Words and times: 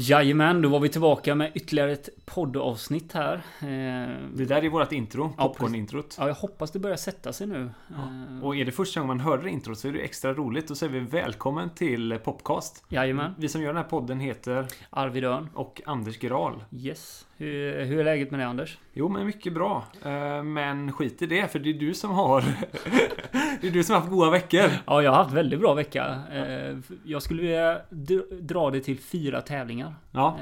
Jajamän, 0.00 0.62
då 0.62 0.68
var 0.68 0.80
vi 0.80 0.88
tillbaka 0.88 1.34
med 1.34 1.50
ytterligare 1.54 1.92
ett 1.92 2.08
poddavsnitt 2.34 3.12
här. 3.12 3.34
Eh, 3.60 4.16
Det 4.34 4.44
där 4.44 4.64
är 4.64 4.68
vårt 4.68 4.92
intro, 4.92 5.32
Ja, 5.38 5.44
popcorn-introt. 5.48 6.16
Ja, 6.18 6.26
jag 6.26 6.34
hoppas 6.34 6.70
det 6.70 6.78
börjar 6.78 6.96
sätta 6.96 7.32
sig 7.32 7.46
nu. 7.46 7.70
Eh, 7.90 8.44
Och 8.44 8.56
är 8.56 8.64
det 8.64 8.72
första 8.72 9.00
gången 9.00 9.16
man 9.16 9.26
hör 9.26 9.38
det 9.38 9.50
introt 9.50 9.78
så 9.78 9.88
är 9.88 9.92
det 9.92 9.98
extra 10.00 10.32
roligt. 10.34 10.68
Då 10.68 10.74
säger 10.74 10.92
vi 10.92 11.00
välkommen 11.00 11.70
till 11.70 12.18
Popcast. 12.24 12.84
Jajamän, 12.88 13.34
Vi 13.38 13.48
som 13.48 13.60
gör 13.62 13.68
den 13.68 13.76
här 13.76 13.84
podden 13.90 14.20
heter 14.20 14.66
Arvid 14.90 15.24
Örn. 15.24 15.48
och 15.54 15.82
Anders 15.86 16.18
Gral. 16.18 16.64
Yes. 16.72 17.26
Hur, 17.36 17.84
hur 17.84 17.98
är 18.00 18.04
läget 18.04 18.30
med 18.30 18.40
dig 18.40 18.46
Anders? 18.46 18.78
Jo, 18.92 19.08
men 19.08 19.26
mycket 19.26 19.52
bra. 19.54 19.84
Eh, 20.04 20.42
Men 20.42 20.92
skit 20.92 21.22
i 21.22 21.26
det, 21.26 21.52
för 21.52 21.58
det 21.58 21.70
är 21.70 21.74
du 21.74 21.94
som 21.94 22.10
har... 22.10 22.40
det 23.60 23.66
är 23.66 23.70
du 23.70 23.84
som 23.84 23.94
har 23.94 24.00
haft 24.00 24.12
goda 24.12 24.30
veckor. 24.30 24.70
Ja, 24.86 25.02
jag 25.02 25.10
har 25.10 25.16
haft 25.22 25.32
väldigt 25.34 25.60
bra 25.60 25.74
vecka. 25.74 26.16
Jag 27.04 27.22
skulle 27.22 27.42
vilja 27.42 27.80
dr- 27.90 28.40
dra 28.40 28.70
det 28.70 28.80
till 28.80 28.98
fyra 28.98 29.40
tävlingar. 29.40 29.94
Ja, 30.12 30.36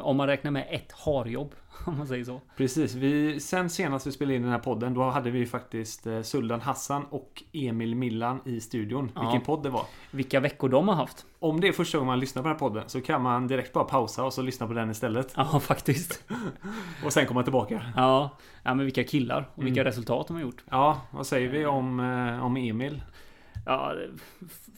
Om 0.00 0.16
man 0.16 0.26
räknar 0.26 0.50
med 0.50 0.66
ett 0.70 0.92
harjobb, 1.30 1.54
om 1.86 1.98
man 1.98 2.06
säger 2.06 2.24
så. 2.24 2.40
precis. 2.56 2.94
Vi, 2.94 3.40
sen 3.40 3.70
senast 3.70 4.06
vi 4.06 4.12
spelade 4.12 4.34
in 4.36 4.42
den 4.42 4.50
här 4.50 4.58
podden, 4.58 4.94
då 4.94 5.02
hade 5.02 5.30
vi 5.30 5.46
faktiskt 5.46 6.06
eh, 6.06 6.22
Suldan 6.22 6.60
Hassan 6.60 7.04
och 7.10 7.42
Emil 7.52 7.94
Millan 7.94 8.40
i 8.44 8.60
studion. 8.60 9.12
Ja. 9.14 9.20
Vilken 9.20 9.40
podd 9.40 9.62
det 9.62 9.70
var. 9.70 9.84
Vilka 10.10 10.40
veckor 10.40 10.68
de 10.68 10.88
har 10.88 10.94
haft. 10.94 11.26
Om 11.38 11.60
det 11.60 11.68
är 11.68 11.72
första 11.72 11.98
gången 11.98 12.06
man 12.06 12.20
lyssnar 12.20 12.42
på 12.42 12.48
den 12.48 12.54
här 12.54 12.58
podden 12.58 12.84
så 12.86 13.00
kan 13.00 13.22
man 13.22 13.46
direkt 13.46 13.72
bara 13.72 13.84
pausa 13.84 14.24
och 14.24 14.32
så 14.32 14.42
lyssna 14.42 14.66
på 14.66 14.72
den 14.72 14.90
istället. 14.90 15.32
Ja, 15.36 15.60
faktiskt. 15.60 16.24
Och 17.04 17.12
sen 17.12 17.26
komma 17.26 17.42
tillbaka. 17.42 17.82
Ja, 17.96 18.30
ja 18.62 18.74
men 18.74 18.84
vilka 18.84 19.04
killar 19.04 19.48
och 19.54 19.64
vilka 19.66 19.80
Mm. 19.80 19.84
resultat 19.90 20.26
de 20.26 20.34
har 20.36 20.42
gjort. 20.42 20.64
Ja, 20.70 21.00
vad 21.10 21.26
säger 21.26 21.48
vi 21.48 21.66
om, 21.66 22.00
eh, 22.00 22.44
om 22.44 22.56
Emil? 22.56 23.02
Ja, 23.66 23.94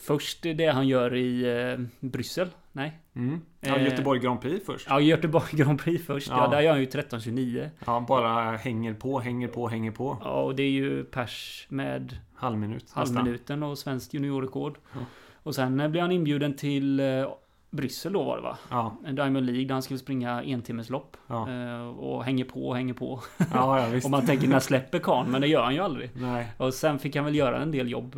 först 0.00 0.42
det 0.42 0.66
han 0.74 0.88
gör 0.88 1.14
i 1.14 1.60
eh, 1.72 1.84
Bryssel. 2.08 2.48
Nej. 2.72 2.98
Mm. 3.16 3.40
Ja, 3.60 3.76
Eh, 3.76 3.84
Göteborg 3.84 4.20
Grand 4.20 4.40
Prix 4.40 4.66
först. 4.66 4.86
Ja, 4.90 5.00
Göteborg 5.00 5.46
Grand 5.52 5.80
Prix 5.80 6.06
först. 6.06 6.28
Ja, 6.28 6.44
Ja. 6.44 6.50
där 6.50 6.60
gör 6.60 6.70
han 6.70 6.80
ju 6.80 6.86
13.29. 6.86 7.70
Ja, 7.86 8.04
bara 8.08 8.56
hänger 8.56 8.94
på, 8.94 9.20
hänger 9.20 9.48
på, 9.48 9.68
hänger 9.68 9.90
på. 9.90 10.18
Ja, 10.24 10.42
och 10.42 10.54
det 10.54 10.62
är 10.62 10.70
ju 10.70 11.04
pers 11.04 11.66
med 11.68 12.16
Halvminut. 12.34 12.90
halvminuten 12.92 13.62
och 13.62 13.78
svenskt 13.78 14.14
juniorrekord. 14.14 14.78
Ja. 14.94 15.00
Och 15.42 15.54
sen 15.54 15.80
eh, 15.80 15.88
blir 15.88 16.00
han 16.00 16.12
inbjuden 16.12 16.56
till 16.56 17.00
eh, 17.00 17.06
Bryssel 17.70 18.12
då 18.12 18.22
var 18.24 18.36
det 18.36 18.42
va? 18.42 18.58
Ja, 18.70 18.96
En 19.06 19.14
Diamond 19.14 19.46
League 19.46 19.64
där 19.64 19.72
han 19.74 19.82
skulle 19.82 19.98
springa 19.98 20.42
entimmeslopp. 20.42 21.16
ja. 21.26 21.82
Och 21.88 22.24
hänger 22.24 22.44
på 22.44 22.68
och 22.68 22.76
hänger 22.76 22.94
på. 22.94 23.20
ja, 23.38 23.80
ja 23.80 23.88
visst. 23.92 24.04
och 24.04 24.10
man 24.10 24.26
tänker 24.26 24.48
när 24.48 24.60
släpper 24.60 24.98
karln? 24.98 25.30
Men 25.30 25.40
det 25.40 25.46
gör 25.46 25.62
han 25.62 25.74
ju 25.74 25.80
aldrig. 25.80 26.10
Nej. 26.14 26.46
Och 26.56 26.74
sen 26.74 26.98
fick 26.98 27.16
han 27.16 27.24
väl 27.24 27.34
göra 27.34 27.62
en 27.62 27.70
del 27.70 27.90
jobb 27.90 28.16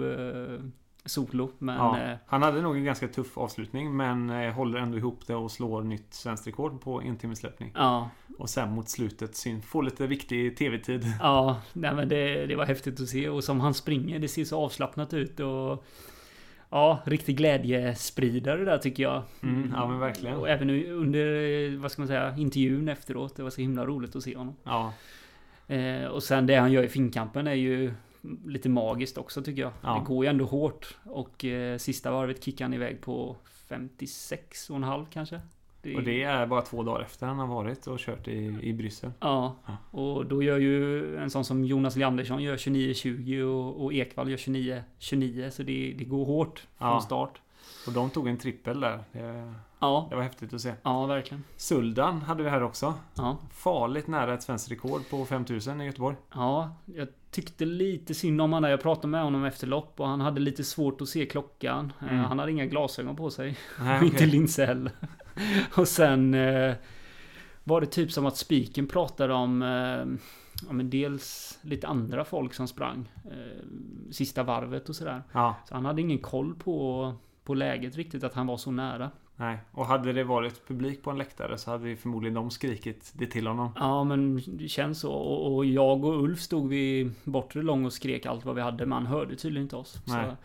solo. 1.05 1.50
Men 1.58 1.77
Ja. 1.77 1.98
eh, 2.00 2.16
Han 2.27 2.42
hade 2.42 2.62
nog 2.62 2.77
en 2.77 2.84
ganska 2.84 3.08
tuff 3.08 3.38
avslutning 3.38 3.97
men 3.97 4.30
eh, 4.30 4.52
håller 4.52 4.78
ändå 4.78 4.98
ihop 4.98 5.27
det 5.27 5.34
och 5.34 5.50
slår 5.50 5.83
nytt 5.83 6.14
svenskt 6.14 6.46
rekord 6.46 6.80
på 6.80 7.00
en 7.02 7.16
timmes 7.19 7.38
släppning. 7.38 7.72
ja, 7.74 8.11
Och 8.38 8.50
sen 8.50 8.70
mot 8.72 8.88
slutet 8.88 9.36
syn, 9.36 9.62
får 9.62 9.83
lite 9.83 10.06
viktig 10.06 10.56
tv-tid. 10.56 11.05
ja, 11.20 11.61
nej 11.72 11.94
men 11.94 12.08
det, 12.08 12.46
det 12.46 12.56
var 12.56 12.66
häftigt 12.66 13.00
att 13.00 13.08
se. 13.08 13.28
Och 13.28 13.44
som 13.44 13.61
han 13.61 13.74
springer, 13.74 14.19
det 14.19 14.28
ser 14.28 14.44
så 14.44 14.61
avslappnat 14.64 15.14
ut. 15.14 15.41
Och 15.41 15.84
Ja, 16.70 16.98
riktig 17.05 17.36
glädjespridare 17.36 18.64
där 18.64 18.78
tycker 18.78 19.02
jag. 19.02 19.22
Mm, 19.42 19.72
ja 19.77 19.89
men 19.89 19.98
verkligen. 19.98 20.36
Och 20.36 20.48
även 20.48 20.70
under, 20.70 21.27
eh, 21.72 21.78
vad 21.80 21.92
ska 21.92 22.02
man 22.02 22.06
säga, 22.08 22.34
intervjun 22.36 22.89
efteråt. 22.89 23.36
Det 23.36 23.42
var 23.42 23.50
så 23.50 23.61
himla 23.61 23.86
roligt 23.86 24.17
att 24.17 24.23
se 24.23 24.36
honom. 24.36 24.56
Ja, 24.64 24.92
Eh, 25.67 26.05
och 26.05 26.23
sen 26.23 26.46
det 26.46 26.55
han 26.56 26.73
gör 26.73 26.83
i 26.83 26.89
finkampen 26.89 27.46
är 27.46 27.52
ju 27.55 27.95
lite 28.46 28.68
magiskt 28.68 29.18
också 29.18 29.42
tycker 29.42 29.62
jag. 29.62 29.73
Ja. 29.83 29.95
Det 29.98 30.14
går 30.14 30.24
ju 30.24 30.30
ändå 30.30 30.45
hårt. 30.45 30.96
Och 31.05 31.45
eh, 31.45 31.79
sista 31.79 32.11
varvet 32.11 32.45
kickar 32.45 32.64
han 32.64 32.74
iväg 32.74 33.01
på 33.01 33.36
56 33.68 34.70
och 34.70 34.77
en 34.77 34.83
halv 34.83 35.05
kanske. 35.11 35.40
Det, 35.83 35.96
och 35.96 36.02
det 36.02 36.23
är 36.23 36.46
bara 36.46 36.62
två 36.62 36.83
dagar 36.83 37.01
efter 37.02 37.27
han 37.27 37.39
har 37.39 37.46
varit 37.46 37.86
och 37.86 37.98
kört 37.98 38.29
i, 38.29 38.58
i 38.62 38.73
Bryssel. 38.73 39.11
Ja, 39.20 39.57
Ja. 39.67 39.77
och 39.98 40.27
då 40.27 40.42
gör 40.42 40.58
ju 40.58 41.17
en 41.17 41.30
sån 41.30 41.45
som 41.45 41.64
Jonas 41.64 41.96
Leandersson 41.96 42.42
gör 42.42 42.57
29-20 42.57 43.42
och, 43.42 43.85
och 43.85 43.92
Ekvall 43.95 44.30
gör 44.30 44.36
29-29. 44.36 45.51
Så 45.51 45.62
det, 45.62 45.95
det 45.98 46.05
går 46.05 46.24
hårt 46.24 46.58
från 46.79 46.89
Ja. 46.89 47.01
start. 47.01 47.41
Och 47.86 47.92
de 47.92 48.11
tog 48.11 48.28
en 48.28 48.36
trippel 48.39 48.80
där. 48.80 49.05
Det, 49.12 49.55
Ja, 49.78 50.06
det 50.11 50.17
var 50.17 50.22
häftigt 50.22 50.55
att 50.55 50.61
se. 50.61 50.74
ja 50.83 51.06
verkligen. 51.06 51.45
Suldan 51.56 52.22
hade 52.22 52.42
vi 52.42 52.48
här 52.50 52.62
också. 52.62 52.95
Ja. 53.14 53.36
Farligt 53.52 54.06
nära 54.06 54.34
ett 54.34 54.42
svenskt 54.42 54.70
rekord 54.70 55.00
på 55.11 55.24
5000 55.24 55.80
i 55.80 55.84
Göteborg. 55.86 56.17
Ja, 56.34 56.77
jag 56.84 57.08
tyckte 57.30 57.64
lite 57.64 58.14
synd 58.14 58.40
om 58.40 58.52
honom. 58.52 58.70
Jag 58.70 58.80
pratade 58.83 59.06
med 59.08 59.23
honom 59.23 59.44
efter 59.44 59.67
lopp 59.67 60.00
och 60.00 60.08
han 60.08 60.20
hade 60.20 60.40
lite 60.40 60.64
svårt 60.64 61.00
att 61.00 61.08
se 61.08 61.27
klockan. 61.27 61.92
Eh, 62.00 62.08
Mm. 62.12 62.24
Han 62.24 62.39
hade 62.39 62.52
inga 62.52 62.67
glasögon 62.67 63.17
på 63.17 63.30
sig. 63.30 63.56
Nej, 63.80 63.98
Och 63.98 64.05
inte 64.05 64.17
okej. 64.17 64.27
linser 64.27 64.67
heller. 64.67 64.92
och 65.77 65.89
sen 65.89 66.34
eh, 66.34 66.74
var 67.64 67.80
det 67.80 67.86
typ 67.86 68.12
som 68.12 68.27
att 68.27 68.36
spiken 68.36 68.86
pratade 68.86 69.34
om 69.34 69.62
eh, 69.62 70.18
ja, 70.67 70.73
men 70.73 70.90
dels 70.90 71.58
lite 71.62 71.86
andra 71.89 72.24
folk 72.24 72.55
som 72.55 72.68
sprang. 72.68 73.11
Eh, 73.24 73.64
sista 74.11 74.42
varvet 74.42 74.89
och 74.89 74.96
sådär. 74.96 75.23
Ja, 75.33 75.56
Så 75.68 75.74
han 75.74 75.84
hade 75.84 76.00
ingen 76.00 76.18
koll 76.18 76.55
på, 76.55 77.12
på 77.44 77.55
läget 77.55 77.96
riktigt, 77.96 78.24
att 78.24 78.34
han 78.34 78.46
var 78.46 78.56
så 78.56 78.70
nära. 78.70 79.10
nej. 79.36 79.58
Och 79.72 79.86
hade 79.86 80.12
det 80.12 80.24
varit 80.24 80.68
publik 80.68 81.02
på 81.02 81.10
en 81.10 81.18
läktare 81.18 81.58
så 81.58 81.70
hade 81.70 81.84
vi 81.84 81.96
förmodligen 81.96 82.34
de 82.34 82.50
skrikit 82.50 83.12
det 83.14 83.27
till 83.27 83.46
honom. 83.46 83.72
Ja, 83.77 84.05
men 84.05 84.42
det 84.46 84.68
känns 84.68 85.00
så. 85.00 85.12
Och, 85.12 85.55
och 85.56 85.64
jag 85.64 86.05
och 86.05 86.22
Ulf 86.22 86.40
stod 86.40 86.68
vid 86.68 87.12
bortre 87.24 87.62
lång 87.62 87.84
och 87.84 87.92
skrek 87.92 88.27
allt 88.27 88.44
vad 88.44 88.55
vi 88.55 88.60
hade, 88.60 88.86
men 88.86 88.92
han 88.92 89.06
hörde 89.06 89.36
tydligen 89.36 89.62
inte 89.64 89.77
oss. 89.77 90.02
Nej. 90.06 90.27
Så, 90.27 90.36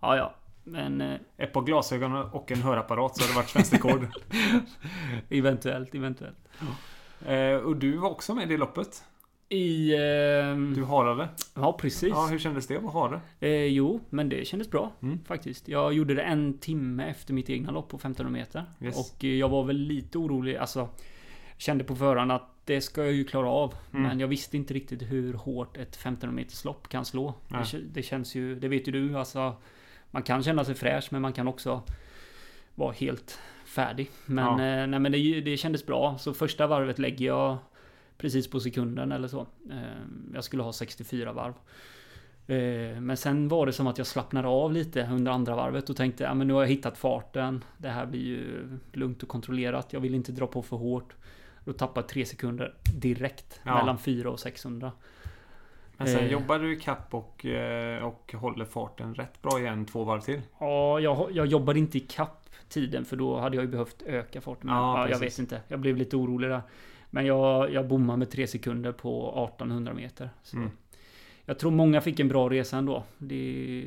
ja, 0.00 0.16
ja. 0.16 0.34
Men 0.64 1.00
eh, 1.00 1.16
Ett 1.36 1.52
par 1.52 1.62
glasögon 1.62 2.12
och 2.16 2.52
en 2.52 2.62
hörapparat 2.62 3.16
så 3.16 3.22
hade 3.22 3.32
det 3.32 3.36
varit 3.36 3.48
svenskt 3.50 3.72
rekord. 3.72 4.06
eventuellt, 5.30 5.94
eventuellt. 5.94 6.36
eh, 7.26 7.56
och 7.66 7.76
du 7.76 7.96
var 7.96 8.10
också 8.10 8.34
med 8.34 8.44
i 8.44 8.46
det 8.46 8.56
loppet. 8.56 9.04
I... 9.48 9.92
Eh, 9.94 10.56
Du 10.74 10.84
harade. 10.84 11.28
ja, 11.54 11.72
precis. 11.80 12.08
Ja, 12.08 12.26
hur 12.30 12.38
kändes 12.38 12.66
det 12.66 12.76
att 12.76 12.92
hara? 12.92 13.20
Eh, 13.40 13.50
jo, 13.64 14.00
men 14.10 14.28
det 14.28 14.46
kändes 14.46 14.70
bra 14.70 14.92
Mm. 15.02 15.18
faktiskt. 15.24 15.68
Jag 15.68 15.92
gjorde 15.92 16.14
det 16.14 16.22
en 16.22 16.58
timme 16.58 17.04
efter 17.10 17.34
mitt 17.34 17.50
egna 17.50 17.70
lopp 17.70 17.88
på 17.88 17.96
1500 17.96 18.30
meter. 18.38 18.64
Yes. 18.80 18.96
Och 19.16 19.24
eh, 19.24 19.30
jag 19.34 19.48
var 19.48 19.64
väl 19.64 19.76
lite 19.76 20.18
orolig. 20.18 20.56
Alltså, 20.56 20.88
kände 21.56 21.84
på 21.84 21.96
förhand 21.96 22.32
att 22.32 22.48
det 22.64 22.80
ska 22.80 23.04
jag 23.04 23.12
ju 23.12 23.24
klara 23.24 23.48
av. 23.48 23.74
Mm. 23.92 24.02
Men 24.02 24.20
jag 24.20 24.28
visste 24.28 24.56
inte 24.56 24.74
riktigt 24.74 25.02
hur 25.02 25.34
hårt 25.34 25.76
ett 25.76 25.94
1500 25.96 26.34
meters 26.42 26.64
lopp 26.64 26.88
kan 26.88 27.04
slå. 27.04 27.34
Det, 27.48 27.78
det 27.94 28.02
känns 28.02 28.34
ju, 28.34 28.54
det 28.54 28.68
vet 28.68 28.88
ju 28.88 28.92
du, 28.92 29.18
alltså. 29.18 29.56
Man 30.10 30.22
kan 30.22 30.42
känna 30.42 30.64
sig 30.64 30.74
fräsch, 30.74 31.08
men 31.10 31.22
man 31.22 31.32
kan 31.32 31.48
också 31.48 31.82
vara 32.74 32.92
helt 32.92 33.38
färdig. 33.66 34.10
Men, 34.26 34.44
Ja. 34.44 34.80
eh, 34.82 34.86
nej, 34.86 35.00
men 35.00 35.12
det, 35.12 35.40
det 35.40 35.56
kändes 35.56 35.86
bra. 35.86 36.18
Så 36.18 36.34
första 36.34 36.66
varvet 36.66 36.98
lägger 36.98 37.26
jag 37.26 37.58
precis 38.18 38.50
på 38.50 38.60
sekunden 38.60 39.12
eller 39.12 39.28
så. 39.28 39.40
Eh, 39.70 39.76
jag 40.34 40.44
skulle 40.44 40.62
ha 40.62 40.72
64 40.72 41.32
varv. 41.32 41.54
Eh, 42.46 43.00
Men 43.00 43.16
sen 43.16 43.48
var 43.48 43.66
det 43.66 43.72
som 43.72 43.86
att 43.86 43.98
jag 43.98 44.06
slappnade 44.06 44.48
av 44.48 44.72
lite 44.72 45.08
under 45.12 45.32
andra 45.32 45.56
varvet 45.56 45.90
och 45.90 45.96
tänkte, 45.96 46.34
men 46.34 46.46
nu 46.48 46.54
har 46.54 46.60
jag 46.62 46.68
hittat 46.68 46.98
farten. 46.98 47.64
Det 47.78 47.88
här 47.88 48.06
blir 48.06 48.20
ju 48.24 48.68
lugnt 48.92 49.22
och 49.22 49.28
kontrollerat. 49.28 49.92
Jag 49.92 50.00
vill 50.00 50.14
inte 50.14 50.32
dra 50.32 50.46
på 50.46 50.62
för 50.62 50.76
hårt. 50.76 51.14
Då 51.64 51.72
tappar 51.72 52.00
jag 52.02 52.08
tre 52.08 52.24
sekunder 52.24 52.74
direkt 52.94 53.60
Ja. 53.64 53.74
mellan 53.78 53.98
4 53.98 54.30
och 54.30 54.40
600. 54.40 54.92
Men 55.96 56.06
sen 56.08 56.18
Eh. 56.24 56.32
jobbar 56.32 56.58
du 56.58 56.72
i 56.72 56.80
kapp 56.80 57.14
och, 57.14 57.46
eh, 57.46 58.04
och 58.04 58.34
håller 58.38 58.64
farten 58.64 59.14
rätt 59.14 59.42
bra 59.42 59.58
igen 59.60 59.84
två 59.86 60.04
varv 60.04 60.20
till. 60.20 60.40
Ja, 60.60 61.00
jag, 61.00 61.28
jag 61.32 61.46
jobbade 61.46 61.78
inte 61.78 61.98
i 61.98 62.00
kapp 62.00 62.42
tiden 62.68 63.04
för 63.04 63.16
då 63.16 63.38
hade 63.40 63.56
jag 63.56 63.64
ju 63.64 63.70
behövt 63.70 64.02
öka 64.02 64.40
farten. 64.40 64.66
Men, 64.66 64.76
Ja, 64.76 64.98
ja, 64.98 65.08
jag 65.10 65.18
vet 65.18 65.38
inte. 65.38 65.60
Jag 65.68 65.80
blev 65.80 65.96
lite 65.96 66.16
orolig 66.16 66.50
där. 66.50 66.62
Men 67.10 67.26
jag, 67.26 67.72
jag 67.72 67.88
bommade 67.88 68.18
med 68.18 68.30
tre 68.30 68.46
sekunder 68.46 68.92
på 68.92 69.28
1800 69.52 69.94
meter. 69.94 70.30
Så 70.42 70.56
Mm. 70.56 70.70
Jag 71.48 71.58
tror 71.58 71.70
många 71.70 72.00
fick 72.00 72.20
en 72.20 72.28
bra 72.28 72.50
resa 72.50 72.76
ändå. 72.78 73.04
Det... 73.18 73.84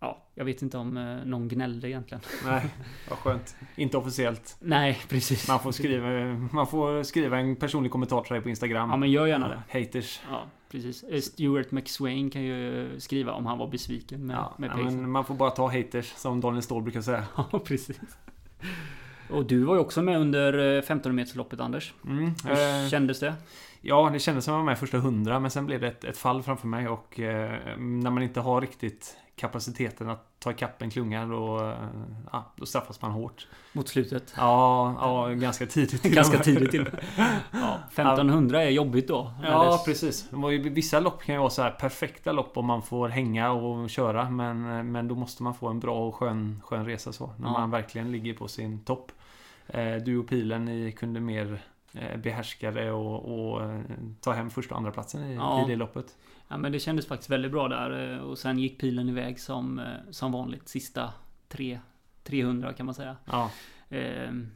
Ja, 0.00 0.26
jag 0.34 0.44
vet 0.44 0.62
inte 0.62 0.78
om 0.78 0.96
eh, 0.96 1.16
någon 1.24 1.48
gnällde 1.48 1.88
egentligen. 1.90 2.22
Nej, 2.44 2.66
vad 3.10 3.18
skönt. 3.18 3.56
Inte 3.76 3.96
officiellt. 3.96 4.56
Nej, 4.60 4.98
precis. 5.08 5.48
Man 5.48 5.60
får 5.60 5.72
skriva, 5.72 6.08
man 6.52 6.66
får 6.66 7.02
skriva 7.02 7.38
en 7.38 7.56
personlig 7.56 7.92
kommentar 7.92 8.20
till 8.22 8.32
dig 8.32 8.42
på 8.42 8.48
Instagram. 8.48 8.90
Ja, 8.90 8.96
men 8.96 9.10
gör 9.10 9.26
gärna 9.26 9.48
det. 9.48 9.62
Haters. 9.80 10.20
Ja, 10.30 10.44
precis. 10.70 11.02
Eh, 11.02 11.20
Stuart 11.20 11.70
McSwain 11.70 12.30
kan 12.30 12.42
ju 12.42 12.90
skriva 13.00 13.32
om 13.32 13.46
han 13.46 13.58
var 13.58 13.68
besviken 13.68 14.26
med, 14.26 14.36
Ja, 14.36 14.54
med 14.58 14.70
pacen. 14.70 14.84
men 15.00 15.10
man 15.10 15.24
får 15.24 15.34
bara 15.34 15.50
ta 15.50 15.66
haters 15.72 16.12
som 16.16 16.40
Daniel 16.40 16.62
Ståhl 16.62 16.82
brukar 16.82 17.00
säga. 17.00 17.24
Ja, 17.52 17.58
precis. 17.58 17.98
Och 19.30 19.46
du 19.46 19.62
var 19.62 19.74
ju 19.74 19.80
också 19.80 20.02
med 20.02 20.20
under 20.20 20.82
15 20.82 21.14
metersloppet 21.14 21.60
Anders. 21.60 21.94
Mm, 22.06 22.34
Hur 22.44 22.52
eh, 22.52 22.88
kändes 22.90 23.20
det? 23.20 23.34
ja, 23.80 24.10
det 24.12 24.18
kändes 24.18 24.44
som 24.44 24.54
att 24.54 24.56
jag 24.56 24.64
var 24.64 24.70
med 24.70 24.78
första 24.78 24.98
hundra 24.98 25.40
men 25.40 25.50
sen 25.50 25.66
blev 25.66 25.80
det 25.80 25.88
ett, 25.88 26.04
ett 26.04 26.18
fall 26.18 26.42
framför 26.42 26.68
mig 26.68 26.88
och 26.88 27.20
eh, 27.20 27.78
när 27.78 28.10
man 28.10 28.22
inte 28.22 28.40
har 28.40 28.60
riktigt 28.60 29.16
kapaciteten 29.36 30.08
att 30.10 30.26
ta 30.38 30.50
ikapp 30.50 30.82
en 30.82 30.90
klunga 30.90 31.26
då, 31.26 31.58
eh, 31.70 31.74
ja, 32.32 32.52
då 32.56 32.66
straffas 32.66 33.02
man 33.02 33.10
hårt. 33.10 33.46
Mot 33.72 33.88
slutet. 33.88 34.34
Ja, 34.36 34.96
ja 35.00 35.34
ganska 35.34 35.66
tidigt. 35.66 36.02
Ganska 36.02 36.38
tidigt 36.38 36.70
till. 36.70 36.86
Ja, 37.52 37.78
1500 37.88 38.62
är 38.62 38.70
jobbigt 38.70 39.08
då. 39.08 39.32
Ja, 39.42 39.82
precis. 39.84 40.28
Det 40.30 40.52
ju- 40.52 40.68
Vissa 40.70 41.00
lopp 41.00 41.22
kan 41.22 41.34
ju 41.34 41.38
vara 41.38 41.50
så 41.50 41.62
här 41.62 41.70
perfekta 41.70 42.32
lopp 42.32 42.56
om 42.56 42.66
man 42.66 42.82
får 42.82 43.08
hänga 43.08 43.50
och 43.52 43.90
köra. 43.90 44.30
Men, 44.30 44.90
men 44.92 45.08
då 45.08 45.14
måste 45.14 45.42
man 45.42 45.54
få 45.54 45.68
en 45.68 45.80
bra 45.80 46.06
och 46.08 46.14
skön, 46.14 46.62
skön 46.64 46.84
resa 46.86 47.12
så. 47.12 47.30
När 47.38 47.48
Ja. 47.48 47.52
man 47.52 47.70
verkligen 47.70 48.12
ligger 48.12 48.34
på 48.34 48.48
sin 48.48 48.84
topp. 48.84 49.12
Eh, 49.66 49.94
Du 49.94 50.18
och 50.18 50.28
Pilen, 50.28 50.64
ni 50.64 50.92
kunde 50.92 51.20
mer 51.20 51.62
eh, 51.92 52.16
behärska 52.16 52.70
det 52.70 52.90
och, 52.92 53.50
och 53.52 53.62
eh, 53.64 53.80
ta 54.20 54.32
hem 54.32 54.50
första 54.50 54.74
och 54.74 54.78
andra 54.78 54.92
platsen 54.92 55.24
i, 55.30 55.34
Ja. 55.34 55.64
i 55.64 55.70
det 55.70 55.76
loppet. 55.76 56.06
Ja 56.48 56.56
men 56.56 56.72
det 56.72 56.80
kändes 56.80 57.06
faktiskt 57.06 57.30
väldigt 57.30 57.52
bra 57.52 57.68
där 57.68 58.14
eh, 58.14 58.18
och 58.18 58.38
sen 58.38 58.58
gick 58.58 58.80
pilen 58.80 59.08
iväg 59.08 59.40
som, 59.40 59.78
eh, 59.78 59.84
som 60.10 60.32
vanligt 60.32 60.68
sista 60.68 61.12
tre, 61.48 61.80
300 62.24 62.72
kan 62.72 62.86
man 62.86 62.94
säga. 62.94 63.16
Ja, 63.24 63.50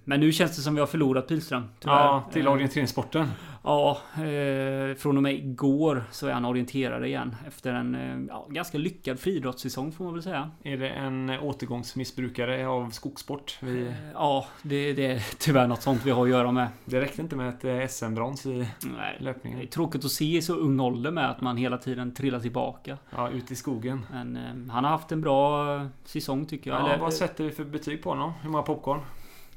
men 0.04 0.20
nu 0.20 0.32
känns 0.32 0.56
det 0.56 0.62
som 0.62 0.74
vi 0.74 0.80
har 0.80 0.86
förlorat 0.86 1.28
Pilström. 1.28 1.62
tyvärr. 1.80 1.94
ja 1.94 2.28
till 2.32 2.46
Eh, 2.46 2.52
orienteringssporten. 2.52 3.28
Ja, 3.64 3.98
eh, 4.14 4.94
från 4.96 5.16
och 5.16 5.22
med 5.22 5.34
igår 5.34 6.04
så 6.10 6.26
är 6.26 6.32
han 6.32 6.44
orienterare 6.44 7.06
igen. 7.08 7.36
Efter 7.46 7.72
en 7.74 7.94
eh, 7.94 8.26
ja, 8.28 8.46
ganska 8.50 8.78
lyckad 8.78 9.20
friidrottssäsong 9.20 9.92
får 9.92 10.04
man 10.04 10.14
väl 10.14 10.22
säga. 10.22 10.50
Är 10.62 10.76
det 10.76 10.88
en 10.88 11.30
återgångsmissbrukare 11.30 12.66
av 12.68 12.90
skogssport? 12.90 13.58
Vi, 13.62 13.86
Eh, 13.86 13.92
Ja, 14.14 14.46
det, 14.62 14.92
det 14.92 15.06
är 15.06 15.22
tyvärr 15.38 15.66
något 15.66 15.82
sånt 15.82 16.00
vi 16.06 16.10
har 16.10 16.22
att 16.22 16.30
göra 16.30 16.52
med. 16.52 16.68
det 16.84 17.00
räckte 17.00 17.22
inte 17.22 17.36
med 17.36 17.48
ett 17.48 17.64
eh, 17.64 17.86
SM-brons 17.86 18.46
i 18.46 18.68
Nej, 18.96 19.16
det 19.18 19.24
löpningen. 19.24 19.60
är 19.60 19.66
tråkigt 19.66 20.04
att 20.04 20.10
se 20.10 20.36
i 20.36 20.42
så 20.42 20.54
ung 20.54 20.80
ålder 20.80 21.10
med 21.10 21.30
att 21.30 21.40
man 21.40 21.56
hela 21.56 21.78
tiden 21.78 22.14
trillar 22.14 22.40
tillbaka. 22.40 22.98
Ja, 23.16 23.30
ut 23.30 23.50
i 23.50 23.56
skogen. 23.56 24.06
Men 24.12 24.36
eh, 24.36 24.72
han 24.72 24.84
har 24.84 24.90
haft 24.90 25.12
en 25.12 25.20
bra 25.20 25.74
eh, 25.76 25.86
säsong 26.04 26.46
tycker 26.46 26.70
jag. 26.70 26.80
Ja, 26.80 26.86
Eller, 26.88 26.98
vad 26.98 27.14
sätter 27.14 27.44
vi 27.44 27.50
för 27.50 27.64
betyg 27.64 28.02
på 28.02 28.10
honom? 28.10 28.32
Hur 28.42 28.50
många 28.50 28.62
popcorn? 28.62 29.00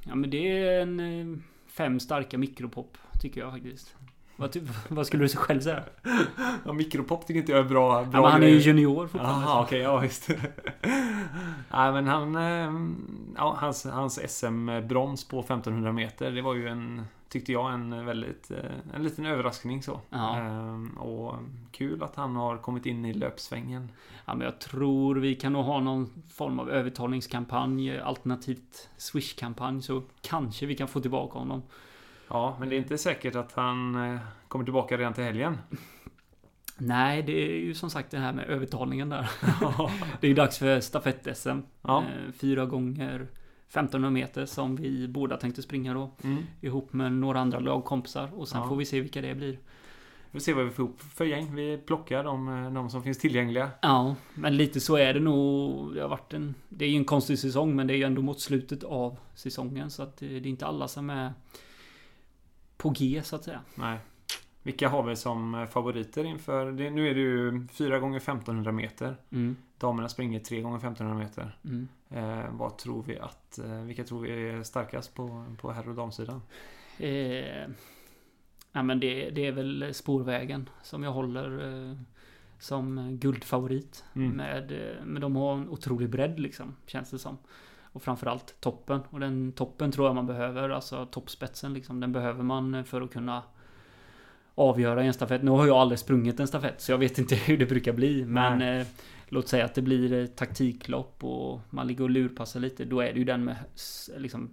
Ja 0.04 0.16
men 0.16 0.30
det 0.30 0.38
är 0.68 0.82
en 0.82 1.00
eh, 1.00 1.38
fem 1.68 2.00
starka 2.00 2.38
mikropop 2.38 2.98
tycker 3.22 3.42
jag 3.42 3.52
faktiskt. 3.52 3.96
Vad, 4.36 4.52
ty- 4.52 4.62
vad 4.90 5.08
skulle 5.08 5.24
du 5.24 5.30
själv 5.30 5.60
säga? 5.62 5.84
Ja, 6.66 6.74
mikropop 6.74 7.28
tycker 7.28 7.40
inte 7.40 7.52
jag 7.52 7.60
är 7.66 7.70
bra. 7.70 8.00
Ja, 8.00 8.06
bra 8.06 8.22
men 8.22 8.32
han 8.32 8.44
är 8.44 8.48
ju 8.48 8.58
junior 8.60 9.08
fortfarande. 9.08 9.46
Jaha, 9.46 9.62
okej, 9.64 9.80
ja 9.80 9.98
visst. 10.00 10.30
Nej, 11.72 11.92
men 11.92 12.08
han... 12.08 12.36
eh, 12.36 12.74
Ja, 13.38 13.58
hans, 13.60 13.86
hans 13.86 14.20
SM-brons 14.28 15.30
på 15.30 15.40
1500 15.40 15.92
meter, 15.92 16.32
det 16.32 16.42
var 16.42 16.54
ju 16.56 16.68
en... 16.68 17.02
Tyckte 17.34 17.52
jag 17.52 17.74
en 17.74 18.06
väldigt... 18.06 18.52
eh, 18.52 18.58
En 18.96 19.04
liten 19.04 19.26
överraskning 19.26 19.84
så. 19.84 20.00
Ja. 20.10 20.38
Ehm, 20.38 20.98
Och 20.98 21.36
kul 21.72 22.04
att 22.04 22.16
han 22.16 22.36
har 22.36 22.58
kommit 22.58 22.86
in 22.86 23.06
i 23.06 23.14
löpsvängen. 23.14 23.92
Ja, 24.26 24.36
men 24.36 24.46
jag 24.46 24.60
tror 24.60 25.16
vi 25.16 25.36
kan 25.36 25.54
nog 25.54 25.66
ha 25.66 25.80
någon 25.80 26.24
form 26.34 26.60
av 26.60 26.70
övertalningskampanj, 26.70 28.00
alternativt 28.00 28.90
Swish-kampanj, 28.98 29.82
så 29.82 30.04
kanske 30.22 30.66
vi 30.66 30.76
kan 30.76 30.88
få 30.88 31.00
tillbaka 31.00 31.40
honom. 31.40 31.62
Ja, 32.30 32.56
men 32.60 32.70
det 32.70 32.76
är 32.76 32.78
inte 32.78 32.98
säkert 32.98 33.36
att 33.36 33.52
han 33.54 33.96
eh, 34.14 34.20
kommer 34.48 34.66
tillbaka 34.66 34.98
redan 34.98 35.14
till 35.14 35.24
helgen. 35.24 35.58
Nej, 36.78 37.24
det 37.24 37.32
är 37.52 37.58
ju 37.60 37.74
som 37.74 37.90
sagt 37.90 38.12
det 38.12 38.18
här 38.20 38.34
med 38.34 38.46
övertalningen 38.50 39.10
där. 39.10 39.30
det 40.22 40.28
är 40.28 40.36
dags 40.36 40.58
för 40.58 40.80
stafett-SM. 40.80 41.60
Ja. 41.82 42.00
Eh, 42.00 42.32
Fyra 42.34 42.66
gånger 42.66 43.28
1500 43.74 44.10
meter 44.10 44.46
som 44.46 44.76
vi 44.76 45.08
båda 45.08 45.38
tänkte 45.38 45.62
springa 45.62 45.94
då. 45.94 46.12
Mm. 46.24 46.44
Ihop 46.62 46.94
med 46.94 47.12
några 47.14 47.40
andra 47.40 47.60
lagkompisar. 47.60 48.30
Och 48.36 48.48
sen 48.48 48.62
Ja. 48.62 48.68
får 48.70 48.76
vi 48.76 48.86
se 48.86 49.02
vilka 49.02 49.22
det 49.22 49.36
blir. 49.36 49.52
Vi 50.32 50.40
får 50.40 50.40
se 50.40 50.54
vad 50.54 50.66
vi 50.66 50.72
får 50.72 50.86
ihop 50.86 51.02
för 51.02 51.26
gäng. 51.26 51.56
Vi 51.56 51.78
plockar 51.78 52.24
de, 52.24 52.48
eh, 52.66 52.72
de 52.72 52.90
som 52.90 53.04
finns 53.04 53.18
tillgängliga. 53.18 53.70
Ja, 53.82 54.16
men 54.34 54.58
lite 54.58 54.80
så 54.80 54.96
är 54.96 55.14
det 55.14 55.20
nog. 55.20 55.94
Det 55.96 56.02
har 56.02 56.10
varit 56.10 56.34
en... 56.34 56.56
Det 56.70 56.86
är 56.86 56.90
ju 56.90 56.98
en 56.98 57.06
konstig 57.06 57.40
säsong, 57.40 57.76
men 57.76 57.88
det 57.88 57.94
är 57.94 57.98
ju 57.98 58.04
ändå 58.04 58.22
mot 58.22 58.40
slutet 58.42 58.84
av 58.84 59.18
säsongen. 59.36 59.90
Så 59.92 60.04
att 60.04 60.18
det 60.18 60.28
det 60.28 60.48
är 60.48 60.50
inte 60.50 60.66
alla 60.66 60.88
som 60.88 61.10
är 61.10 61.34
på 62.78 62.90
G, 62.90 63.22
så 63.24 63.36
att 63.36 63.44
säga. 63.44 63.60
Nej. 63.76 63.98
Vilka 64.64 64.90
har 64.90 65.04
vi 65.04 65.16
som 65.16 65.56
eh, 65.56 65.66
favoriter 65.66 66.24
inför... 66.24 66.72
Det, 66.72 66.90
nu 66.90 67.10
är 67.10 67.14
det 67.14 67.22
ju 67.22 67.68
4 67.72 68.00
gånger 68.00 68.18
1500 68.18 68.72
meter. 68.72 69.16
Mm. 69.32 69.56
Damerna 69.78 70.10
springer 70.10 70.40
3 70.40 70.62
gånger 70.62 70.78
1500 70.78 71.24
meter. 71.24 71.58
Mm. 71.66 71.88
Eh, 72.14 72.46
vad 72.52 72.78
tror 72.78 73.04
vi 73.04 73.20
att... 73.20 73.60
Eh, 73.60 73.82
vilka 73.82 74.04
tror 74.04 74.22
vi 74.22 74.50
är 74.50 74.64
starkast 74.64 75.16
på, 75.16 75.46
på 75.58 75.72
herr 75.72 75.90
och 75.90 75.96
damsidan? 75.96 76.42
Eh, 76.98 77.68
ja, 78.72 78.84
men 78.84 79.00
det, 79.00 79.30
det 79.30 79.48
är 79.48 79.52
väl 79.52 79.94
spårvägen 79.94 80.70
som 80.84 81.04
jag 81.04 81.12
håller 81.12 81.74
eh, 81.90 81.98
som 82.60 83.18
guldfavorit. 83.18 84.04
Mm. 84.16 84.32
Med, 84.32 84.72
eh, 84.72 85.06
men 85.06 85.22
de 85.22 85.36
har 85.36 85.54
en 85.54 85.70
otrolig 85.70 86.10
bredd 86.10 86.40
liksom, 86.40 86.76
känns 86.86 87.12
det 87.12 87.20
som. 87.20 87.38
Och 87.82 88.04
framförallt 88.04 88.56
toppen. 88.60 89.02
Och 89.10 89.20
den 89.20 89.52
toppen 89.52 89.92
tror 89.92 90.08
jag 90.08 90.16
man 90.16 90.28
behöver, 90.28 90.70
alltså 90.70 91.06
toppspetsen 91.06 91.74
liksom. 91.74 92.00
Den 92.00 92.12
behöver 92.12 92.44
man 92.44 92.86
för 92.86 93.02
att 93.02 93.12
kunna 93.12 93.44
avgöra 94.56 95.04
i 95.04 95.08
en 95.08 95.14
stafett. 95.14 95.44
Nu 95.44 95.52
har 95.52 95.68
jag 95.68 95.78
aldrig 95.78 96.00
sprungit 96.00 96.40
en 96.40 96.48
stafett, 96.48 96.82
så 96.82 96.92
jag 96.92 96.98
vet 96.98 97.18
inte 97.18 97.36
hur 97.46 97.58
det 97.58 97.66
brukar 97.66 97.94
bli. 97.94 98.26
Men 98.26 98.62
eh, 98.62 98.88
låt 99.28 99.48
säga 99.48 99.66
att 99.66 99.76
det 99.76 99.82
blir 99.82 100.14
eh, 100.14 100.26
taktiklopp 100.26 101.24
och 101.24 101.60
man 101.70 101.88
ligger 101.88 102.04
och 102.04 102.10
lurpassar 102.10 102.60
lite. 102.60 102.86
Då 102.86 103.02
är 103.02 103.14
det 103.14 103.20
ju 103.20 103.26
den 103.26 103.44
med 103.44 103.56
liksom 104.18 104.50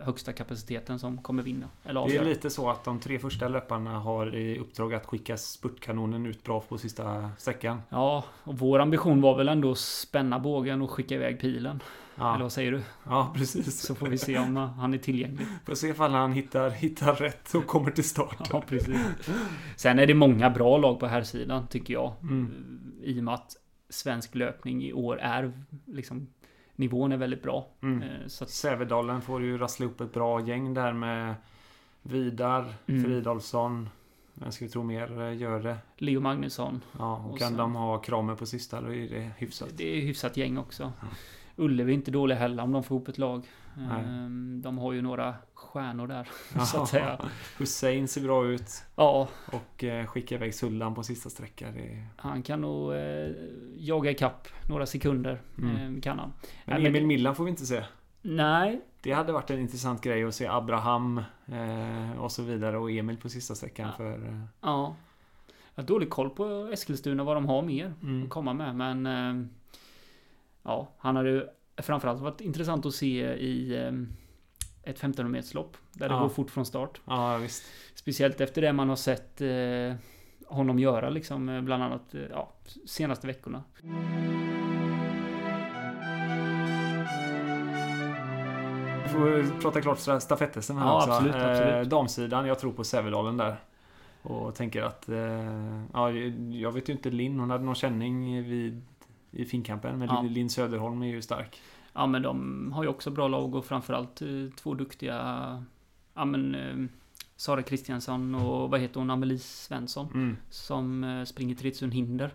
högsta 0.00 0.32
kapaciteten 0.32 0.98
som 0.98 1.18
kommer 1.22 1.42
vinna. 1.42 1.68
Eller 1.84 2.08
Det 2.08 2.16
är 2.16 2.24
lite 2.24 2.50
så 2.50 2.70
att 2.70 2.84
de 2.84 3.00
tre 3.00 3.18
första 3.18 3.48
löparna 3.48 3.98
har 3.98 4.34
i 4.34 4.58
uppdrag 4.58 4.94
att 4.94 5.06
skicka 5.06 5.36
spurtkanonen 5.36 6.26
ut 6.26 6.44
bra 6.44 6.60
på 6.60 6.78
sista 6.78 7.30
sträckan. 7.38 7.82
Ja, 7.88 8.24
och 8.44 8.58
vår 8.58 8.78
ambition 8.78 9.20
var 9.20 9.36
väl 9.36 9.48
ändå 9.48 9.70
att 9.70 9.78
spänna 9.78 10.38
bågen 10.38 10.82
och 10.82 10.90
skicka 10.90 11.14
iväg 11.14 11.40
pilen. 11.40 11.80
Eller 12.16 12.26
Ja, 12.28 12.38
vad 12.40 12.52
säger 12.52 12.72
du? 12.72 12.82
ja 13.04 13.32
precis. 13.36 13.80
Så 13.80 13.94
får 13.94 14.06
vi 14.06 14.18
se 14.18 14.38
om 14.38 14.56
eh, 14.56 14.66
han 14.66 14.94
är 14.94 14.98
tillgänglig. 14.98 15.46
Får 15.66 15.74
se 15.74 15.88
ifall 15.88 16.10
han 16.12 16.32
hittar, 16.32 16.70
hittar 16.70 17.14
rätt 17.14 17.54
och 17.54 17.66
kommer 17.66 17.90
till 17.90 18.04
start. 18.04 18.48
Ja, 18.52 18.62
precis. 18.68 18.98
Sen 19.76 19.98
är 19.98 20.06
det 20.06 20.14
många 20.14 20.50
bra 20.50 20.78
lag 20.78 21.00
på 21.00 21.06
här 21.06 21.22
sidan 21.22 21.66
tycker 21.66 21.94
jag. 21.94 22.12
Mm. 22.22 22.54
I 23.02 23.20
och 23.20 23.24
med 23.24 23.34
att 23.34 23.56
svensk 23.88 24.34
löpning 24.34 24.84
i 24.84 24.92
år 24.92 25.18
är 25.20 25.52
liksom 25.86 26.26
Nivån 26.76 27.12
är 27.12 27.16
väldigt 27.16 27.42
bra. 27.42 27.66
Mm. 27.82 28.02
Eh, 28.02 28.26
Så 28.26 28.44
att, 28.44 28.50
Sävedalen 28.50 29.22
får 29.22 29.42
ju 29.42 29.58
rassla 29.58 29.86
upp 29.86 30.00
ett 30.00 30.12
bra 30.12 30.40
gäng 30.40 30.74
där 30.74 30.92
med 30.92 31.34
Vidar, 32.02 32.74
Mm. 32.86 33.04
Fridolfsson. 33.04 33.88
Vem 34.34 34.52
ska 34.52 34.64
vi 34.64 34.70
tro 34.70 34.82
mer 34.82 35.20
eh, 35.22 35.36
gör 35.36 35.60
det? 35.60 35.76
Leo 35.98 36.20
Magnusson. 36.20 36.80
Ja, 36.98 37.16
och, 37.16 37.32
Och 37.32 37.38
kan 37.38 37.48
sen- 37.48 37.56
de 37.56 37.74
ha 37.74 37.98
Kramer 37.98 38.34
på 38.34 38.46
sista 38.46 38.80
då 38.80 38.94
är 38.94 39.08
det 39.08 39.30
hyfsat. 39.38 39.68
Det 39.76 39.98
är 39.98 40.00
hyfsat 40.02 40.36
gäng 40.36 40.58
också. 40.58 40.92
Ullevi 41.56 41.92
är 41.92 41.94
inte 41.94 42.10
dåliga 42.10 42.38
heller 42.38 42.62
om 42.62 42.72
de 42.72 42.82
får 42.82 42.96
ihop 42.96 43.08
ett 43.08 43.18
lag. 43.18 43.46
Nej. 43.76 44.04
Ehm, 44.04 44.62
De 44.62 44.78
har 44.78 44.92
ju 44.92 45.02
några 45.02 45.34
stjärnor 45.54 46.06
där. 46.06 46.28
Så 46.64 46.82
att 46.82 46.88
säga. 46.88 47.18
Hussein 47.58 48.08
ser 48.08 48.20
bra 48.20 48.46
ut. 48.46 48.84
Ja, 48.96 49.28
Och 49.52 49.84
eh, 49.84 50.06
skicka 50.06 50.34
iväg 50.34 50.54
Sullan 50.54 50.94
på 50.94 51.02
sista 51.02 51.30
sträckan. 51.30 51.74
Han 52.16 52.42
kan 52.42 52.60
nog 52.60 52.92
eh, 52.94 53.30
jaga 53.76 54.10
ikapp 54.10 54.48
några 54.68 54.86
sekunder. 54.86 55.40
Mm. 55.58 55.96
Eh, 55.96 56.00
kan 56.00 56.18
han. 56.18 56.32
Men 56.64 56.86
Emil 56.86 57.06
Millan 57.06 57.34
får 57.34 57.44
vi 57.44 57.50
inte 57.50 57.66
se. 57.66 57.84
Nej, 58.22 58.80
Det 59.02 59.12
hade 59.12 59.32
varit 59.32 59.50
en 59.50 59.60
intressant 59.60 60.00
grej 60.02 60.24
att 60.24 60.34
se 60.34 60.46
Abraham 60.46 61.18
eh, 61.46 62.18
och 62.18 62.32
så 62.32 62.42
vidare 62.42 62.78
och 62.78 62.90
Emil 62.90 63.16
på 63.16 63.28
sista 63.28 63.54
sträckan 63.54 63.86
Ja. 63.88 63.92
för... 63.96 64.40
Ja. 64.60 64.96
Jag 65.74 65.82
har 65.82 65.88
dålig 65.88 66.10
koll 66.10 66.30
på 66.30 66.68
Eskilstuna 66.72 67.24
vad 67.24 67.36
de 67.36 67.46
har 67.46 67.62
mer 67.62 67.94
mm. 68.02 68.22
att 68.24 68.30
komma 68.30 68.52
med. 68.52 68.76
Men 68.76 69.06
eh, 69.06 69.46
ja, 70.66 70.88
han 70.98 71.16
hade 71.16 71.30
ju 71.30 71.46
framförallt 71.76 72.20
varit 72.20 72.40
intressant 72.40 72.86
att 72.86 72.94
se 72.94 73.34
i 73.34 73.76
eh, 73.76 73.92
ett 74.82 74.96
1500 74.98 75.28
meterslopp. 75.38 75.76
Där 75.92 76.08
det 76.08 76.14
Ja. 76.14 76.20
går 76.20 76.28
fort 76.28 76.50
från 76.50 76.66
start. 76.66 77.00
Ja, 77.04 77.36
visst. 77.36 77.64
Speciellt 77.94 78.40
efter 78.40 78.62
det 78.62 78.72
man 78.72 78.88
har 78.88 78.96
sett 78.96 79.40
eh, 79.40 79.94
honom 80.56 80.78
göra 80.78 81.10
liksom. 81.10 81.48
eh, 81.48 81.60
Bland 81.62 81.82
annat 81.82 82.14
eh, 82.14 82.20
ja, 82.30 82.52
senaste 82.86 83.26
veckorna. 83.26 83.62
Vi 89.02 89.08
får 89.12 89.60
prata 89.60 89.80
klart 89.80 89.98
stafett-SM 90.22 90.72
här 90.78 90.86
Ja, 90.86 90.96
också. 90.96 91.10
absolut, 91.10 91.34
absolut. 91.34 91.90
damsidan, 91.90 92.46
jag 92.46 92.58
tror 92.58 92.72
på 92.72 92.84
Sävedalen 92.84 93.36
där. 93.36 93.56
Och 94.22 94.54
tänker 94.54 94.82
att... 94.82 95.08
Ja, 95.92 96.10
jag 96.50 96.72
vet 96.72 96.88
ju 96.88 96.92
inte 96.92 97.10
Linn, 97.10 97.40
hon 97.40 97.50
hade 97.50 97.64
någon 97.64 97.74
känning 97.74 98.42
vid, 98.44 98.82
i 99.30 99.44
finkampen. 99.44 99.98
Men 99.98 100.08
Ja. 100.08 100.22
Linn 100.22 100.50
Söderholm 100.50 101.02
är 101.02 101.06
ju 101.06 101.22
stark. 101.22 101.60
Ja 101.92 102.06
men 102.06 102.22
de 102.22 102.72
har 102.72 102.82
ju 102.82 102.88
också 102.88 103.10
bra 103.10 103.28
lag 103.28 103.54
och 103.54 103.64
framförallt 103.64 104.22
eh, 104.22 104.28
två 104.56 104.74
duktiga 104.74 105.64
Ja 106.14 106.24
men 106.24 106.54
eh, 106.54 106.86
Sara 107.36 107.62
Kristiansson 107.62 108.34
och 108.34 108.70
vad 108.70 108.80
heter 108.80 109.00
hon? 109.00 109.10
Amelie 109.10 109.38
Svensson. 109.38 110.06
Mm. 110.14 110.36
Som 110.50 111.04
eh, 111.04 111.24
springer 111.24 111.54
3000 111.54 111.90
hinder. 111.90 112.30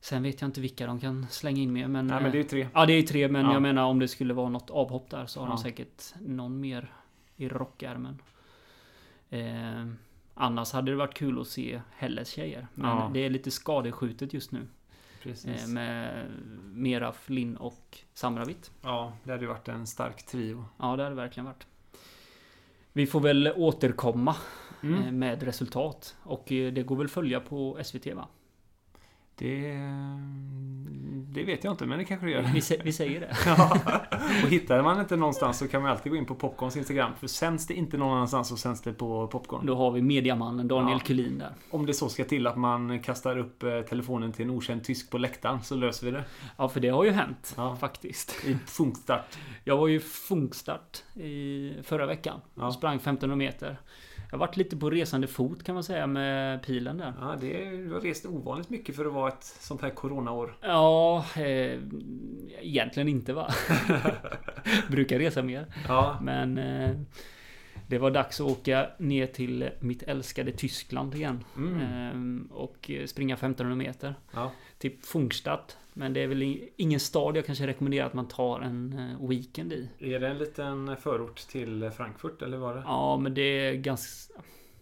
Sen 0.00 0.22
vet 0.22 0.40
jag 0.40 0.48
inte 0.48 0.60
vilka 0.60 0.86
de 0.86 1.00
kan 1.00 1.26
slänga 1.30 1.62
in 1.62 1.72
med 1.72 1.90
men... 1.90 2.06
Nej, 2.06 2.22
men 2.22 2.32
det 2.32 2.38
är 2.38 2.44
tre. 2.44 2.68
Ja 2.74 2.86
det 2.86 2.92
är 2.92 3.02
tre 3.02 3.28
men 3.28 3.46
Ja. 3.46 3.52
jag 3.52 3.62
menar 3.62 3.84
om 3.84 3.98
det 3.98 4.08
skulle 4.08 4.34
vara 4.34 4.48
något 4.48 4.70
avhopp 4.70 5.10
där 5.10 5.26
så 5.26 5.40
har 5.40 5.46
Ja. 5.46 5.50
de 5.50 5.58
säkert 5.58 6.14
någon 6.20 6.60
mer 6.60 6.92
i 7.36 7.48
rockärmen. 7.48 8.18
Eh, 9.30 9.86
annars 10.34 10.72
hade 10.72 10.90
det 10.92 10.96
varit 10.96 11.14
kul 11.14 11.40
att 11.40 11.46
se 11.46 11.80
Helles 11.96 12.28
tjejer. 12.28 12.66
Men 12.74 12.90
Ja. 12.90 13.10
det 13.14 13.20
är 13.26 13.30
lite 13.30 13.50
skadeskjutet 13.50 14.32
just 14.34 14.52
nu. 14.52 14.66
Precis. 15.22 15.62
Eh, 15.64 15.68
med 15.68 16.26
Meraf, 16.72 17.28
Linn 17.28 17.56
och 17.56 17.98
Samravit. 18.14 18.70
Ja, 18.82 19.12
det 19.24 19.30
hade 19.30 19.42
ju 19.44 19.48
varit 19.48 19.68
en 19.68 19.86
stark 19.86 20.26
trio. 20.26 20.64
Ja, 20.78 20.84
det 20.96 21.02
hade 21.02 21.08
det 21.08 21.14
verkligen 21.22 21.44
varit. 21.44 21.66
Vi 22.92 23.06
får 23.06 23.20
väl 23.20 23.52
återkomma 23.56 24.36
Mm. 24.82 25.02
eh, 25.02 25.12
med 25.12 25.42
resultat. 25.42 26.16
Och 26.22 26.52
eh, 26.52 26.72
det 26.72 26.82
går 26.82 26.96
väl 26.96 27.08
följa 27.08 27.40
på 27.40 27.78
SVT 27.84 28.06
va? 28.14 28.28
Det, 29.38 29.74
det 31.32 31.44
vet 31.44 31.64
jag 31.64 31.72
inte, 31.72 31.86
men 31.86 31.98
det 31.98 32.04
kanske 32.04 32.26
det 32.26 32.32
gör. 32.32 32.42
Vi, 32.42 32.78
vi 32.84 32.92
säger 32.92 33.20
det. 33.20 33.36
Ja. 33.46 33.78
Och 34.44 34.48
hittar 34.50 34.82
man 34.82 35.00
inte 35.00 35.16
någonstans 35.16 35.58
så 35.58 35.68
kan 35.68 35.82
man 35.82 35.90
alltid 35.90 36.12
gå 36.12 36.18
in 36.18 36.24
på 36.26 36.34
Popcorns 36.34 36.76
Instagram. 36.76 37.12
För 37.20 37.26
sänds 37.26 37.66
det 37.66 37.74
inte 37.74 37.96
någon 37.96 38.16
annanstans 38.16 38.48
så 38.48 38.56
sänds 38.56 38.80
det 38.82 38.92
på 38.92 39.26
Popcorn. 39.26 39.66
Då 39.66 39.74
har 39.74 39.90
vi 39.90 40.02
mediamannen 40.02 40.68
Daniel 40.68 40.98
Ja. 41.00 41.06
Kulin 41.06 41.38
där. 41.38 41.50
Om 41.70 41.86
det 41.86 41.94
så 41.94 42.08
ska 42.08 42.24
till 42.24 42.46
att 42.46 42.56
man 42.56 43.00
kastar 43.02 43.38
upp 43.38 43.62
eh, 43.62 43.80
telefonen 43.80 44.32
till 44.32 44.44
en 44.44 44.50
okänd 44.50 44.84
tysk 44.84 45.10
på 45.10 45.18
läktaren 45.18 45.62
så 45.62 45.74
löser 45.74 46.06
vi 46.06 46.12
det. 46.12 46.24
Ja, 46.56 46.68
för 46.68 46.80
det 46.80 46.88
har 46.88 47.04
ju 47.04 47.10
hänt 47.10 47.54
Ja. 47.56 47.76
faktiskt. 47.76 48.44
I 48.46 48.56
funkstart. 48.66 49.36
Jag 49.64 49.76
var 49.76 49.88
ju 49.88 50.00
funkstart 50.00 50.98
i 51.14 51.72
förra 51.82 52.06
veckan. 52.06 52.40
Ja. 52.54 52.66
Och 52.66 52.74
sprang 52.74 52.96
1500 52.96 53.36
meter. 53.36 53.76
Jag 54.30 54.38
har 54.38 54.46
varit 54.46 54.56
lite 54.56 54.76
på 54.76 54.90
resande 54.90 55.26
fot 55.26 55.62
kan 55.64 55.74
man 55.74 55.84
säga 55.84 56.06
med 56.06 56.62
pilen 56.62 56.98
där. 56.98 57.12
Ja, 57.20 57.36
det 57.40 57.70
du 57.70 57.92
har 57.92 58.00
rest 58.00 58.26
ovanligt 58.26 58.70
mycket 58.70 58.96
för 58.96 59.04
att 59.04 59.12
vara 59.12 59.28
ett 59.28 59.44
sånt 59.44 59.82
här 59.82 59.90
coronaår. 59.90 60.56
Ja, 60.60 61.24
eh, 61.36 61.78
egentligen 62.60 63.08
inte 63.08 63.32
va? 63.32 63.50
Brukar 64.90 65.18
resa 65.18 65.42
mer. 65.42 65.66
Ja, 65.88 66.18
Men 66.22 66.58
eh, 66.58 66.90
det 67.86 67.98
var 67.98 68.10
dags 68.10 68.40
att 68.40 68.46
åka 68.46 68.86
ner 68.98 69.26
till 69.26 69.70
mitt 69.80 70.02
älskade 70.02 70.52
Tyskland 70.52 71.14
igen. 71.14 71.44
Mm. 71.56 72.46
Eh, 72.50 72.56
och 72.56 72.90
springa 73.06 73.34
1500 73.34 73.76
meter. 73.76 74.14
ja. 74.34 74.50
Typ 74.78 75.06
Funkstadt. 75.06 75.76
Men 75.92 76.12
det 76.12 76.20
är 76.20 76.26
väl 76.26 76.68
ingen 76.76 77.00
stad 77.00 77.36
jag 77.36 77.46
kanske 77.46 77.66
rekommenderar 77.66 78.06
att 78.06 78.14
man 78.14 78.28
tar 78.28 78.60
en 78.60 78.98
eh, 78.98 79.28
weekend 79.28 79.72
i. 79.72 79.88
Är 79.98 80.20
det 80.20 80.28
en 80.28 80.38
liten 80.38 80.96
förort 80.96 81.36
till 81.36 81.90
Frankfurt 81.90 82.42
eller 82.42 82.56
var 82.56 82.74
det? 82.74 82.82
Ja, 82.86 83.16
men 83.16 83.34
det 83.34 83.42
är 83.42 83.74
ganska... 83.74 84.34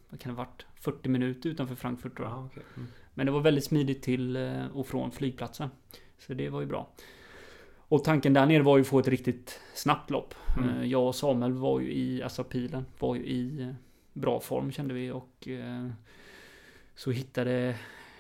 Vad 0.09 0.21
kan 0.21 0.33
det 0.33 0.39
ha 0.39 0.45
varit? 0.45 0.67
40 0.81 1.09
minuter 1.09 1.51
utanför 1.51 1.75
Frankfurt 1.75 2.17
tror 2.17 2.29
jag. 2.29 2.37
Ja, 2.37 2.49
okej. 2.53 2.63
Mm. 2.77 2.89
Men 3.15 3.27
det 3.27 3.33
var 3.33 3.41
väldigt 3.41 3.65
smidigt 3.65 4.03
till 4.03 4.37
eh, 4.37 4.67
och 4.67 4.87
från 4.87 5.11
flygplatsen. 5.11 5.69
Så 6.19 6.35
det 6.35 6.49
var 6.49 6.61
ju 6.61 6.67
bra. 6.67 6.91
Och 7.89 8.05
tanken 8.05 8.33
där 8.33 8.47
nere 8.47 8.63
var 8.63 8.77
ju 8.77 8.81
att 8.81 8.89
få 8.89 8.99
ett 8.99 9.09
riktigt 9.09 9.61
snabbt 9.75 10.11
lopp. 10.11 10.35
Mm. 10.57 10.69
Eh, 10.69 10.85
Jag 10.85 11.07
och 11.07 11.15
Samuel 11.15 11.53
var 11.53 11.81
ju 11.81 11.93
i, 11.93 12.23
alltså 12.23 12.45
pilen, 12.45 12.87
var 12.99 13.15
ju 13.15 13.27
i 13.27 13.75
bra 14.13 14.41
form 14.41 14.73
kände 14.73 14.95
vi 14.95 15.11
och 15.11 15.49
så 16.95 17.11
hittade 17.11 17.75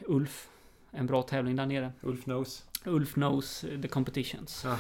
Ulf 0.07 0.49
en 0.97 1.07
bra 1.07 1.23
tävling 1.23 1.57
där 1.57 1.67
nere. 1.67 1.93
Ulf 2.03 2.25
Knows. 2.25 2.67
Ulf 2.85 3.15
knows 3.15 3.61
the 3.83 3.89
competitions. 3.89 4.63
Ja. 4.65 4.79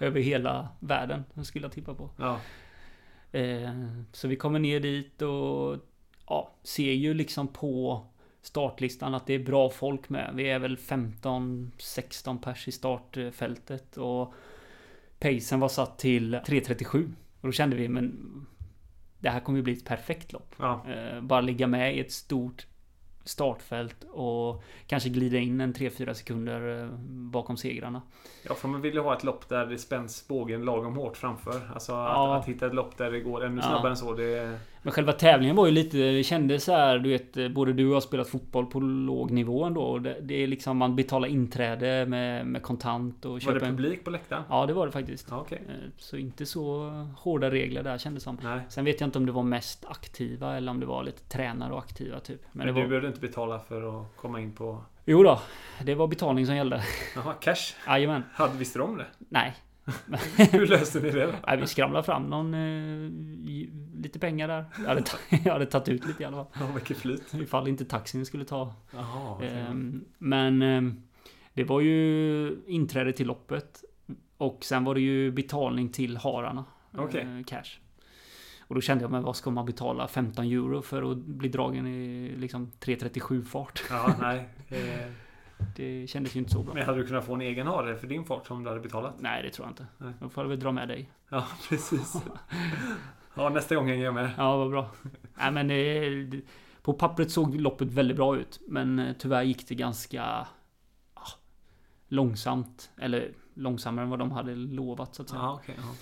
Över 0.06 0.20
hela 0.20 0.68
världen, 0.80 1.24
skulle 1.42 1.64
jag 1.64 1.72
tippa 1.72 1.94
på. 1.94 2.10
Ja. 2.16 2.40
Eh, 3.38 3.70
så 4.12 4.28
vi 4.28 4.36
kommer 4.36 4.58
ner 4.58 4.80
dit 4.80 5.22
och 5.22 5.78
ja, 6.26 6.54
ser 6.62 6.92
ju 6.92 7.14
liksom 7.14 7.48
på 7.48 8.06
startlistan 8.42 9.14
att 9.14 9.26
det 9.26 9.34
är 9.34 9.38
bra 9.38 9.70
folk 9.70 10.08
med. 10.08 10.30
Vi 10.34 10.50
är 10.50 10.58
väl 10.58 10.76
15-16 10.76 12.38
pers 12.42 12.68
i 12.68 12.72
startfältet 12.72 13.96
och 13.96 14.34
pacen 15.18 15.60
var 15.60 15.68
satt 15.68 15.98
till 15.98 16.34
3.37. 16.34 17.12
Och 17.40 17.48
då 17.48 17.52
kände 17.52 17.76
vi, 17.76 17.88
men 17.88 18.46
det 19.18 19.30
här 19.30 19.40
kommer 19.40 19.56
ju 19.56 19.62
bli 19.62 19.72
ett 19.72 19.84
perfekt 19.84 20.32
lopp. 20.32 20.54
Ja. 20.58 20.84
Eh, 20.88 21.20
bara 21.20 21.40
ligga 21.40 21.66
med 21.66 21.96
i 21.96 22.00
ett 22.00 22.12
stort 22.12 22.66
startfält 23.24 24.04
och 24.12 24.62
kanske 24.86 25.08
glida 25.08 25.38
in 25.38 25.60
en 25.60 25.74
3-4 25.74 26.12
sekunder 26.14 26.82
eh, 26.82 26.88
bakom 27.08 27.56
segrarna. 27.56 28.02
ja, 28.42 28.54
för 28.54 28.68
man 28.68 28.80
vill 28.80 28.94
ju 28.94 29.00
ha 29.00 29.16
ett 29.16 29.24
lopp 29.24 29.48
där 29.48 29.66
det 29.66 29.78
spänns 29.78 30.28
bågen 30.28 30.64
lagom 30.64 30.96
hårt 30.96 31.16
framför. 31.16 31.70
Alltså 31.74 31.92
Ja. 31.92 32.34
att, 32.36 32.40
att 32.42 32.48
hitta 32.48 32.66
ett 32.66 32.74
lopp 32.74 32.96
där 32.96 33.10
det 33.10 33.20
går 33.20 33.44
ännu 33.44 33.56
Ja. 33.56 33.62
snabbare 33.68 33.90
än 33.90 33.96
så. 33.96 34.14
Det, 34.14 34.58
Men 34.84 34.92
själva 34.92 35.12
tävlingen 35.12 35.56
var 35.56 35.66
ju 35.66 35.72
lite, 35.72 35.96
det 35.96 36.24
kändes 36.24 36.64
så 36.64 36.72
här, 36.72 36.98
du 36.98 37.10
vet, 37.10 37.52
både 37.54 37.72
du 37.72 37.84
och 37.84 37.90
jag 37.90 37.96
har 37.96 38.00
spelat 38.00 38.28
fotboll 38.28 38.66
på 38.66 38.80
låg 38.80 39.30
nivå 39.30 39.64
ändå. 39.64 39.82
Och 39.82 40.02
det, 40.02 40.16
det 40.22 40.42
är 40.42 40.46
liksom, 40.46 40.76
man 40.76 40.96
betalar 40.96 41.28
inträde 41.28 42.06
med, 42.06 42.46
med 42.46 42.62
kontant 42.62 43.24
och 43.24 43.42
var 43.42 43.52
det 43.52 43.66
en... 43.66 43.76
publik 43.76 44.04
på 44.04 44.10
läktaren? 44.10 44.42
Ja, 44.48 44.66
det 44.66 44.72
var 44.72 44.86
det 44.86 44.92
faktiskt. 44.92 45.26
Ja, 45.30 45.40
okej. 45.40 45.62
Eh, 45.68 45.74
Så 45.98 46.16
inte 46.16 46.46
så 46.46 46.88
hårda 47.18 47.50
regler 47.50 47.82
där 47.82 47.98
kändes 47.98 48.22
som. 48.22 48.38
Nej. 48.42 48.60
Sen 48.68 48.84
vet 48.84 49.00
jag 49.00 49.08
inte 49.08 49.18
om 49.18 49.26
det 49.26 49.32
var 49.32 49.42
mest 49.42 49.84
aktiva 49.88 50.56
eller 50.56 50.70
om 50.70 50.80
det 50.80 50.86
var 50.86 51.04
lite 51.04 51.22
tränare 51.28 51.72
och 51.72 51.78
aktiva 51.78 52.20
typ. 52.20 52.40
Men, 52.52 52.66
Men, 52.66 52.74
du 52.74 52.80
var... 52.82 52.88
behövde 52.88 53.08
inte 53.08 53.20
betala 53.20 53.58
för 53.58 54.00
att 54.00 54.16
komma 54.16 54.40
in 54.40 54.52
på... 54.52 54.82
Jo 55.04 55.22
då, 55.22 55.40
det 55.84 55.94
var 55.94 56.06
betalning 56.06 56.46
som 56.46 56.56
gällde. 56.56 56.84
Jaha, 57.16 57.32
cash? 57.40 57.74
Jajamän. 57.86 58.22
Hade, 58.32 58.58
visste 58.58 58.78
du 58.78 58.82
om 58.82 58.96
det? 58.98 59.06
Nej. 59.18 59.54
Hur 60.52 60.66
löste 60.66 61.00
ni 61.00 61.10
det? 61.10 61.34
Nej, 61.46 61.56
vi 61.60 61.66
skramlade 61.66 62.04
fram 62.04 62.22
någon... 62.22 62.54
Eh, 62.54 63.10
lite 64.02 64.18
pengar 64.18 64.48
där. 64.48 64.64
Jag 64.78 64.88
hade, 64.88 65.04
jag 65.44 65.52
hade 65.52 65.66
tagit 65.66 65.88
ut 65.88 66.06
lite 66.06 66.22
i 66.22 66.26
alla 66.26 66.36
fall. 66.36 66.46
Ja, 66.60 66.66
vilket 66.74 66.96
flyt. 66.96 67.34
Ifall 67.34 67.68
inte 67.68 67.84
taxin 67.84 68.26
skulle 68.26 68.44
ta 68.44 68.74
okej. 69.36 69.48
Ehm, 69.48 70.04
Men 70.18 70.62
ehm, 70.62 71.02
det 71.54 71.64
var 71.64 71.80
ju 71.80 72.56
inträde 72.66 73.12
till 73.12 73.26
loppet. 73.26 73.84
Och 74.36 74.64
sen 74.64 74.84
var 74.84 74.94
det 74.94 75.00
ju 75.00 75.30
betalning 75.30 75.88
till 75.88 76.16
hararna. 76.16 76.64
Eh, 77.22 77.44
Cash. 77.46 77.78
Och 78.60 78.74
då 78.74 78.80
kände 78.80 79.04
jag, 79.04 79.10
men 79.10 79.22
vad 79.22 79.36
ska 79.36 79.50
man 79.50 79.66
betala 79.66 80.08
15 80.08 80.44
euro 80.44 80.82
för 80.82 81.12
att 81.12 81.18
bli 81.18 81.48
dragen 81.48 81.86
i 81.86 82.32
liksom 82.36 82.70
3.37 82.80 83.42
fart? 83.44 83.82
Ja, 83.90 84.14
nej. 84.20 84.48
Eh, 85.64 85.72
Det 85.76 86.06
kändes 86.06 86.34
ju 86.36 86.38
inte 86.38 86.50
så 86.52 86.62
bra. 86.62 86.74
Men 86.74 86.86
hade 86.86 86.98
du 86.98 87.06
kunnat 87.06 87.24
få 87.24 87.34
en 87.34 87.40
egen 87.40 87.66
hare 87.66 87.96
för 87.96 88.06
din 88.06 88.24
fart 88.24 88.46
som 88.46 88.62
du 88.62 88.68
hade 88.68 88.80
betalat? 88.80 89.14
Nej, 89.18 89.42
det 89.42 89.50
tror 89.50 89.66
jag 89.66 89.72
inte. 89.72 89.86
Nej. 89.98 90.12
Då 90.20 90.28
får 90.28 90.44
jag 90.44 90.48
väl 90.48 90.60
dra 90.60 90.72
med 90.72 90.88
dig. 90.88 91.10
Ja, 91.28 91.46
precis. 91.68 92.14
Ja, 93.36 93.48
nästa 93.48 93.74
gång 93.74 93.88
hänger 93.88 94.04
jag 94.04 94.14
med. 94.14 94.30
Ja, 94.36 94.56
vad 94.56 94.70
bra. 94.70 94.90
Nej, 95.34 95.50
men 95.52 95.68
det, 95.68 96.24
det- 96.24 96.40
på 96.82 96.92
pappret 96.92 97.30
såg 97.30 97.54
loppet 97.60 97.88
väldigt 97.88 98.16
bra 98.16 98.36
ut. 98.36 98.60
Men 98.68 98.98
eh, 98.98 99.12
tyvärr 99.18 99.42
gick 99.42 99.68
det 99.68 99.74
ganska 99.74 100.46
ja, 101.14 101.26
långsamt. 102.08 102.90
Eller 102.96 103.32
långsammare 103.54 104.02
än 104.04 104.10
vad 104.10 104.18
de 104.18 104.30
hade 104.32 104.54
lovat 104.54 105.14
så 105.14 105.22
att 105.22 105.28
säga. 105.28 105.42
Ja, 105.42 105.58
okej. 105.62 105.74
ja. 105.78 105.94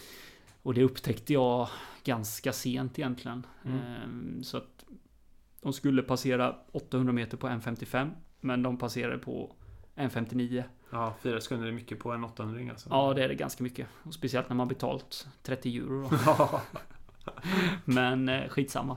Och 0.63 0.75
det 0.75 0.83
upptäckte 0.85 1.33
jag 1.33 1.69
ganska 2.05 2.53
sent 2.53 2.99
egentligen. 2.99 3.47
Mm. 3.65 3.79
Ehm, 3.79 4.43
Så 4.45 4.57
att 4.57 4.85
de 5.63 5.73
skulle 5.73 6.03
passera 6.03 6.57
800 6.73 7.13
meter 7.13 7.37
på 7.37 7.47
1.55. 7.49 8.11
Men 8.45 8.63
de 8.63 8.77
passerade 8.77 9.19
på 9.19 9.53
1.59. 9.97 10.65
Ja, 10.91 11.15
fyra 11.23 11.41
sekunder 11.41 11.67
är 11.67 11.73
mycket 11.73 11.99
på 11.99 12.13
en 12.13 12.25
800 12.25 12.71
alltså. 12.71 12.89
Ja, 12.91 13.15
det 13.15 13.25
är 13.25 13.29
det 13.29 13.35
ganska 13.35 13.65
mycket. 13.65 13.89
Och 14.03 14.15
speciellt 14.15 14.49
när 14.49 14.57
man 14.57 14.69
betalt 14.69 15.29
30 15.43 15.77
euro. 15.77 16.11
Men 17.85 18.29
eh, 18.29 18.49
skitsamma. 18.49 18.97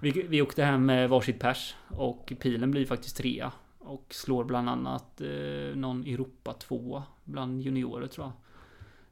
Vi, 0.00 0.10
vi 0.10 0.42
åkte 0.42 0.64
hem 0.64 0.86
med 0.86 1.08
varsitt 1.08 1.40
pers. 1.40 1.74
Och 1.88 2.32
pilen 2.40 2.70
blir 2.70 2.86
faktiskt 2.86 3.16
trea. 3.16 3.52
Och 3.78 4.06
slår 4.10 4.44
bland 4.44 4.68
annat 4.68 5.20
eh, 5.20 5.76
någon 5.76 6.04
Europa 6.06 6.52
tvåa 6.52 7.02
bland 7.24 7.62
juniorer 7.62 8.06
tror 8.06 8.26
jag. 8.26 8.32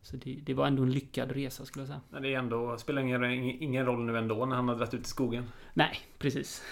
Så 0.03 0.17
det, 0.17 0.39
det 0.43 0.55
var 0.55 0.67
ändå 0.67 0.83
en 0.83 0.93
lyckad 0.93 1.31
resa 1.31 1.65
skulle 1.65 1.81
jag 1.81 1.89
säga. 1.89 2.01
Men 2.11 2.23
det 2.23 2.35
är 2.35 2.39
ändå, 2.39 2.79
spelar 2.79 3.03
ingen, 3.03 3.25
ingen 3.63 3.87
roll 3.87 4.05
nu 4.05 4.19
ändå 4.19 4.47
när 4.47 4.57
han 4.57 4.69
har 4.69 4.77
dragit 4.77 4.95
ut 4.95 5.07
i 5.07 5.09
skogen. 5.09 5.45
Nej, 5.75 5.99
precis. 6.19 6.63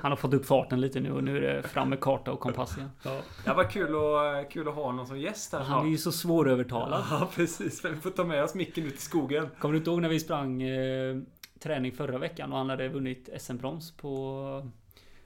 Han 0.00 0.12
har 0.12 0.16
fått 0.16 0.34
upp 0.34 0.46
farten 0.46 0.80
lite 0.80 1.00
nu 1.00 1.12
och 1.12 1.24
nu 1.24 1.36
är 1.36 1.54
det 1.54 1.62
fram 1.62 1.88
med 1.88 2.00
karta 2.00 2.32
och 2.32 2.40
kompass 2.40 2.76
igen. 2.76 2.90
Ja. 3.02 3.20
Det 3.44 3.52
var 3.52 3.70
kul, 3.70 3.94
och, 3.94 4.50
kul 4.50 4.68
att 4.68 4.74
ha 4.74 4.92
någon 4.92 5.06
som 5.06 5.18
gäst 5.18 5.52
här 5.52 5.60
Han 5.60 5.86
är 5.86 5.90
ju 5.90 5.98
så 5.98 6.12
svårövertalad. 6.12 7.04
Ja, 7.10 7.28
precis. 7.34 7.84
Vi 7.84 7.96
får 7.96 8.10
ta 8.10 8.24
med 8.24 8.44
oss 8.44 8.54
micken 8.54 8.84
ut 8.84 8.94
i 8.94 8.98
skogen. 9.00 9.48
Kommer 9.58 9.72
du 9.72 9.78
inte 9.78 9.90
ihåg 9.90 10.02
när 10.02 10.08
vi 10.08 10.20
sprang 10.20 10.62
eh, 10.62 11.16
träning 11.62 11.92
förra 11.92 12.18
veckan 12.18 12.52
och 12.52 12.58
han 12.58 12.70
hade 12.70 12.88
vunnit 12.88 13.28
SM-brons 13.40 13.96
på, 13.96 14.70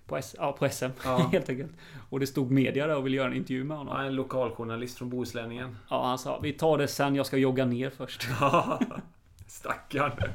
på, 0.06 0.16
S, 0.16 0.34
ja, 0.38 0.52
på 0.52 0.68
SM 0.68 0.84
Ja. 1.04 1.16
helt 1.32 1.48
enkelt. 1.48 1.72
Och 2.10 2.20
det 2.20 2.26
stod 2.26 2.50
media 2.50 2.86
där 2.86 2.96
och 2.96 3.06
ville 3.06 3.16
göra 3.16 3.28
en 3.28 3.36
intervju 3.36 3.64
med 3.64 3.76
honom. 3.76 3.94
Ja, 3.96 4.04
en 4.04 4.14
lokaljournalist 4.14 4.98
från 4.98 5.10
Bohuslänningen. 5.10 5.76
Ja, 5.90 6.06
han 6.06 6.18
sa 6.18 6.38
vi 6.38 6.52
tar 6.52 6.78
det 6.78 6.88
sen, 6.88 7.14
jag 7.14 7.26
ska 7.26 7.36
jogga 7.36 7.64
ner 7.64 7.90
först. 7.90 8.22
Stackarn. 9.46 10.12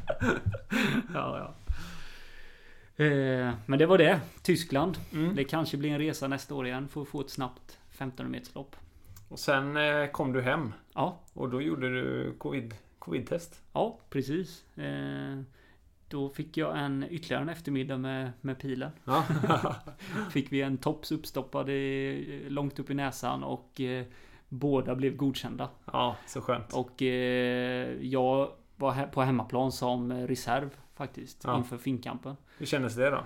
ja, 1.13 1.38
ja. 1.38 1.53
Eh, 2.95 3.53
men 3.65 3.79
det 3.79 3.86
var 3.86 3.98
det. 3.98 4.19
Tyskland. 4.41 4.98
Mm. 5.13 5.36
Det 5.36 5.43
kanske 5.43 5.77
blir 5.77 5.89
en 5.91 6.00
resa 6.00 6.27
nästa 6.27 6.55
år 6.55 6.67
igen 6.67 6.88
för 6.88 7.01
att 7.01 7.07
få 7.07 7.21
ett 7.21 7.29
snabbt 7.29 7.77
1500 7.91 8.29
meterslopp. 8.31 8.75
Och 9.29 9.39
sen 9.39 9.77
eh, 9.77 10.07
kom 10.07 10.33
du 10.33 10.41
hem. 10.41 10.74
Ja, 10.93 11.19
Och 11.33 11.50
då 11.50 11.62
gjorde 11.62 11.89
du 11.89 12.33
covid, 12.38 12.74
covid-test. 13.00 13.62
ja 13.74 14.00
precis. 14.10 14.77
Eh, 14.77 15.41
då 16.07 16.29
fick 16.29 16.57
jag 16.57 16.77
en 16.79 17.05
ytterligare 17.10 17.41
en 17.41 17.50
eftermiddag 17.50 17.98
med, 17.98 18.31
med 18.41 18.60
pilen. 18.60 18.91
Ja. 19.05 19.24
Fick 20.31 20.51
vi 20.51 20.62
en 20.62 20.77
tops 20.77 21.12
uppstoppad 21.12 21.69
i, 21.69 22.45
långt 22.50 22.79
upp 22.79 22.89
i 22.89 22.93
näsan 22.93 23.43
och 23.43 23.81
båda 24.50 24.95
blev 24.95 25.15
godkända. 25.15 25.69
ja, 25.86 26.15
så 26.27 26.41
skönt. 26.41 26.74
Och 26.74 27.01
jag 28.01 28.51
var 28.81 29.07
på 29.07 29.21
hemmaplan 29.21 29.71
som 29.71 30.13
reserv 30.13 30.69
faktiskt 30.95 31.41
Ja. 31.43 31.57
inför 31.57 31.77
finkampen. 31.77 32.35
Hur 32.57 32.65
kändes 32.65 32.95
det 32.95 33.09
då? 33.09 33.23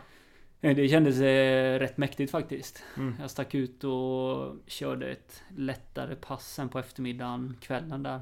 Eh, 0.62 0.75
Det 0.75 0.88
kändes 0.89 1.19
eh, 1.19 1.79
rätt 1.79 1.97
mäktigt 1.97 2.31
faktiskt. 2.31 2.83
Mm. 2.97 3.15
Jag 3.21 3.29
stack 3.31 3.55
ut 3.55 3.83
och 3.83 4.55
körde 4.67 5.07
ett 5.12 5.43
lättare 5.57 6.15
pass 6.15 6.53
sen 6.53 6.69
på 6.69 6.79
eftermiddagen, 6.79 7.57
kvällen 7.62 8.03
där. 8.03 8.21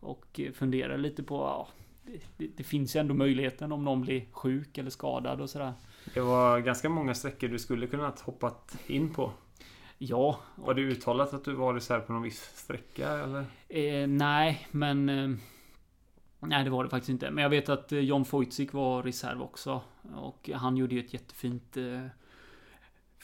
Och 0.00 0.40
eh, 0.40 0.52
funderade 0.52 0.96
lite 0.96 1.22
på, 1.22 1.34
ja, 1.36 1.68
det, 2.04 2.20
det, 2.36 2.50
det 2.56 2.62
finns 2.64 2.96
ju 2.96 3.00
ändå 3.00 3.14
möjligheten 3.14 3.72
om 3.72 3.84
någon 3.84 4.00
blir 4.00 4.24
sjuk 4.32 4.78
eller 4.78 4.90
skadad 4.90 5.40
och 5.40 5.50
sådär. 5.50 5.72
Det 6.14 6.20
var 6.20 6.58
ganska 6.60 6.88
många 6.88 7.14
sträckor 7.14 7.48
du 7.48 7.58
skulle 7.58 7.86
kunnat 7.86 8.20
hoppat 8.20 8.76
in 8.86 9.12
på. 9.14 9.32
Ja. 9.98 10.40
Var 10.56 10.74
det 10.74 10.80
uttalat 10.80 11.34
att 11.34 11.44
du 11.44 11.54
var 11.54 11.74
reserv 11.74 12.00
på 12.00 12.12
någon 12.12 12.22
viss 12.22 12.50
sträcka 12.54 13.08
eller? 13.10 13.44
Eh, 13.68 14.06
nej, 14.08 14.66
men... 14.70 15.08
Eh, 15.08 15.30
nej, 16.40 16.64
det 16.64 16.70
var 16.70 16.84
det 16.84 16.90
faktiskt 16.90 17.08
inte. 17.10 17.30
Men 17.30 17.42
jag 17.42 17.50
vet 17.50 17.68
att 17.68 17.92
eh, 17.92 17.98
John 17.98 18.24
Foytzik 18.24 18.72
var 18.72 19.02
reserv 19.02 19.42
också. 19.42 19.80
Och 20.14 20.50
han 20.54 20.76
gjorde 20.76 20.94
ju 20.94 21.00
ett 21.00 21.12
jättefint 21.14 21.76
eh, 21.76 22.06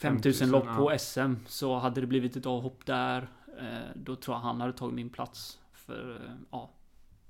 5000 0.01 0.49
lopp 0.51 0.75
på 0.77 0.95
SM. 0.99 1.33
Så 1.47 1.77
hade 1.77 2.01
det 2.01 2.07
blivit 2.07 2.35
ett 2.35 2.45
avhopp 2.45 2.85
där, 2.85 3.27
eh, 3.59 3.89
då 3.95 4.15
tror 4.15 4.35
jag 4.35 4.41
han 4.41 4.61
hade 4.61 4.73
tagit 4.73 4.95
min 4.95 5.09
plats. 5.09 5.59
För, 5.73 6.15
eh, 6.25 6.31
ja. 6.51 6.69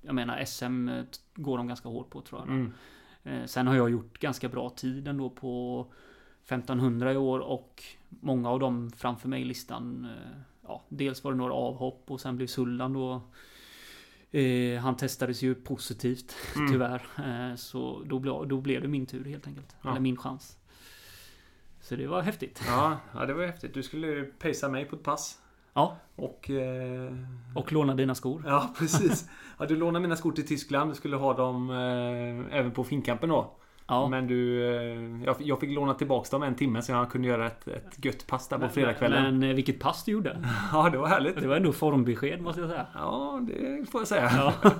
Jag 0.01 0.15
menar 0.15 0.45
SM 0.45 0.89
eh, 0.89 1.03
går 1.35 1.57
de 1.57 1.67
ganska 1.67 1.89
hårt 1.89 2.09
på 2.09 2.21
tror 2.21 2.41
jag. 2.41 2.49
Mm. 2.49 2.73
Eh, 3.23 3.45
Sen 3.45 3.67
har 3.67 3.75
jag 3.75 3.89
gjort 3.89 4.19
ganska 4.19 4.49
bra 4.49 4.69
tid 4.69 5.07
ändå 5.07 5.29
på 5.29 5.85
1500 6.45 7.13
i 7.13 7.17
år 7.17 7.39
och 7.39 7.83
många 8.09 8.49
av 8.49 8.59
dem 8.59 8.91
framför 8.97 9.29
mig 9.29 9.41
i 9.41 9.45
listan. 9.45 10.05
eh, 10.05 10.37
Ja, 10.69 10.83
dels 10.89 11.23
var 11.23 11.31
det 11.31 11.37
några 11.37 11.53
avhopp 11.53 12.11
och 12.11 12.21
sen 12.21 12.37
blev 12.37 12.47
Sullan 12.47 12.93
då. 12.93 13.21
Eh, 14.37 14.79
han 14.79 14.97
testades 14.97 15.41
ju 15.41 15.55
positivt 15.55 16.35
Mm. 16.55 16.71
tyvärr. 16.71 17.01
Eh, 17.17 17.55
så 17.55 18.03
då, 18.05 18.19
ble, 18.19 18.31
då 18.45 18.61
blev 18.61 18.81
det 18.81 18.87
min 18.87 19.05
tur 19.05 19.25
helt 19.25 19.47
enkelt. 19.47 19.75
Ja. 19.81 19.89
Eller 19.89 19.99
min 19.99 20.17
chans. 20.17 20.57
Så 21.81 21.95
det 21.95 22.07
var 22.07 22.21
häftigt. 22.21 22.61
Ja, 22.67 22.97
ja, 23.13 23.25
det 23.25 23.33
var 23.33 23.45
häftigt. 23.45 23.73
Du 23.73 23.83
skulle 23.83 24.23
pacea 24.23 24.69
mig 24.69 24.85
på 24.85 24.95
ett 24.95 25.03
pass. 25.03 25.37
Ja, 25.73 25.97
Och... 26.15 26.49
Eh, 26.49 27.13
och 27.55 27.71
låna 27.71 27.95
dina 27.95 28.15
skor. 28.15 28.43
Ja, 28.45 28.73
precis. 28.77 29.29
Ja, 29.59 29.65
du 29.65 29.75
lånade 29.75 30.01
mina 30.01 30.15
skor 30.15 30.31
till 30.31 30.47
Tyskland. 30.47 30.91
Du 30.91 30.95
skulle 30.95 31.15
ha 31.15 31.33
dem 31.33 31.69
eh, 31.69 32.57
även 32.59 32.71
på 32.71 32.83
Finnkampen 32.83 33.29
då. 33.29 33.55
Ja. 33.87 34.09
Men 34.09 34.27
du... 34.27 34.65
Eh, 34.75 35.35
jag, 35.39 35.59
fick 35.59 35.71
låna 35.71 35.93
tillbaka 35.93 36.27
dem 36.31 36.43
en 36.43 36.55
timme 36.55 36.81
så 36.81 36.91
jag 36.91 37.11
kunde 37.11 37.27
göra 37.27 37.47
ett, 37.47 37.67
ett 37.67 38.05
gött 38.05 38.27
pass 38.27 38.47
där 38.47 38.57
på 38.57 38.69
fredagskvällen. 38.69 39.39
Men 39.39 39.49
eh, 39.49 39.55
vilket 39.55 39.79
pass 39.79 40.05
du 40.05 40.11
gjorde. 40.11 40.43
Ja, 40.71 40.89
det 40.89 40.97
var 40.97 41.07
härligt. 41.07 41.41
Det 41.41 41.47
var 41.47 41.55
ändå 41.55 41.71
formbesked 41.71 42.41
måste 42.41 42.61
jag 42.61 42.69
säga. 42.69 42.87
Ja, 42.93 43.41
det 43.47 43.85
får 43.91 44.01
jag 44.01 44.07
säga. 44.07 44.31
Ja. 44.35 44.53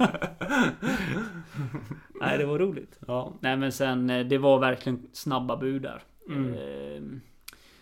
Nej, 2.22 2.38
det 2.38 2.46
var 2.46 2.60
roligt. 2.60 3.00
Ja. 3.08 3.34
Nej 3.40 3.58
men 3.58 3.72
sen, 3.72 4.10
eh, 4.10 4.26
det 4.26 4.38
var 4.38 4.60
verkligen 4.60 5.08
snabba 5.14 5.58
bud 5.58 5.82
där. 5.82 6.04
Mm. 6.30 7.22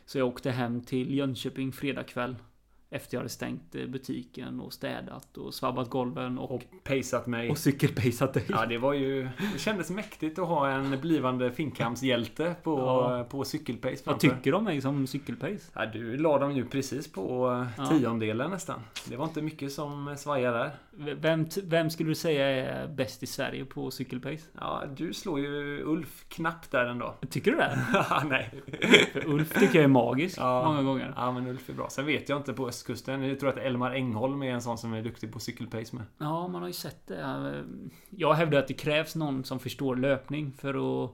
Så 0.05 0.17
jag 0.17 0.27
åkte 0.27 0.51
hem 0.51 0.81
till 0.81 1.17
Jönköping 1.17 1.71
fredag 1.71 2.03
kväll. 2.03 2.35
Efter 2.95 3.15
jag 3.15 3.19
hade 3.19 3.29
stängt 3.29 3.75
eh, 3.75 3.85
butiken 3.85 4.59
och 4.59 4.73
städat 4.73 5.37
och 5.37 5.53
svabbat 5.53 5.89
golven 5.89 6.37
och, 6.37 6.51
Och 6.51 6.63
paceat 6.83 7.27
mig. 7.27 7.49
och 7.49 7.57
cykelpaceat 7.57 8.33
dig. 8.33 8.45
Ja, 8.49 8.65
det 8.65 8.77
var 8.77 8.93
ju... 8.93 9.29
Det 9.53 9.59
kändes 9.59 9.89
mäktigt 9.89 10.39
att 10.39 10.47
ha 10.47 10.69
en 10.69 11.01
blivande 11.01 11.51
Finnkampshjälte 11.51 12.55
på, 12.63 12.79
Ja. 12.79 13.25
på 13.29 13.45
cykelpace 13.45 14.01
Vad 14.05 14.19
tycker 14.19 14.51
du 14.51 14.53
om 14.53 14.63
mig 14.63 14.81
som 14.81 15.07
cykelpace? 15.07 15.71
Ja, 15.73 15.85
du 15.85 16.17
la 16.17 16.39
dem 16.39 16.51
ju 16.55 16.65
precis 16.65 17.11
på 17.11 17.65
Ja. 17.77 17.85
tiondelen 17.87 18.51
nästan. 18.51 18.79
Det 19.09 19.15
var 19.15 19.25
inte 19.25 19.41
mycket 19.41 19.71
som 19.71 20.15
svajade 20.17 20.57
där. 20.57 20.71
Vem, 20.97 21.45
vem 21.63 21.89
skulle 21.89 22.09
du 22.09 22.15
säga 22.15 22.47
är 22.47 22.87
bäst 22.87 23.23
i 23.23 23.25
Sverige 23.27 23.65
på 23.65 23.91
cykelpace? 23.91 24.43
Ja, 24.59 24.83
du 24.97 25.13
slår 25.13 25.39
ju 25.39 25.81
Ulf 25.83 26.25
knappt 26.29 26.71
där 26.71 26.85
ändå. 26.85 27.15
Tycker 27.29 27.51
du 27.51 27.57
det? 27.57 27.79
Nej. 28.29 28.51
För 29.13 29.27
Ulf 29.27 29.53
tycker 29.53 29.75
jag 29.75 29.83
är 29.83 29.87
magisk 29.87 30.37
Ja. 30.39 30.63
många 30.65 30.83
gånger. 30.83 31.13
Ja, 31.15 31.31
men 31.31 31.47
Ulf 31.47 31.69
är 31.69 31.73
bra. 31.73 31.89
Sen 31.89 32.05
vet 32.05 32.29
jag 32.29 32.39
inte 32.39 32.53
på 32.53 32.67
östkusten. 32.67 33.23
Jag 33.23 33.39
tror 33.39 33.49
att 33.49 33.57
Elmar 33.57 33.91
Engholm 33.91 34.43
är 34.43 34.51
en 34.53 34.61
sån 34.61 34.77
som 34.77 34.93
är 34.93 35.01
duktig 35.01 35.33
på 35.33 35.39
cykelpace 35.39 35.95
med. 35.95 36.03
Ja, 36.17 36.47
man 36.47 36.61
har 36.61 36.67
ju 36.67 36.73
sett 36.73 37.07
det. 37.07 37.63
Jag 38.09 38.33
hävdar 38.33 38.59
att 38.59 38.67
det 38.67 38.73
krävs 38.73 39.15
någon 39.15 39.43
som 39.43 39.59
förstår 39.59 39.95
löpning 39.95 40.51
för 40.51 41.03
att 41.05 41.11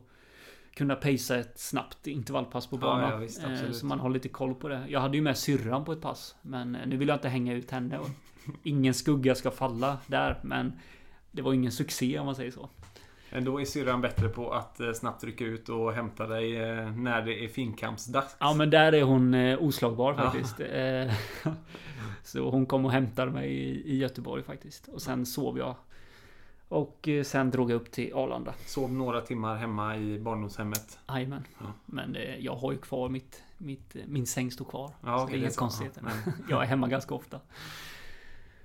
kunna 0.76 0.96
pacea 0.96 1.38
ett 1.40 1.60
snabbt 1.60 2.08
intervallpass 2.08 2.68
på 2.68 2.76
Ja, 2.76 2.80
banan. 2.80 3.10
ja, 3.12 3.18
visst, 3.18 3.44
Eh, 3.44 3.72
så 3.72 3.86
man 3.86 4.00
har 4.00 4.10
lite 4.10 4.30
koll 4.30 4.56
på 4.56 4.68
det. 4.68 4.82
Jag 4.88 5.00
hade 5.00 5.18
ju 5.18 5.24
med 5.24 5.38
syrran 5.38 5.86
på 5.86 5.92
ett 5.92 6.02
pass. 6.02 6.36
Men 6.42 6.76
eh, 6.76 6.88
nu 6.88 6.98
vill 6.98 7.08
jag 7.08 7.16
inte 7.16 7.30
hänga 7.30 7.54
ut 7.54 7.72
henne. 7.72 8.00
Och 8.00 8.10
ingen 8.64 8.94
skugga 8.94 9.36
ska 9.36 9.52
falla 9.52 9.98
där. 10.08 10.40
Men 10.44 10.74
det 11.32 11.42
var 11.42 11.54
ingen 11.54 11.72
succé 11.72 12.20
om 12.20 12.26
man 12.26 12.36
säger 12.36 12.52
så. 12.52 12.70
Ändå 13.34 13.62
är 13.62 13.66
syrran 13.66 14.02
bättre 14.02 14.30
på 14.30 14.52
att 14.54 14.80
eh, 14.80 14.94
snabbt 14.94 15.24
rycka 15.24 15.44
ut 15.46 15.70
och 15.70 15.94
hämta 15.94 16.28
dig 16.28 16.58
eh, 16.58 16.92
när 16.92 17.22
det 17.22 17.44
är 17.46 17.48
finkampsdags. 17.48 18.36
Ja 18.40 18.54
men 18.54 18.70
där 18.70 18.94
är 18.94 19.04
hon 19.04 19.34
eh, 19.34 19.64
oslagbar 19.64 20.16
Ja. 20.18 20.24
faktiskt. 20.24 20.60
Eh, 20.60 21.14
så 22.24 22.50
hon 22.50 22.66
kom 22.66 22.86
och 22.86 22.92
hämtade 22.92 23.32
mig 23.32 23.52
i, 23.86 23.98
Göteborg 23.98 24.44
faktiskt. 24.44 24.88
Och 24.88 25.02
sen 25.02 25.26
sov 25.26 25.58
jag. 25.58 25.76
Och 26.68 27.10
sen 27.24 27.52
drog 27.52 27.72
jag 27.72 27.76
upp 27.76 27.92
till 27.92 28.14
Arlanda. 28.14 28.54
Sov 28.66 28.94
några 28.94 29.22
timmar 29.22 29.56
hemma 29.56 29.98
i 29.98 30.20
barndomshemmet. 30.20 31.00
Jajamän. 31.10 31.44
Ja. 31.60 31.66
Men 31.86 32.18
jag 32.40 32.56
har 32.56 32.72
ju 32.72 32.78
kvar 32.78 33.10
mitt, 33.10 33.44
mitt 33.58 33.96
min 34.08 34.28
säng 34.28 34.52
står 34.52 34.66
kvar. 34.66 34.92
Ja, 35.06 35.20
så 35.20 35.26
det 35.26 35.34
är 35.34 35.38
inget 35.38 35.56
konstigt. 35.56 36.00
Ja, 36.02 36.32
Jag 36.50 36.62
är 36.64 36.66
hemma 36.68 36.88
ganska 36.88 37.16
ofta. 37.16 37.40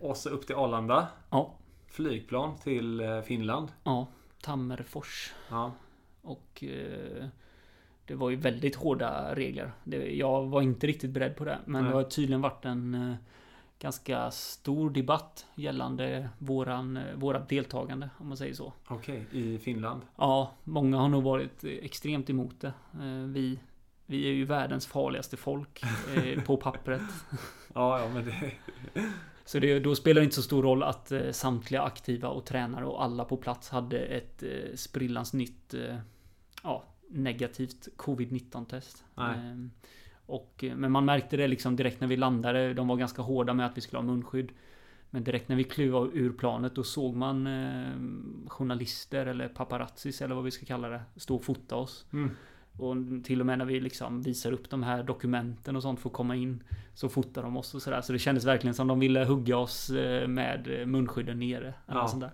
Och 0.01 0.17
så 0.17 0.31
upp 0.31 0.47
till 0.47 0.57
Arlanda. 0.57 1.09
Ja. 1.31 1.55
Flygplan 1.87 2.59
till 2.59 3.01
eh, 3.01 3.21
Finland. 3.21 3.73
Ja. 3.85 4.07
Tammerfors. 4.43 5.33
Ja. 5.51 5.73
Och 6.23 6.65
eh, 6.65 7.27
det 8.07 8.15
var 8.15 8.31
ju 8.31 8.37
väldigt 8.37 8.77
hårda 8.77 9.35
regler. 9.35 9.73
Det, 9.85 10.17
jag 10.17 10.47
var 10.47 10.63
inte 10.63 10.87
riktigt 10.87 11.11
beredd 11.11 11.37
på 11.37 11.45
det. 11.45 11.59
Men 11.65 11.83
Nej. 11.83 11.91
det 11.91 11.97
har 11.97 12.05
tydligen 12.05 12.41
varit 12.41 12.65
en 12.65 12.95
eh, 12.95 13.17
ganska 13.79 14.31
stor 14.31 14.91
debatt 14.91 15.47
gällande 15.55 16.29
våran, 16.39 16.97
eh, 16.97 17.15
våra 17.15 17.39
deltagande. 17.39 18.11
Om 18.19 18.29
man 18.29 18.37
säger 18.37 18.55
så. 18.55 18.73
Okej, 18.89 19.27
i 19.33 19.59
Finland. 19.59 20.03
Ja, 20.17 20.53
många 20.65 20.99
har 20.99 21.09
nog 21.09 21.23
varit 21.23 21.65
extremt 21.65 22.31
emot 22.31 22.61
det. 22.61 22.73
Eh, 22.93 23.25
vi, 23.27 23.59
vi 24.07 24.29
är 24.29 24.33
ju 24.33 24.45
världens 24.45 24.87
farligaste 24.87 25.37
folk 25.37 25.83
på 26.47 26.57
pappret. 26.57 27.03
Ja, 27.75 28.01
ja, 28.01 28.09
men 28.09 28.25
det... 28.25 28.53
Så 29.47 29.59
det, 29.59 29.79
då 29.79 29.95
spelar 29.95 30.21
det 30.21 30.25
inte 30.25 30.37
så 30.37 30.43
stor 30.43 30.63
roll 30.63 30.83
att 30.83 31.13
eh, 31.13 31.31
samtliga 31.31 31.83
aktiva 31.83 32.29
och 32.29 32.45
tränare 32.45 32.87
och 32.87 33.05
alla 33.05 33.25
på 33.25 33.37
plats 33.37 33.69
hade 33.69 33.99
ett 33.99 34.43
eh, 34.43 34.75
sprillans 34.75 35.33
nytt 35.33 35.75
eh, 35.75 35.97
ja, 36.63 36.85
negativt 37.09 37.89
covid-19 37.97 38.67
test. 38.67 39.05
Nej. 39.15 39.35
Eh, 39.35 39.57
och, 40.27 40.65
eh, 40.65 40.77
men 40.77 40.93
man 40.93 41.05
märkte 41.05 41.37
det 41.37 41.47
liksom 41.47 41.77
direkt 41.77 42.01
när 42.01 42.09
vi 42.09 42.17
landade. 42.17 42.75
De 42.75 42.89
var 42.89 42.97
ganska 42.97 43.23
hårda 43.23 43.55
med 43.55 43.67
att 43.67 43.77
vi 43.77 43.81
skulle 43.81 43.99
ha 43.99 44.07
munskydd. 44.07 44.53
Men 45.11 45.25
direkt 45.25 45.49
när 45.49 45.57
vi 45.57 45.65
klev 45.65 45.95
ur 45.95 46.33
planet 46.33 46.75
då 46.75 46.83
såg 46.83 47.17
man 47.17 47.47
eh, 47.47 48.49
journalister 48.49 49.27
eller 49.27 49.49
paparazzis 49.49 50.23
eller 50.23 50.35
vad 50.35 50.45
vi 50.45 50.51
ska 50.51 50.67
kalla 50.67 50.89
det 50.89 51.01
stå 51.17 51.37
och 51.37 51.45
fota 51.45 51.77
oss. 51.77 52.07
Mm. 52.13 52.31
Och 52.79 52.97
till 53.25 53.41
och 53.41 53.47
med 53.47 53.59
när 53.59 53.65
vi 53.65 53.81
liksom 53.81 54.23
visar 54.23 54.53
upp 54.53 54.71
de 54.71 54.83
här 54.83 55.03
dokumenten 55.03 55.77
och 55.77 55.83
sånt 55.83 56.01
för 56.01 56.09
att 56.09 56.12
komma 56.12 56.37
in 56.37 56.62
Så 56.95 57.09
fotar 57.09 57.43
de 57.43 57.57
oss 57.57 57.75
och 57.75 57.83
sådär. 57.83 58.01
Så 58.01 58.12
det 58.12 58.19
kändes 58.19 58.45
verkligen 58.45 58.75
som 58.75 58.87
de 58.89 59.01
ville 59.01 59.25
hugga 59.25 59.57
oss 59.57 59.91
eh, 59.91 60.29
med 60.29 60.81
eh, 60.81 60.87
munskydden 60.87 61.39
nere. 61.39 61.75
Eller 61.89 62.01
Ja. 62.01 62.09
sånt 62.09 62.21
där. 62.23 62.33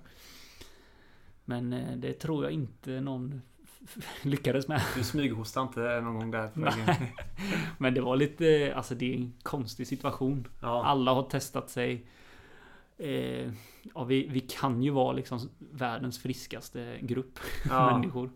Men 1.44 1.72
eh, 1.72 1.96
det 1.96 2.12
tror 2.12 2.44
jag 2.44 2.52
inte 2.52 3.00
någon 3.00 3.42
lyckades 4.22 4.68
med. 4.68 4.82
Du 4.96 5.04
smyghostade 5.04 5.66
inte 5.66 6.00
någon 6.00 6.14
gång 6.18 6.30
där? 6.30 6.50
Nej. 6.54 7.14
Men 7.78 7.94
det 7.94 8.00
var 8.00 8.16
lite, 8.16 8.72
alltså 8.76 8.94
det 8.94 9.12
är 9.12 9.16
en 9.16 9.32
konstig 9.42 9.86
situation. 9.86 10.48
Ja. 10.60 10.84
Alla 10.84 11.12
har 11.14 11.22
testat 11.22 11.70
sig. 11.70 12.06
Eh, 12.98 13.52
ja, 13.94 14.04
vi, 14.04 14.28
vi 14.28 14.40
kan 14.40 14.82
ju 14.82 14.90
vara 14.90 15.12
liksom 15.12 15.38
världens 15.58 16.18
friskaste 16.22 16.98
grupp 17.00 17.38
ja. 17.68 17.90
människor. 17.98 18.30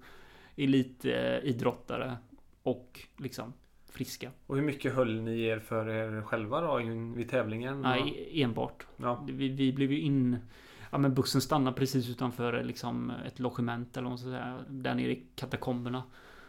Elitidrottare 0.56 2.16
och 2.62 3.00
liksom 3.18 3.52
friska. 3.90 4.30
Och 4.46 4.56
hur 4.56 4.62
mycket 4.62 4.94
höll 4.94 5.20
ni 5.20 5.42
er 5.42 5.58
för 5.58 5.88
er 5.88 6.22
själva 6.22 6.60
då 6.60 6.76
vid 7.16 7.30
tävlingen? 7.30 7.82
Nej, 7.82 8.30
enbart. 8.42 8.86
Ja. 8.96 9.24
Vi, 9.28 9.48
vi 9.48 9.72
blev 9.72 9.92
ju 9.92 10.00
in... 10.00 10.36
Ja 10.90 10.98
men 10.98 11.14
bussen 11.14 11.40
stannade 11.40 11.76
precis 11.76 12.08
utanför 12.10 12.62
liksom 12.62 13.10
ett 13.26 13.38
logement 13.38 13.96
eller 13.96 14.04
vad 14.04 14.10
man 14.10 14.18
ska 14.18 14.28
säga. 14.28 14.58
Där 14.68 14.94
nere 14.94 15.12
i 15.12 15.26
katakomberna. 15.34 16.02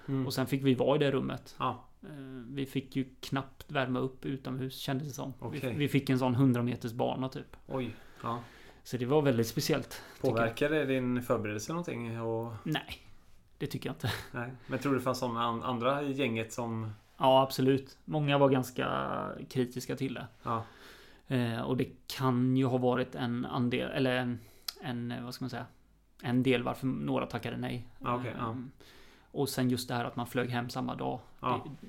Mm. 0.08 0.26
Och 0.28 0.34
sen 0.34 0.48
fick 0.48 0.64
vi 0.64 0.74
vara 0.74 0.96
i 0.96 1.00
det 1.00 1.12
rummet. 1.12 1.56
Ja. 1.60 1.84
Eh, 2.04 2.10
Vi 2.48 2.66
fick 2.66 2.96
ju 2.96 3.06
knappt 3.20 3.72
värma 3.72 4.00
upp 4.00 4.26
utomhus 4.26 4.78
kändes 4.78 5.08
det 5.08 5.14
som. 5.14 5.34
Vi, 5.52 5.58
Okej. 5.58 5.76
vi 5.78 5.88
fick 5.88 6.10
en 6.10 6.20
sån 6.20 6.34
100 6.34 6.64
meters 6.64 6.94
bana 6.94 7.30
typ. 7.30 7.58
Oj. 7.68 7.96
Ja. 8.24 8.40
Så 8.84 8.98
det 8.98 9.06
var 9.06 9.22
väldigt 9.22 9.48
speciellt. 9.48 10.02
det 10.70 10.86
din 10.86 11.22
förberedelse 11.22 11.72
någonting? 11.72 12.22
Och, 12.22 12.54
Nej. 12.64 13.07
Det 13.58 13.68
tycker 13.68 13.90
jag 13.90 13.96
inte. 13.96 14.12
nej. 14.32 14.52
Men 14.68 14.80
tror 14.80 14.92
du 14.92 14.98
det 14.98 15.04
fanns 15.04 15.20
sådana 15.20 15.44
an- 15.44 15.64
andra 15.64 16.04
i 16.04 16.12
gänget 16.12 16.54
som... 16.54 16.92
Ja 17.18 17.42
absolut. 17.42 17.98
Många 18.06 18.38
var 18.38 18.50
ganska 18.50 18.88
kritiska 19.50 19.96
till 19.96 20.14
det. 20.14 20.28
Ja. 20.44 20.64
Eh, 21.28 21.62
och 21.62 21.78
det 21.78 21.88
kan 22.08 22.58
ju 22.58 22.66
ha 22.66 22.78
varit 22.78 23.16
en 23.16 23.46
andel, 23.46 23.92
eller 23.92 24.16
en, 24.18 24.40
en, 24.82 25.12
eh, 25.12 25.24
vad 25.24 25.34
ska 25.34 25.44
man 25.44 25.50
säga? 25.50 25.66
En 26.22 26.44
del 26.44 26.64
varför 26.64 26.88
några 26.88 27.26
tackade 27.26 27.58
nej. 27.58 27.88
Okej, 28.00 28.34
ja. 28.38 28.50
Ehm, 28.52 28.72
Och 29.32 29.50
sen 29.50 29.70
just 29.70 29.88
det 29.88 29.94
här 29.96 30.06
att 30.06 30.16
man 30.16 30.28
flög 30.28 30.50
hem 30.50 30.70
samma 30.70 30.96
dag. 30.96 31.20
Ja. 31.40 31.66
Det, 31.66 31.88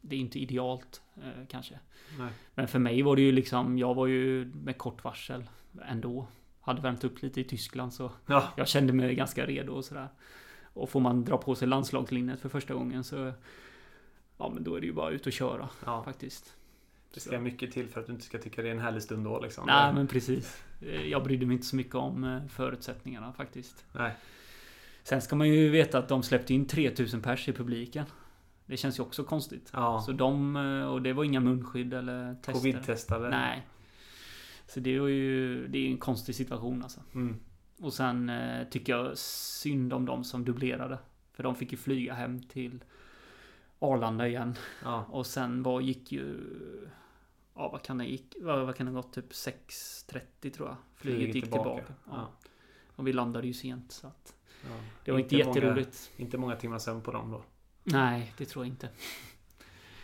det 0.00 0.16
är 0.16 0.20
inte 0.20 0.38
idealt 0.38 1.02
eh, 1.16 1.46
kanske. 1.48 1.78
Nej. 2.18 2.30
Men 2.54 2.68
för 2.68 2.78
mig 2.78 3.02
var 3.02 3.16
det 3.16 3.22
ju 3.22 3.32
liksom, 3.32 3.78
jag 3.78 3.94
var 3.94 4.06
ju 4.06 4.44
med 4.44 4.78
kort 4.78 5.04
varsel 5.04 5.44
ändå. 5.86 6.26
Hade 6.60 6.80
värmt 6.82 7.04
upp 7.04 7.22
lite 7.22 7.40
i 7.40 7.44
Tyskland 7.44 7.92
så 7.94 8.10
Ja. 8.26 8.48
jag 8.56 8.68
kände 8.68 8.92
mig 8.92 9.14
ganska 9.14 9.46
redo 9.46 9.72
och 9.72 9.84
sådär. 9.84 10.08
Och 10.78 10.90
får 10.90 11.00
man 11.00 11.24
dra 11.24 11.36
på 11.38 11.54
sig 11.54 11.68
landslagslinnet 11.68 12.40
för 12.40 12.48
första 12.48 12.74
gången 12.74 13.04
så 13.04 13.32
Ja 14.38 14.50
men 14.54 14.64
då 14.64 14.74
är 14.74 14.80
det 14.80 14.86
ju 14.86 14.92
bara 14.92 15.10
ut 15.10 15.26
och 15.26 15.32
köra 15.32 15.68
ja. 15.84 16.02
faktiskt. 16.02 16.54
Det 17.14 17.20
ska 17.20 17.40
mycket 17.40 17.72
till 17.72 17.88
för 17.88 18.00
att 18.00 18.06
du 18.06 18.12
inte 18.12 18.24
ska 18.24 18.38
tycka 18.38 18.62
det 18.62 18.68
är 18.68 18.72
en 18.72 18.78
härlig 18.78 19.02
stund 19.02 19.24
då 19.24 19.40
liksom. 19.40 19.66
Nej 19.66 19.94
men 19.94 20.06
precis. 20.06 20.62
Eh, 20.80 21.06
Jag 21.06 21.24
brydde 21.24 21.46
mig 21.46 21.54
inte 21.54 21.66
så 21.66 21.76
mycket 21.76 21.94
om 21.94 22.24
eh, 22.24 22.46
förutsättningarna 22.46 23.32
faktiskt. 23.32 23.84
Nej. 23.92 24.12
Sen 25.02 25.22
ska 25.22 25.36
man 25.36 25.48
ju 25.48 25.68
veta 25.68 25.98
att 25.98 26.08
de 26.08 26.22
släppte 26.22 26.54
in 26.54 26.66
3000 26.66 27.22
pers 27.22 27.48
i 27.48 27.52
publiken. 27.52 28.04
Det 28.66 28.76
känns 28.76 28.98
ju 28.98 29.02
också 29.02 29.24
konstigt. 29.24 29.70
Ja. 29.72 30.02
Så 30.06 30.12
de, 30.12 30.56
eh, 30.56 30.86
och 30.86 31.02
det 31.02 31.12
var 31.12 31.24
inga 31.24 31.40
munskydd 31.40 31.94
eller 31.94 32.34
tester. 32.34 32.52
Covid-testade. 32.52 33.30
Nej. 33.30 33.66
Så 34.66 34.80
det 34.80 35.00
var 35.00 35.08
ju, 35.08 35.66
det 35.68 35.78
är 35.78 35.90
en 35.90 35.98
konstig 35.98 36.34
situation 36.34 36.82
alltså. 36.82 37.00
Mm. 37.14 37.36
Och 37.80 37.92
sen 37.92 38.28
eh, 38.28 38.68
tycker 38.68 38.92
jag 38.92 39.18
synd 39.18 39.92
om 39.92 40.04
de 40.06 40.24
som 40.24 40.44
dubblerade. 40.44 40.98
För 41.32 41.42
de 41.42 41.54
fick 41.54 41.72
ju 41.72 41.78
flyga 41.78 42.14
hem 42.14 42.42
till 42.42 42.84
Arlanda 43.78 44.28
igen. 44.28 44.54
Ja. 44.84 45.04
Och 45.10 45.26
sen 45.26 45.62
var 45.62 45.80
gick 45.80 46.12
ju... 46.12 46.40
Ja 47.54 47.68
vad 47.68 47.82
kan 47.82 47.98
det 47.98 48.04
gick? 48.04 48.36
Vad, 48.40 48.66
vad 48.66 48.76
kan 48.76 48.86
det 48.86 48.92
gått? 48.92 49.12
Typ 49.12 49.30
6.30 49.30 50.50
tror 50.50 50.68
jag. 50.68 50.76
Flyget, 50.94 51.18
Flyget 51.18 51.34
gick 51.34 51.44
tillbaka. 51.44 51.70
tillbaka. 51.70 51.94
Ja. 52.06 52.28
Och 52.96 53.06
vi 53.06 53.12
landade 53.12 53.46
ju 53.46 53.52
sent 53.52 53.92
så 53.92 54.06
att 54.06 54.34
Ja. 54.64 54.76
Det 55.04 55.12
var 55.12 55.18
inte, 55.18 55.36
jätteroligt. 55.36 56.10
Många, 56.16 56.24
inte 56.24 56.38
många 56.38 56.56
timmar 56.56 56.78
sömn 56.78 57.00
på 57.00 57.12
dem 57.12 57.30
då. 57.30 57.42
Nej, 57.84 58.34
det 58.38 58.44
tror 58.44 58.64
jag 58.64 58.72
inte. 58.72 58.88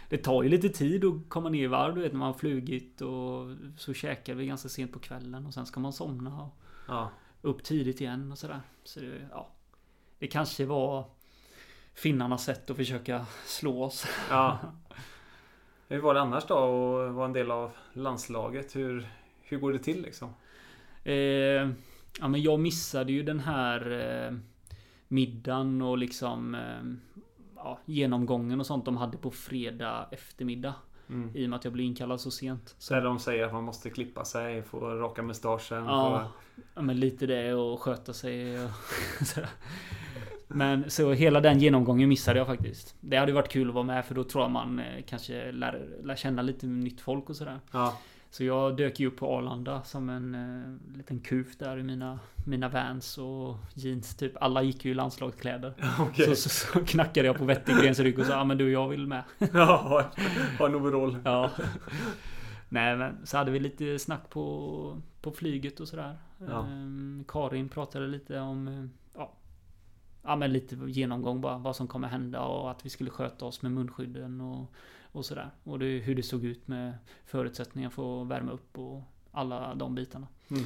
Det 0.08 0.18
tar 0.18 0.42
ju 0.42 0.48
lite 0.48 0.68
tid 0.68 1.04
att 1.04 1.28
komma 1.28 1.48
ner 1.48 1.64
i 1.64 1.66
varv, 1.66 1.94
du 1.94 2.00
vet 2.00 2.12
när 2.12 2.18
man 2.18 2.32
har 2.32 2.38
flugit 2.38 3.00
och 3.00 3.56
så 3.76 3.94
käkar 3.94 4.34
vi 4.34 4.46
ganska 4.46 4.68
sent 4.68 4.92
på 4.92 4.98
kvällen 4.98 5.46
och 5.46 5.54
sen 5.54 5.66
ska 5.66 5.80
man 5.80 5.92
somna 5.92 6.42
och 6.42 6.56
Ja. 6.88 7.10
Upp 7.44 7.62
tidigt 7.62 8.00
igen 8.00 8.32
och 8.32 8.38
sådär. 8.38 8.60
Så 8.84 9.00
det, 9.00 9.28
ja. 9.30 9.48
Det 10.18 10.26
kanske 10.26 10.64
var 10.66 11.04
finnarnas 11.94 12.44
sätt 12.44 12.70
att 12.70 12.76
försöka 12.76 13.26
slå 13.46 13.82
oss. 13.82 14.06
ja. 14.30 14.58
Hur 15.88 16.00
var 16.00 16.14
det 16.14 16.20
annars 16.20 16.46
då 16.46 16.54
att 16.98 17.14
vara 17.14 17.26
en 17.26 17.32
del 17.32 17.50
av 17.50 17.70
landslaget? 17.92 18.76
Hur, 18.76 19.08
hur 19.42 19.58
går 19.58 19.72
det 19.72 19.78
till 19.78 20.02
liksom? 20.02 20.34
Eh, 21.04 21.14
ja 22.20 22.28
men 22.28 22.42
jag 22.42 22.60
missade 22.60 23.12
ju 23.12 23.22
den 23.22 23.40
här 23.40 23.90
eh, 23.90 24.38
middagen 25.08 25.82
och 25.82 25.98
liksom 25.98 26.54
eh, 26.54 27.22
ja, 27.56 27.78
genomgången 27.84 28.60
och 28.60 28.66
sånt 28.66 28.84
de 28.84 28.96
hade 28.96 29.16
på 29.16 29.30
fredag 29.30 30.08
eftermiddag. 30.10 30.74
Mm. 31.08 31.30
I 31.34 31.46
och 31.46 31.50
med 31.50 31.56
att 31.56 31.64
jag 31.64 31.72
blev 31.72 31.86
inkallad 31.86 32.20
så 32.20 32.30
sent. 32.30 32.74
Så 32.78 33.00
de 33.00 33.18
säger 33.18 33.46
att 33.46 33.52
man 33.52 33.64
måste 33.64 33.90
klippa 33.90 34.24
sig, 34.24 34.62
få 34.62 34.80
raka 34.80 35.22
mustaschen. 35.22 35.84
Ja, 35.84 36.28
ja 36.74 36.82
men 36.82 37.00
lite 37.00 37.26
det 37.26 37.54
och 37.54 37.80
sköta 37.80 38.12
sig 38.12 38.64
och. 38.64 38.70
Men 40.48 40.90
så 40.90 41.12
hela 41.12 41.40
den 41.40 41.58
genomgången 41.58 42.08
missade 42.08 42.38
jag 42.38 42.46
faktiskt. 42.46 42.94
Det 43.00 43.16
hade 43.16 43.32
varit 43.32 43.48
kul 43.48 43.68
att 43.68 43.74
vara 43.74 43.84
med 43.84 44.04
för 44.04 44.14
då 44.14 44.24
tror 44.24 44.44
jag 44.44 44.50
man 44.50 44.78
eh, 44.78 45.02
kanske 45.06 45.52
lär, 45.52 45.88
lär 46.02 46.16
känna 46.16 46.42
lite 46.42 46.66
nytt 46.66 47.00
folk 47.00 47.30
och 47.30 47.36
sådär. 47.36 47.60
Få, 47.70 47.78
ja. 47.78 47.98
Så 48.34 48.44
jag 48.44 48.76
dök 48.76 49.00
ju 49.00 49.06
upp 49.06 49.16
på 49.16 49.36
Arlanda 49.36 49.82
som 49.82 50.10
en 50.10 50.34
eh, 50.34 50.96
liten 50.96 51.20
kuf 51.20 51.58
där 51.58 51.78
i 51.78 51.82
mina, 51.82 52.18
mina 52.46 52.68
vans 52.68 53.18
och 53.18 53.56
jeans 53.74 54.16
typ. 54.16 54.32
Alla 54.40 54.62
gick 54.62 54.84
ju 54.84 54.90
i 54.90 54.94
landslagskläder. 54.94 55.74
Okej. 56.00 56.26
Så, 56.26 56.36
så, 56.36 56.48
så 56.48 56.84
knackade 56.84 57.26
jag 57.26 57.38
på 57.38 57.44
Wettergrens 57.44 57.98
rygg 58.00 58.18
och 58.18 58.26
sa 58.26 58.32
ja 58.32 58.44
men 58.44 58.58
du 58.58 58.72
jag 58.72 58.88
vill 58.88 59.06
med. 59.06 59.22
Ja, 59.52 60.04
ha 60.58 60.66
en 60.66 60.74
overall. 60.74 61.16
Ja. 61.24 61.50
Nej 62.68 62.96
men 62.96 63.26
så 63.26 63.36
hade 63.36 63.50
vi 63.50 63.60
lite 63.60 63.98
snack 63.98 64.30
på, 64.30 65.02
på 65.20 65.32
flyget 65.32 65.80
och 65.80 65.88
sådär. 65.88 66.18
Ja. 66.38 66.66
Ehm, 66.66 67.24
Karin 67.28 67.68
pratade 67.68 68.06
lite 68.06 68.40
om 68.40 68.68
eh, 68.68 68.84
ja, 69.16 69.32
ja 70.22 70.36
men 70.36 70.52
lite 70.52 70.76
genomgång 70.86 71.40
bara 71.40 71.58
vad 71.58 71.76
som 71.76 71.88
kommer 71.88 72.08
hända 72.08 72.40
och 72.40 72.70
att 72.70 72.86
vi 72.86 72.90
skulle 72.90 73.10
sköta 73.10 73.44
oss 73.44 73.62
med 73.62 73.72
munskydden 73.72 74.40
och, 74.40 74.72
och 75.14 75.24
sådär. 75.26 75.50
Och 75.64 75.78
det, 75.78 75.86
hur 75.98 76.14
det 76.14 76.22
såg 76.22 76.44
ut 76.44 76.68
med 76.68 76.94
förutsättningar 77.26 77.90
för 77.90 78.22
att 78.22 78.28
värma 78.28 78.52
upp 78.52 78.78
och 78.78 79.02
alla 79.32 79.74
de 79.74 79.94
bitarna. 79.94 80.26
Mm. 80.50 80.62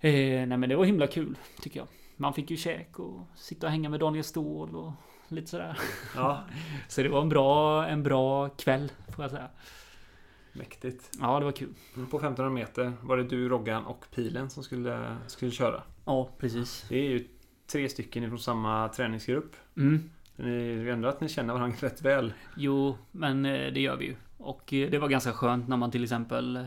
Eh, 0.00 0.48
nej 0.48 0.58
men 0.58 0.68
det 0.68 0.76
var 0.76 0.84
himla 0.84 1.06
kul 1.06 1.38
tycker 1.60 1.80
jag. 1.80 1.88
Man 2.16 2.34
fick 2.34 2.50
ju 2.50 2.56
käk 2.56 2.98
och 2.98 3.20
sitta 3.34 3.66
och 3.66 3.70
hänga 3.70 3.88
med 3.88 4.00
Daniel 4.00 4.24
Ståhl 4.24 4.76
och 4.76 4.92
lite 5.28 5.46
sådär. 5.46 5.78
Ja, 6.14 6.44
Så 6.88 7.02
det 7.02 7.08
var 7.08 7.22
en 7.22 7.28
bra, 7.28 7.86
en 7.86 8.02
bra 8.02 8.48
kväll 8.48 8.92
får 9.08 9.24
jag 9.24 9.30
säga. 9.30 9.48
mäktigt. 10.52 11.10
Ja 11.20 11.38
det 11.38 11.44
var 11.44 11.52
kul. 11.52 11.74
På 11.94 12.00
1500 12.00 12.50
meter 12.50 12.92
var 13.02 13.16
det 13.16 13.24
du, 13.24 13.48
Roggan 13.48 13.84
och 13.84 14.06
Pilen 14.14 14.50
som 14.50 14.62
skulle, 14.64 15.16
skulle 15.26 15.50
köra. 15.50 15.82
Ja 16.04 16.30
precis. 16.38 16.86
Det 16.88 16.96
är 16.98 17.10
ju 17.10 17.28
tre 17.66 17.88
stycken 17.88 18.24
ifrån 18.24 18.38
samma 18.38 18.88
träningsgrupp. 18.88 19.56
Mm. 19.76 20.10
Det 20.36 20.50
är 20.50 20.86
ändå 20.86 21.08
att 21.08 21.20
ni 21.20 21.28
känner 21.28 21.54
varandra 21.54 21.76
rätt 21.80 22.02
väl. 22.02 22.32
Jo, 22.56 22.96
men 23.12 23.46
eh, 23.46 23.72
det 23.72 23.80
gör 23.80 23.96
vi 23.96 24.04
ju. 24.06 24.16
Och 24.38 24.72
eh, 24.72 24.90
det 24.90 24.98
var 24.98 25.08
ganska 25.08 25.32
skönt 25.32 25.68
när 25.68 25.76
man 25.76 25.90
till 25.90 26.02
exempel 26.02 26.56
eh, 26.56 26.64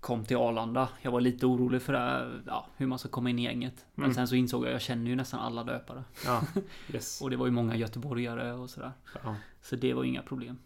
kom 0.00 0.24
till 0.24 0.36
Arlanda. 0.36 0.88
Jag 1.02 1.10
var 1.10 1.20
lite 1.20 1.46
orolig 1.46 1.82
för 1.82 1.92
här, 1.94 2.42
ja, 2.46 2.66
hur 2.76 2.86
man 2.86 2.98
ska 2.98 3.08
komma 3.08 3.30
in 3.30 3.38
i 3.38 3.42
gänget. 3.42 3.86
Men 3.94 4.04
Mm. 4.04 4.14
sen 4.14 4.28
så 4.28 4.34
insåg 4.34 4.62
jag 4.62 4.68
att 4.68 4.72
jag 4.72 4.80
känner 4.82 5.10
ju 5.10 5.16
nästan 5.16 5.40
alla 5.40 5.62
löpare. 5.62 6.04
Ja, 6.26 6.42
yes. 6.94 7.20
Och 7.22 7.30
det 7.30 7.36
var 7.36 7.46
ju 7.46 7.52
många 7.52 7.76
göteborgare 7.76 8.52
och 8.52 8.70
sådär. 8.70 8.92
Ja. 9.24 9.34
Så 9.62 9.76
det 9.76 9.94
var 9.94 10.02
ju 10.02 10.08
inga 10.08 10.22
problem. 10.22 10.58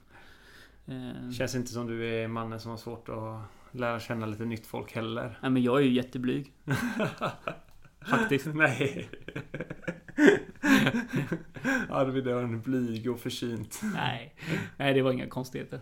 Känns 1.39 1.55
inte 1.55 1.73
som 1.73 1.87
du 1.87 2.07
är 2.09 2.29
mannen 2.29 2.61
som 2.61 2.71
har 2.71 2.79
svårt 2.79 3.09
att 3.09 3.41
lära 3.79 4.01
känna 4.01 4.27
lite 4.27 4.45
nytt 4.45 4.67
folk 4.67 4.93
heller. 4.95 5.39
Nej 5.43 5.51
men 5.51 5.63
jag 5.63 5.77
är 5.79 5.83
ju 5.85 5.93
jätteblyg. 5.93 6.53
Faktiskt. 8.05 8.47
Nej. 8.55 9.11
Arvid 11.91 12.29
är 12.29 12.37
en 12.37 12.61
blyg 12.61 13.11
och 13.11 13.21
försynt. 13.21 13.81
Nej. 13.95 14.35
Nej, 14.77 14.95
det 14.95 15.03
var 15.03 15.13
inga 15.13 15.29
konstigheter. 15.29 15.81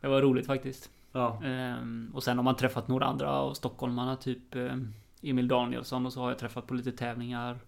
Det 0.00 0.08
var 0.08 0.22
roligt 0.22 0.46
faktiskt. 0.46 0.90
Ja. 1.12 1.42
Ehm, 1.44 2.10
och 2.14 2.22
sen 2.22 2.36
har 2.38 2.44
man 2.44 2.56
träffat 2.56 2.88
några 2.88 3.06
andra 3.06 3.30
av 3.30 3.54
stockholmarna, 3.54 4.16
typ 4.16 4.54
ehm, 4.54 4.94
Emil 5.22 5.48
Danielsson 5.48 6.06
och 6.06 6.12
så 6.12 6.20
har 6.20 6.28
jag 6.28 6.38
träffat 6.38 6.66
på 6.66 6.74
lite 6.74 6.92
tävlingar 6.92 7.58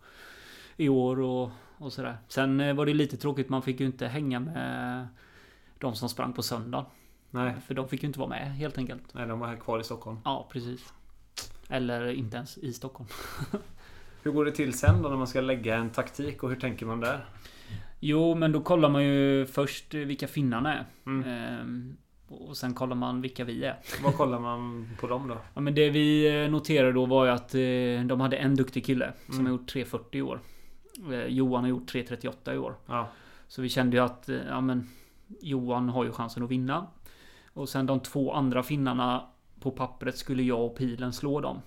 i 0.77 0.89
år 0.89 1.21
och, 1.21 1.51
och 1.79 1.93
sådär. 1.93 2.17
Sen 2.29 2.61
eh, 2.61 2.75
var 2.75 2.87
det 2.87 2.95
lite 2.95 3.17
tråkigt, 3.17 3.49
man 3.49 3.63
fick 3.63 3.81
ju 3.81 3.87
inte 3.87 4.07
hänga 4.07 4.41
med 4.41 5.09
de 5.79 5.95
som 5.95 6.09
sprang 6.09 6.33
på 6.33 6.43
söndagen. 6.43 6.87
Nej. 7.31 7.55
För 7.67 7.75
de 7.75 7.89
fick 7.89 8.03
ju 8.03 8.07
inte 8.07 8.19
vara 8.19 8.29
med 8.29 8.55
helt 8.55 8.79
enkelt. 8.79 9.15
Nej, 9.15 9.27
de 9.27 9.41
var 9.41 9.47
här 9.47 9.57
kvar 9.57 9.81
i 9.81 9.85
Stockholm. 9.85 10.19
Ja, 10.25 10.49
precis. 10.53 10.93
Eller 11.73 12.09
inte 12.13 12.37
ens 12.37 12.59
i 12.59 12.73
Stockholm. 12.73 13.09
Hur 14.23 14.31
går 14.33 14.45
det 14.45 14.51
till 14.53 14.79
sen 14.79 15.03
då 15.03 15.09
när 15.09 15.17
man 15.17 15.27
ska 15.27 15.41
lägga 15.41 15.77
en 15.77 15.91
taktik 15.91 16.43
och 16.43 16.49
hur 16.49 16.57
tänker 16.57 16.87
man 16.87 17.01
där? 17.01 17.25
Jo, 18.01 18.35
men 18.35 18.53
då 18.53 18.61
kollar 18.61 18.89
man 18.89 19.05
ju 19.05 19.47
först 19.47 19.95
vilka 19.95 20.27
finnarna 20.29 20.75
är. 20.75 20.85
Mm. 21.07 21.29
Ehm, 21.29 21.97
och 22.29 22.57
sen 22.57 22.75
kollar 22.75 22.97
man 22.97 23.21
vilka 23.21 23.45
vi 23.45 23.65
är. 23.65 23.77
Vad 24.03 24.17
kollar 24.17 24.39
man 24.39 24.89
på 25.01 25.07
dem 25.07 25.29
då? 25.29 25.37
Ja, 25.55 25.61
men 25.61 25.75
det 25.75 25.91
vi 25.91 26.43
eh, 26.45 26.51
noterade 26.51 26.93
då 26.93 27.07
var 27.07 27.25
ju 27.25 27.31
att 27.31 27.55
eh, 27.55 28.07
de 28.09 28.21
hade 28.21 28.37
en 28.37 28.55
duktig 28.57 28.87
kille 28.87 29.13
som 29.27 29.35
Mm. 29.35 29.47
har 29.47 29.53
gjort 29.53 29.75
3.40 29.75 30.01
i 30.17 30.23
år. 30.23 30.41
Eh, 31.13 31.27
Johan 31.27 31.63
har 31.65 31.69
gjort 31.71 31.93
3.38 31.95 32.55
i 32.55 32.59
år. 32.59 32.75
Ja. 32.87 33.09
Så 33.49 33.63
vi 33.63 33.69
kände 33.69 33.97
ju 33.97 34.03
att 34.03 34.29
ja, 34.49 34.61
men 34.61 34.89
Johan 35.41 35.89
har 35.89 36.05
ju 36.05 36.13
chansen 36.13 36.43
att 36.43 36.51
vinna. 36.51 36.87
Och 37.55 37.69
sen 37.69 37.87
de 37.87 38.01
två 38.01 38.33
andra 38.33 38.63
finnarna 38.63 39.27
på 39.63 39.71
pappret 39.71 40.19
skulle 40.19 40.43
jag 40.43 40.65
och 40.67 40.77
Pilen 40.77 41.13
slå 41.13 41.41
dem. 41.41 41.61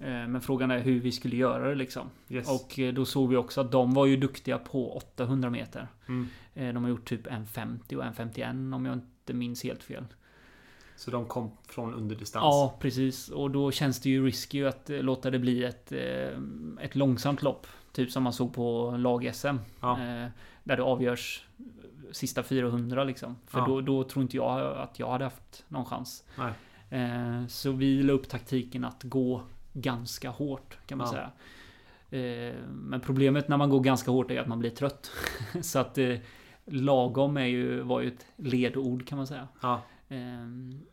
Eh, 0.00 0.06
Men 0.06 0.40
frågan 0.40 0.70
är 0.70 0.78
hur 0.78 1.00
vi 1.00 1.12
skulle 1.12 1.36
göra 1.36 1.68
det 1.68 1.74
liksom. 1.74 2.10
Yes. 2.28 2.48
Och 2.62 2.78
eh, 2.78 2.94
då 2.94 3.04
såg 3.04 3.28
vi 3.28 3.36
också 3.36 3.60
att 3.60 3.72
de 3.72 3.94
var 3.94 4.06
ju 4.06 4.16
duktiga 4.16 4.58
på 4.58 4.96
800 4.96 5.50
meter. 5.50 5.88
Mm. 6.08 6.28
Eh, 6.54 6.74
De 6.74 6.82
har 6.84 6.90
gjort 6.90 7.08
typ 7.08 7.26
1.50 7.26 7.94
och 7.96 8.04
1.51 8.04 8.74
om 8.74 8.86
jag 8.86 8.94
inte 8.94 9.32
minns 9.34 9.64
helt 9.64 9.82
fel. 9.82 10.04
Så 10.96 11.10
de 11.10 11.26
kom 11.26 11.50
från 11.68 11.94
underdistans? 11.94 12.42
Ja, 12.42 12.76
precis. 12.80 13.28
Och 13.28 13.50
då 13.50 13.70
känns 13.70 14.00
det 14.00 14.10
ju 14.10 14.26
risky 14.26 14.64
att 14.64 14.88
låta 14.88 15.30
det 15.30 15.38
bli 15.38 15.64
ett, 15.64 15.92
ett 16.80 16.94
långsamt 16.94 17.42
lopp. 17.42 17.66
Typ 17.92 18.10
som 18.10 18.22
man 18.22 18.32
såg 18.32 18.54
på 18.54 18.90
lag-SM. 18.98 19.56
Ja. 19.80 19.96
Där 20.64 20.76
det 20.76 20.82
avgörs 20.82 21.44
sista 22.12 22.42
400 22.42 23.04
liksom. 23.04 23.36
För 23.46 23.58
Ja. 23.58 23.66
då, 23.66 23.80
då 23.80 24.04
tror 24.04 24.22
inte 24.22 24.36
jag 24.36 24.76
att 24.78 24.98
jag 24.98 25.10
hade 25.10 25.24
haft 25.24 25.64
någon 25.68 25.84
chans. 25.84 26.24
Nej. 26.38 26.52
Eh, 26.90 27.46
Så 27.46 27.70
vi 27.72 28.02
la 28.02 28.12
upp 28.12 28.28
taktiken 28.28 28.84
att 28.84 29.02
gå 29.02 29.42
ganska 29.72 30.30
hårt 30.30 30.78
kan 30.86 30.98
man 30.98 31.06
Ja. 31.06 31.12
säga. 31.12 31.30
Eh, 32.24 32.54
Men 32.70 33.00
problemet 33.00 33.48
när 33.48 33.56
man 33.56 33.70
går 33.70 33.80
ganska 33.80 34.10
hårt 34.10 34.30
är 34.30 34.40
att 34.40 34.46
man 34.48 34.58
blir 34.58 34.70
trött. 34.70 35.10
Så 35.62 35.78
att 35.78 35.98
eh, 35.98 36.16
lagom 36.64 37.36
är 37.36 37.44
ju, 37.46 37.80
var 37.80 38.00
ju 38.00 38.08
ett 38.08 38.26
ledord 38.36 39.06
kan 39.06 39.18
man 39.18 39.26
säga. 39.26 39.48
Ja. 39.62 39.82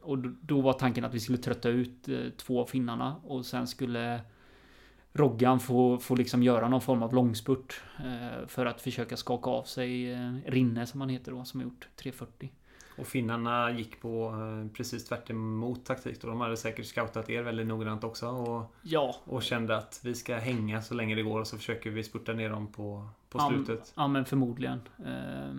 Och 0.02 0.18
då- 0.18 0.62
var 0.62 0.74
tanken 0.74 1.06
att 1.06 1.14
vi 1.14 1.20
skulle 1.20 1.38
trötta 1.38 1.70
ut 1.70 2.08
två 2.38 2.62
av 2.62 2.66
finnarna 2.66 3.16
och 3.24 3.46
sen 3.46 3.68
skulle 3.68 4.22
Roggan 5.14 5.60
får, 5.60 5.98
får 5.98 6.18
liksom 6.18 6.44
göra 6.44 6.70
någon 6.70 6.82
form 6.82 7.04
av 7.04 7.14
långspurt. 7.14 7.82
Eh, 8.06 8.48
för 8.48 8.66
att 8.66 8.82
försöka 8.82 9.18
skaka 9.18 9.50
av 9.50 9.64
sig 9.64 10.12
eh, 10.14 10.34
Rinne 10.46 10.86
som 10.86 11.02
han 11.02 11.10
heter 11.10 11.32
då, 11.32 11.44
som 11.46 11.60
har 11.60 11.66
gjort 11.66 11.88
340. 11.96 12.52
Och 12.98 13.08
finnarna 13.08 13.72
gick 13.72 14.02
på 14.02 14.30
eh, 14.30 14.74
precis 14.76 15.06
tvärt 15.06 15.30
emot 15.30 15.86
taktik 15.86 16.22
då. 16.22 16.28
De 16.28 16.42
hade 16.42 16.58
säkert 16.58 16.86
scoutat 16.86 17.30
er 17.30 17.42
väldigt 17.44 17.68
noggrant 17.68 18.04
också. 18.04 18.28
Och, 18.28 18.76
Ja, 18.82 19.16
och 19.24 19.44
kände 19.44 19.78
att 19.78 20.00
vi 20.04 20.16
ska 20.16 20.36
hänga 20.36 20.82
så 20.82 20.94
länge 20.94 21.16
det 21.16 21.22
går 21.24 21.40
och 21.40 21.48
så 21.48 21.58
försöker 21.58 21.90
vi 21.90 22.04
spurta 22.04 22.34
ner 22.34 22.50
dem 22.50 22.68
på, 22.68 23.08
på 23.30 23.40
Ja, 23.40 23.50
slutet. 23.54 23.94
Ja 23.96 24.08
men 24.08 24.26
förmodligen. 24.26 24.82
Eh, 25.06 25.56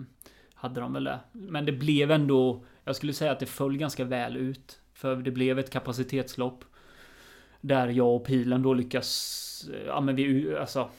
hade 0.53 0.81
de 0.81 0.93
väl 0.93 1.03
det. 1.03 1.19
Men 1.31 1.65
det 1.65 1.71
blev 1.71 2.11
ändå... 2.11 2.65
Jag 2.83 2.95
skulle 2.95 3.13
säga 3.13 3.31
att 3.31 3.39
det 3.39 3.45
föll 3.45 3.77
ganska 3.77 4.03
väl 4.05 4.37
ut. 4.37 4.79
För 4.93 5.15
det 5.15 5.31
blev 5.31 5.59
ett 5.59 5.69
kapacitetslopp. 5.71 6.63
Där 7.61 7.87
jag 7.87 8.15
och 8.15 8.25
Pilen 8.25 8.61
då 8.61 8.73
lyckas... 8.73 9.69
eh, 9.73 9.85
Ja 9.87 10.01
men 10.01 10.15
vi... 10.15 10.57
Alltså... 10.57 10.89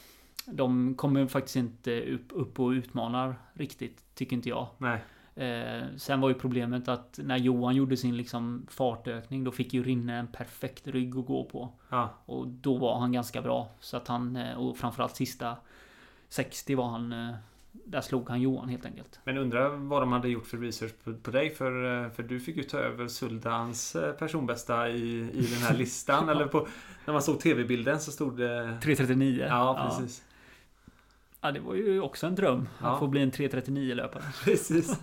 De 0.48 0.94
kommer 0.94 1.26
faktiskt 1.26 1.56
inte 1.56 2.02
upp, 2.14 2.26
upp 2.30 2.60
och 2.60 2.68
utmanar 2.70 3.34
riktigt, 3.52 4.04
tycker 4.14 4.36
inte 4.36 4.48
jag. 4.48 4.66
Nej. 4.78 5.04
Eh, 5.36 5.82
sen 5.96 6.20
var 6.20 6.28
ju 6.28 6.34
problemet 6.34 6.88
att 6.88 7.18
när 7.22 7.36
Johan 7.36 7.76
gjorde 7.76 7.96
sin 7.96 8.16
liksom 8.16 8.66
fartökning, 8.70 9.44
då 9.44 9.50
fick 9.50 9.74
ju 9.74 9.82
Rinne 9.82 10.16
en 10.18 10.26
perfekt 10.26 10.86
rygg 10.86 11.16
att 11.16 11.26
gå 11.26 11.44
på. 11.44 11.72
Ja. 11.88 12.10
Och 12.26 12.48
då 12.48 12.76
var 12.78 12.98
han 12.98 13.12
ganska 13.12 13.42
bra. 13.42 13.68
Så 13.80 13.96
att 13.96 14.08
han, 14.08 14.36
eh, 14.36 14.54
och 14.56 14.76
framförallt 14.76 15.16
sista 15.16 15.56
60 16.28 16.74
var 16.74 16.88
han... 16.88 17.12
eh, 17.12 17.34
Där 17.84 18.00
slog 18.00 18.28
han 18.28 18.40
Johan 18.40 18.68
helt 18.68 18.84
enkelt. 18.86 19.20
Men 19.24 19.38
undrar 19.38 19.68
vad 19.68 20.02
de 20.02 20.12
hade 20.12 20.28
gjort 20.28 20.46
för 20.46 20.56
research 20.58 20.92
på, 21.04 21.14
på 21.14 21.30
dig 21.30 21.50
för, 21.50 22.04
eh, 22.04 22.10
för 22.10 22.22
du 22.22 22.40
fick 22.40 22.56
ju 22.56 22.62
ta 22.62 22.78
över 22.78 23.08
Suldans 23.08 23.96
personbästa 24.18 24.88
i, 24.88 25.30
i 25.34 25.46
den 25.52 25.62
här 25.62 25.74
listan. 25.78 26.28
eller 26.28 26.46
på, 26.46 26.66
när 27.04 27.12
man 27.12 27.22
såg 27.22 27.40
tv-bilden 27.40 28.00
så 28.00 28.12
stod 28.12 28.36
det... 28.36 28.78
339. 28.82 29.46
Ja, 29.48 29.88
precis. 29.88 30.22
Ja, 30.25 30.25
det 31.52 31.60
var 31.60 31.74
ju 31.74 32.00
också 32.00 32.26
en 32.26 32.34
dröm. 32.34 32.68
Ja. 32.80 32.86
Att 32.92 32.98
få 32.98 33.06
bli 33.06 33.22
en 33.22 33.30
339 33.30 33.94
löpare. 33.94 34.22
Precis. 34.44 35.00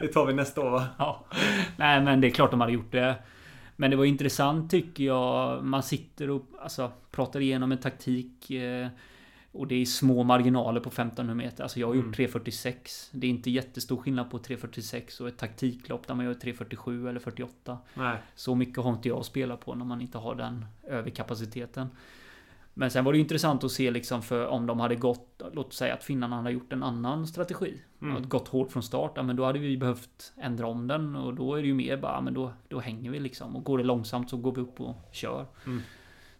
Det 0.00 0.08
tar 0.08 0.26
vi 0.26 0.32
nästa 0.32 0.60
år 0.60 0.70
va? 0.70 0.86
Ja. 0.98 1.24
Nej, 1.76 2.00
men 2.02 2.20
det 2.20 2.26
är 2.26 2.30
klart 2.30 2.50
de 2.50 2.60
hade 2.60 2.72
gjort 2.72 2.92
det. 2.92 3.14
Men 3.76 3.90
det 3.90 3.96
var 3.96 4.04
intressant 4.04 4.70
tycker 4.70 5.04
jag. 5.04 5.64
Man 5.64 5.82
sitter 5.82 6.30
och 6.30 6.42
alltså, 6.62 6.92
pratar 7.10 7.40
igenom 7.40 7.72
en 7.72 7.78
taktik. 7.78 8.50
Eh, 8.50 8.88
och 9.52 9.66
det 9.66 9.74
är 9.74 9.84
små 9.84 10.22
marginaler 10.22 10.80
på 10.80 10.88
1500 10.88 11.34
meter. 11.34 11.62
Alltså 11.62 11.80
jag 11.80 11.86
har 11.86 11.94
gjort 11.94 12.04
Mm. 12.04 12.14
346. 12.14 13.10
Det 13.12 13.26
är 13.26 13.30
inte 13.30 13.50
jättestor 13.50 13.96
skillnad 13.96 14.30
på 14.30 14.38
346 14.38 15.20
och 15.20 15.28
ett 15.28 15.38
taktiklopp 15.38 16.06
där 16.06 16.14
man 16.14 16.24
gör 16.24 16.34
347 16.34 17.08
eller 17.08 17.20
48. 17.20 17.78
Nej. 17.94 18.16
Så 18.34 18.54
mycket 18.54 18.84
har 18.84 18.92
inte 18.92 19.08
jag 19.08 19.18
att 19.18 19.26
spela 19.26 19.56
på 19.56 19.74
när 19.74 19.84
man 19.84 20.00
inte 20.00 20.18
har 20.18 20.34
den 20.34 20.64
överkapaciteten. 20.88 21.88
Men 22.74 22.90
sen 22.90 23.04
var 23.04 23.12
det 23.12 23.18
intressant 23.18 23.64
att 23.64 23.70
se 23.72 23.90
liksom 23.90 24.22
för 24.22 24.46
om 24.46 24.66
de 24.66 24.80
hade 24.80 24.94
gått, 24.96 25.35
låt 25.56 25.72
säga 25.72 25.94
att 25.94 26.04
finnarna 26.04 26.36
hade 26.36 26.50
gjort 26.50 26.72
en 26.72 26.82
annan 26.82 27.26
strategi. 27.26 27.82
Mm. 28.02 28.16
Och 28.16 28.28
gått 28.28 28.48
hårt 28.48 28.72
från 28.72 28.82
start, 28.82 29.12
ja, 29.14 29.22
men 29.22 29.36
då 29.36 29.44
hade 29.44 29.58
vi 29.58 29.76
behövt 29.76 30.32
ändra 30.36 30.66
om 30.66 30.86
den 30.86 31.16
och 31.16 31.34
då 31.34 31.54
är 31.54 31.62
det 31.62 31.68
ju 31.68 31.74
mer 31.74 31.96
bara, 31.96 32.20
men 32.20 32.34
då, 32.34 32.52
då 32.68 32.80
hänger 32.80 33.10
vi 33.10 33.18
liksom. 33.18 33.56
Och 33.56 33.64
går 33.64 33.78
det 33.78 33.84
långsamt 33.84 34.30
så 34.30 34.36
går 34.36 34.52
vi 34.52 34.60
upp 34.60 34.80
och 34.80 34.96
kör. 35.12 35.46
Mm. 35.66 35.80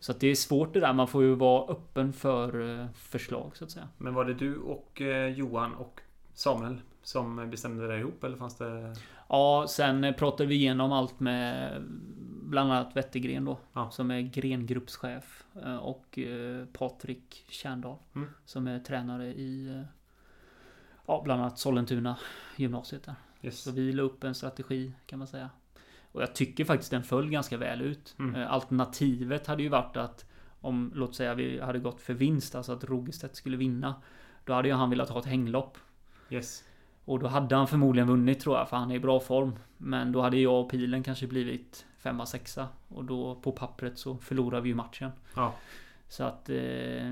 Så 0.01 0.13
det 0.13 0.27
är 0.27 0.35
svårt 0.35 0.75
det 0.75 0.81
där, 0.81 0.93
man 0.93 1.09
får 1.09 1.23
ju 1.23 1.35
vara 1.35 1.73
öppen 1.73 2.13
för 2.13 2.81
eh, 2.81 2.87
förslag 2.95 3.57
så 3.57 3.65
att 3.65 3.71
säga. 3.71 3.89
Men 3.99 4.15
var 4.15 4.25
det 4.25 4.35
du 4.35 4.57
och 4.57 5.01
eh, 5.01 5.29
Johan 5.29 5.75
och 5.75 6.01
Samuel 6.35 6.81
som 7.03 7.51
bestämde 7.51 7.87
det 7.87 7.99
ihop 7.99 8.25
eller 8.25 8.37
fanns 8.37 8.59
det... 8.59 8.97
Ja, 9.29 9.67
sen 9.69 10.15
pratade 10.19 10.47
vi 10.49 10.55
igenom 10.55 10.93
allt 10.93 11.21
med 11.21 11.83
bland 12.43 12.73
annat 12.73 12.97
Wettergren 12.97 13.45
då. 13.45 13.59
Ja. 13.73 13.91
Som 13.91 14.11
är 14.11 14.21
grengruppschef. 14.21 15.45
eh, 15.63 15.77
Och 15.77 16.19
eh, 16.19 16.67
Patrik 16.73 17.45
Kärndal. 17.49 17.97
Mm. 18.15 18.29
Som 18.45 18.67
är 18.67 18.79
tränare 18.79 19.27
i 19.27 19.69
eh, 19.69 19.83
ja, 21.07 21.23
bland 21.25 21.41
annat 21.43 21.59
Sollentuna 21.59 22.19
gymnasiet 22.57 23.03
där. 23.05 23.15
Yes. 23.43 23.61
Så 23.63 23.71
vi 23.71 23.93
la 23.93 24.03
upp 24.03 24.25
en 24.25 24.35
strategi 24.35 24.93
kan 25.07 25.19
man 25.19 25.29
säga. 25.29 25.51
Och 26.13 26.23
jag 26.23 26.35
tycker 26.35 26.65
faktiskt 26.65 26.91
den 26.91 27.03
föll 27.03 27.31
ganska 27.31 27.57
väl 27.57 27.81
ut. 27.83 28.15
Mm. 28.19 28.49
Alternativet 28.49 29.47
hade 29.47 29.63
ju 29.63 29.69
varit 29.69 29.97
att 29.97 30.25
om, 30.61 30.93
låt 30.95 31.15
säga 31.15 31.35
vi 31.35 31.61
hade 31.61 31.79
gått 31.79 32.01
för 32.01 32.15
vinst, 32.15 32.55
alltså 32.55 32.73
att 32.73 32.85
Rogestedt 32.85 33.37
skulle 33.37 33.57
vinna. 33.57 33.95
Då 34.45 34.53
hade 34.53 34.69
ju 34.69 34.75
han 34.75 34.91
velat 34.91 35.09
ha 35.09 35.21
ett 35.21 35.27
hänglopp. 35.27 35.79
Yes. 36.31 36.65
Och 37.07 37.19
då 37.19 37.27
hade 37.27 37.57
han 37.57 37.69
förmodligen 37.69 38.09
vunnit 38.09 38.41
tror 38.41 38.57
jag, 38.57 38.69
för 38.69 38.77
han 38.77 38.91
är 38.91 38.95
i 38.95 39.01
bra 39.01 39.21
form. 39.21 39.59
Men 39.77 40.13
då 40.13 40.21
hade 40.21 40.37
jag 40.37 40.61
och 40.61 40.71
Pilen 40.71 41.03
kanske 41.03 41.27
blivit 41.27 41.87
femma, 41.99 42.27
sexa. 42.27 42.69
Och 42.89 43.05
då 43.05 43.35
på 43.35 43.53
pappret 43.53 43.99
så 43.99 44.17
förlorar 44.17 44.61
vi 44.61 44.69
ju 44.69 44.75
matchen. 44.75 45.11
Ja. 45.35 45.55
Så 46.09 46.25
att 46.25 46.49
eh, 46.49 46.57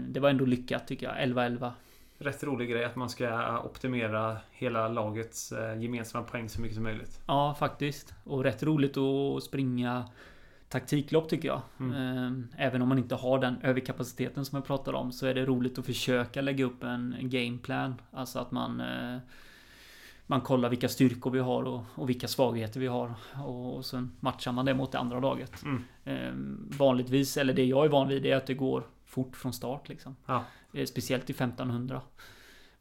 det 0.09 0.21
var 0.21 0.31
ändå 0.31 0.45
lyckat 0.45 0.87
tycker 0.87 1.07
jag. 1.07 1.29
11-11. 1.29 1.71
Rätt 2.19 2.45
rolig 2.45 2.71
grej 2.71 2.85
att 2.85 2.97
man 2.97 3.09
ska 3.11 3.59
optimera 3.61 4.37
hela 4.51 4.89
lagets 4.89 5.53
eh, 5.53 5.83
gemensamma 5.83 6.25
poäng 6.25 6.49
så 6.49 6.61
mycket 6.61 6.75
som 6.75 6.85
möjligt. 6.85 7.21
Ja, 7.27 7.55
faktiskt. 7.59 8.15
Och 8.25 8.45
rätt 8.45 8.63
roligt 8.63 8.97
att 8.97 9.43
springa 9.43 10.05
taktiklopp 10.69 11.29
tycker 11.29 11.49
jag. 11.49 11.63
Mm. 11.81 12.49
Eh, 12.57 12.67
Även 12.67 12.83
om 12.83 12.89
man 12.89 12.99
inte 12.99 13.15
har 13.15 13.39
den 13.39 13.57
överkapaciteten 13.63 14.45
som 14.45 14.57
jag 14.57 14.67
pratade 14.67 14.97
om 14.97 15.13
så 15.13 15.27
är 15.27 15.35
det 15.35 15.45
roligt 15.45 15.79
att 15.79 15.87
försöka 15.87 16.41
lägga 16.41 16.65
upp 16.65 16.83
en 16.85 17.17
gameplan. 17.21 17.95
Alltså 18.11 18.39
att 18.39 18.51
man 18.51 18.81
eh, 18.81 19.19
man 20.27 20.41
kollar 20.41 20.69
vilka 20.69 20.89
styrkor 20.89 21.31
vi 21.31 21.39
har 21.39 21.63
och, 21.63 21.83
och 21.95 22.09
vilka 22.09 22.29
svagheter 22.29 22.81
vi 22.81 22.87
har. 22.87 23.15
Och, 23.45 23.77
och 23.77 23.85
sen 23.85 24.13
matchar 24.21 24.53
man 24.53 24.65
det 24.65 24.75
mot 24.75 24.93
det 24.93 24.99
andra 24.99 25.21
laget. 25.21 25.63
Mm. 25.63 25.83
Eh, 26.05 26.33
vanligtvis, 26.79 27.37
eller 27.37 27.55
det 27.55 27.65
jag 27.65 27.85
är 27.85 27.89
van 27.89 28.09
vid, 28.09 28.27
är 28.27 28.37
att 28.37 28.47
det 28.47 28.55
går 28.55 28.87
fort 29.05 29.37
från 29.37 29.53
start 29.53 29.89
liksom. 29.89 30.17
Ja. 30.27 30.45
Eh, 30.73 30.87
Speciellt 30.87 31.31
i 31.31 31.33
1500. 31.33 32.01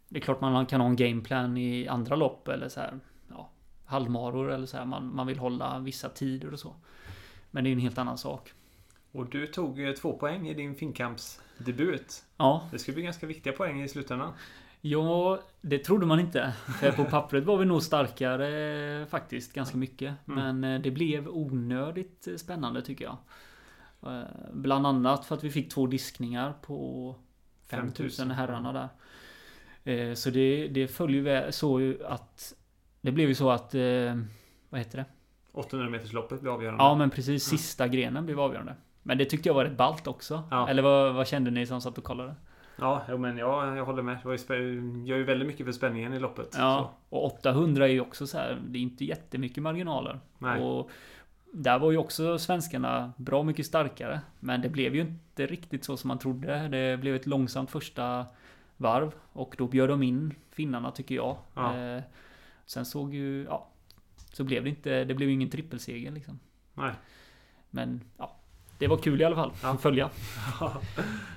Det 0.09 0.19
är 0.19 0.21
klart 0.21 0.41
man 0.41 0.65
kan 0.65 0.81
ha 0.81 0.87
en 0.87 0.95
gameplan 0.95 1.57
i 1.57 1.87
andra 1.87 2.15
lopp 2.15 2.47
eller 2.47 2.69
så 2.69 2.79
här. 2.79 2.99
Ja, 3.29 3.49
halvmaror 3.85 4.51
eller 4.51 4.65
så 4.65 4.77
här. 4.77 4.85
Man, 4.85 5.15
man 5.15 5.27
vill 5.27 5.39
hålla 5.39 5.79
vissa 5.79 6.09
tider 6.09 6.53
och 6.53 6.59
så. 6.59 6.75
Men 7.51 7.63
det 7.63 7.69
är 7.69 7.71
en 7.71 7.79
helt 7.79 7.97
annan 7.97 8.17
sak. 8.17 8.53
Och 9.11 9.29
du 9.29 9.47
tog 9.47 9.95
två 10.01 10.13
poäng 10.17 10.49
i 10.49 10.53
din 10.53 10.75
finkampsdebut. 10.75 12.23
Ja, 12.37 12.67
Det 12.71 12.79
skulle 12.79 12.95
bli 12.95 13.03
ganska 13.03 13.27
viktiga 13.27 13.53
poäng 13.53 13.83
i 13.83 13.89
slutändan. 13.89 14.33
Ja, 14.85 15.39
det 15.61 15.79
trodde 15.79 16.05
man 16.05 16.19
inte. 16.19 16.53
För 16.79 16.91
på 16.91 17.05
pappret 17.05 17.43
var 17.43 17.57
vi 17.57 17.65
nog 17.65 17.83
starkare 17.83 19.05
faktiskt, 19.05 19.53
ganska 19.53 19.77
mycket. 19.77 20.13
Mm. 20.27 20.59
Men 20.59 20.73
eh, 20.73 20.81
det 20.81 20.91
blev 20.91 21.27
onödigt 21.27 22.27
eh, 22.27 22.35
spännande 22.35 22.81
tycker 22.81 23.05
jag. 23.05 23.17
Eh, 24.13 24.27
Bland 24.53 24.87
annat 24.87 25.25
för 25.25 25.35
att 25.35 25.43
vi 25.43 25.51
fick 25.51 25.71
två 25.71 25.87
diskningar 25.87 26.53
på 26.61 27.15
5000 27.69 27.93
5000. 27.93 28.31
herrarna 28.31 28.73
där. 28.73 30.15
Så 30.15 30.29
det, 30.29 30.67
det 30.67 30.87
följer 30.87 31.51
så 31.51 31.93
att 32.05 32.53
Det 33.01 33.11
blev 33.11 33.29
ju 33.29 33.35
så 33.35 33.49
att 33.49 33.73
Vad 34.69 34.79
heter 34.79 34.97
det? 34.97 35.05
800 35.51 35.89
metersloppet 35.89 36.41
blev 36.41 36.53
avgörande. 36.53 36.83
Ja 36.83 36.95
men 36.95 37.09
precis, 37.09 37.43
sista 37.43 37.87
grenen 37.87 38.25
blev 38.25 38.39
avgörande. 38.39 38.75
Men 39.03 39.17
det 39.17 39.25
tyckte 39.25 39.49
jag 39.49 39.53
var 39.53 39.65
rätt 39.65 39.77
ballt 39.77 40.07
också. 40.07 40.43
Ja. 40.51 40.69
Eller 40.69 40.81
vad, 40.81 41.13
vad 41.13 41.27
kände 41.27 41.51
ni 41.51 41.65
som 41.65 41.81
satt 41.81 41.97
och 41.97 42.03
kollade? 42.03 42.35
Ja, 42.75 43.17
men 43.17 43.37
jag, 43.37 43.77
jag 43.77 43.85
håller 43.85 44.03
med. 44.03 44.17
Spä- 44.23 45.05
gör 45.05 45.17
ju 45.17 45.23
väldigt 45.23 45.47
mycket 45.47 45.65
för 45.65 45.73
spänningen 45.73 46.13
i 46.13 46.19
loppet. 46.19 46.55
Ja, 46.57 46.93
och 47.09 47.25
800 47.25 47.87
är 47.87 47.91
ju 47.91 48.01
också 48.01 48.27
så 48.27 48.37
här. 48.37 48.61
Det 48.67 48.79
är 48.79 48.81
inte 48.81 49.05
jättemycket 49.05 49.63
marginaler. 49.63 50.19
Nej. 50.37 50.61
Och 50.61 50.89
där 51.51 51.79
var 51.79 51.91
ju 51.91 51.97
också 51.97 52.39
svenskarna 52.39 53.13
bra 53.17 53.43
mycket 53.43 53.65
starkare. 53.65 54.21
Men 54.39 54.61
det 54.61 54.69
blev 54.69 54.95
ju 54.95 55.01
inte 55.01 55.45
riktigt 55.45 55.83
så 55.83 55.97
som 55.97 56.07
man 56.07 56.19
trodde. 56.19 56.67
Det 56.67 56.97
blev 56.97 57.15
ett 57.15 57.25
långsamt 57.25 57.71
första 57.71 58.25
varv. 58.77 59.11
Och 59.33 59.55
då 59.57 59.67
bjöd 59.67 59.89
de 59.89 60.03
in 60.03 60.33
finnarna 60.49 60.91
tycker 60.91 61.15
jag. 61.15 61.37
Ja. 61.53 61.77
Eh, 61.77 62.01
sen 62.65 62.85
såg 62.85 63.13
ju, 63.13 63.43
ja. 63.43 63.67
Så 64.33 64.43
blev 64.43 64.63
det 64.63 64.69
inte, 64.69 65.03
det 65.03 65.13
blev 65.13 65.29
ingen 65.29 65.49
trippelseger 65.49 66.11
liksom. 66.11 66.39
Så. 66.75 66.81
Nej. 66.81 66.93
Men 67.69 68.01
ja. 68.17 68.35
Det 68.83 68.87
var 68.87 68.97
kul 68.97 69.21
i 69.21 69.23
alla 69.23 69.35
fall. 69.35 69.51
Att 69.61 69.81
följa. 69.81 70.09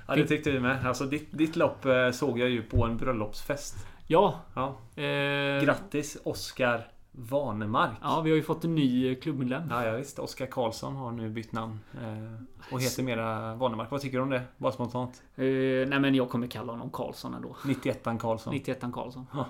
ja, 0.07 0.15
det 0.15 0.27
tyckte 0.27 0.51
vi 0.51 0.61
med. 0.61 0.87
Alltså 0.87 1.05
ditt, 1.05 1.29
ditt 1.31 1.57
lopp 1.57 1.85
eh, 1.85 2.11
såg 2.11 2.39
jag 2.39 2.51
ju 2.51 2.63
på 2.63 2.85
en 2.85 2.97
bröllopsfest. 2.97 3.87
Ja. 4.07 4.41
Ja. 4.55 4.77
Eh, 5.03 5.65
Grattis 5.65 6.19
Oskar 6.25 6.89
Vanemark. 7.13 7.99
Ja, 8.03 8.21
vi 8.21 8.31
har 8.31 8.37
ju 8.37 8.43
fått 8.43 8.65
en 8.65 8.75
ny 8.75 9.15
klubbmedlem. 9.15 9.63
Ja, 9.71 9.87
ja 9.87 9.97
visst. 9.97 10.19
Oskar 10.19 10.47
Karlsson 10.47 10.97
har 10.97 11.13
nu 11.13 11.31
bytt 11.31 11.53
namn. 11.53 11.81
Eh, 11.95 12.73
och 12.75 12.81
heter 12.81 13.03
mera 13.03 13.55
Vanemark. 13.55 13.91
Vad 13.91 14.01
tycker 14.01 14.17
du 14.17 14.23
om 14.23 14.31
det? 14.31 14.43
Bara 14.57 14.73
spontant. 14.73 15.23
Eh, 15.37 15.45
nej 15.89 16.01
men 16.01 16.15
jag 16.15 16.31
kommer 16.31 16.47
kalla 16.47 16.73
honom 16.73 16.91
Karlsson 16.91 17.35
ändå. 17.35 17.57
91an 17.65 18.19
Karlsson. 18.19 18.55
91 18.55 18.93
Karlsson. 18.93 19.27
Ja. 19.33 19.47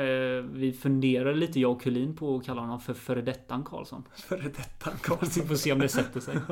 Eh, 0.00 0.42
vi 0.52 0.78
funderar 0.82 1.34
lite, 1.34 1.60
jag 1.60 1.72
och 1.72 1.82
Kulin, 1.82 2.16
på 2.16 2.36
att 2.36 2.44
kalla 2.44 2.60
honom 2.60 2.80
för 2.80 2.94
före 2.94 3.22
dettan 3.22 3.64
Karlsson. 3.64 4.04
Före 4.14 4.42
detta 4.42 4.90
Vi 4.92 4.98
Karlsson. 5.02 5.48
får 5.48 5.54
se 5.54 5.72
om 5.72 5.78
det 5.78 5.88
sätter 5.88 6.20
sig. 6.20 6.36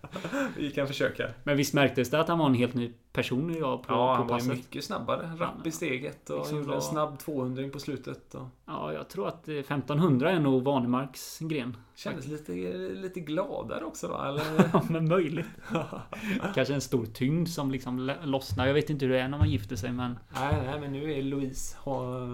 Vi 0.56 0.70
kan 0.70 0.86
försöka. 0.86 1.30
Men 1.44 1.56
visst 1.56 1.74
märktes 1.74 2.10
det 2.10 2.20
att 2.20 2.28
han 2.28 2.38
var 2.38 2.46
en 2.46 2.54
helt 2.54 2.74
ny 2.74 2.92
person 3.12 3.50
idag 3.50 3.82
på, 3.82 3.92
Ja, 3.94 3.96
på 3.96 4.12
han 4.14 4.26
var 4.26 4.36
passet? 4.38 4.52
mycket 4.56 4.84
snabbare. 4.84 5.30
Rapp 5.38 5.66
i 5.66 5.70
steget 5.70 6.30
och 6.30 6.38
Liksom 6.38 6.56
gjorde 6.56 6.68
var- 6.68 6.74
en 6.76 6.82
snabb 6.82 7.18
200 7.18 7.68
på 7.72 7.78
slutet. 7.78 8.34
Och 8.34 8.46
Ja, 8.66 8.92
jag 8.92 9.08
tror 9.08 9.28
att 9.28 9.48
eh, 9.48 9.54
1500 9.54 10.30
är 10.30 10.40
nog 10.40 10.62
Vanemarks 10.64 11.38
gren. 11.38 11.76
kändes 11.94 12.26
lite, 12.26 12.52
lite 12.88 13.20
gladare 13.20 13.84
också 13.84 14.08
va? 14.08 14.28
Eller? 14.28 14.68
Ja, 14.72 14.82
men 14.90 15.08
möjligt. 15.08 15.46
Kanske 16.54 16.74
en 16.74 16.80
stor 16.80 17.06
tyngd 17.06 17.48
som 17.48 17.70
liksom 17.70 18.12
lossnar. 18.24 18.66
Jag 18.66 18.74
vet 18.74 18.90
inte 18.90 19.06
hur 19.06 19.12
det 19.12 19.20
är 19.20 19.28
när 19.28 19.38
man 19.38 19.50
gifter 19.50 19.76
sig, 19.76 19.92
men 19.92 20.18
nej, 20.34 20.62
nej, 20.66 20.80
men 20.80 20.92
nu 20.92 21.12
är 21.12 21.22
Louise 21.22 21.76
ha- 21.78 22.28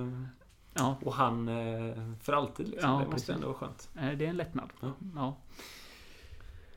ja, 0.74 0.96
och 1.04 1.14
han 1.14 1.48
eh, 1.48 1.94
för 2.22 2.32
alltid. 2.32 2.68
Liksom. 2.68 2.90
Ja, 2.90 2.96
det 2.98 3.04
precis. 3.04 3.12
måste 3.12 3.32
ändå 3.32 3.46
vara 3.46 3.56
skönt. 3.58 3.88
eh, 3.96 4.10
det 4.18 4.24
är 4.24 4.28
en 4.30 4.36
lättnad. 4.36 4.68
Ja. 4.80 4.92
Ja. 5.16 5.36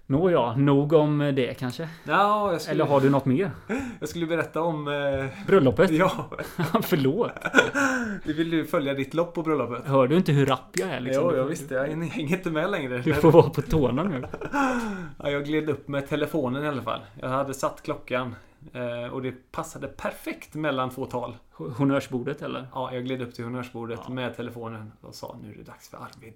Nåja, 0.08 0.56
nog 0.56 0.94
om 0.94 1.18
det 1.36 1.54
kanske. 1.60 1.90
Ja, 2.04 2.56
skulle, 2.60 2.72
Eller 2.74 2.86
har 2.86 3.02
du 3.02 3.10
något 3.10 3.26
mer? 3.26 3.52
jag 4.00 4.10
skulle 4.10 4.26
berätta 4.26 4.62
om... 4.62 4.88
Eh, 4.88 5.46
Bröllopet? 5.48 5.92
ja, 5.92 6.30
Förlåt. 6.84 7.32
vi 8.26 8.34
vill 8.34 8.54
ju 8.54 8.66
följa 8.66 8.94
ditt 8.94 9.14
lopp 9.14 9.34
på 9.34 9.44
bröllopet. 9.44 9.86
Hör 9.86 10.08
du 10.08 10.18
inte 10.18 10.32
hur 10.32 10.46
rapp 10.46 10.70
jag 10.74 10.90
är? 10.90 11.00
Liksom? 11.00 11.24
Jo, 11.24 11.36
jag 11.38 11.46
visste. 11.46 11.74
Jag 11.76 11.84
hänger 11.88 12.38
inte 12.38 12.50
med 12.52 12.72
längre. 12.72 12.98
Du 12.98 13.14
får 13.14 13.32
vara 13.32 13.50
på 13.50 13.62
tårna 13.62 14.04
nu. 14.04 14.24
Ja, 15.20 15.30
jag 15.30 15.46
gled 15.46 15.70
upp 15.70 15.88
med 15.88 16.10
telefonen 16.10 16.64
i 16.64 16.68
alla 16.68 16.82
fall. 16.82 17.00
Jag 17.22 17.30
hade 17.30 17.54
satt 17.54 17.82
klockan. 17.82 18.36
eh, 18.74 19.14
Och 19.14 19.22
det 19.22 19.52
passade 19.52 19.88
perfekt 19.88 20.54
mellan 20.56 20.90
två 20.90 21.06
tal. 21.06 21.36
Honnörsbordet 21.78 22.42
eller? 22.42 22.68
Ja, 22.74 22.94
jag 22.94 23.04
gled 23.06 23.22
upp 23.22 23.34
till 23.34 23.44
honnörsbordet 23.44 24.00
Ja. 24.08 24.14
med 24.14 24.36
telefonen 24.38 24.92
och 25.02 25.16
sa 25.16 25.36
nu 25.44 25.52
är 25.54 25.58
det 25.58 25.64
dags 25.64 25.90
för 25.90 25.98
Arvid. 25.98 26.34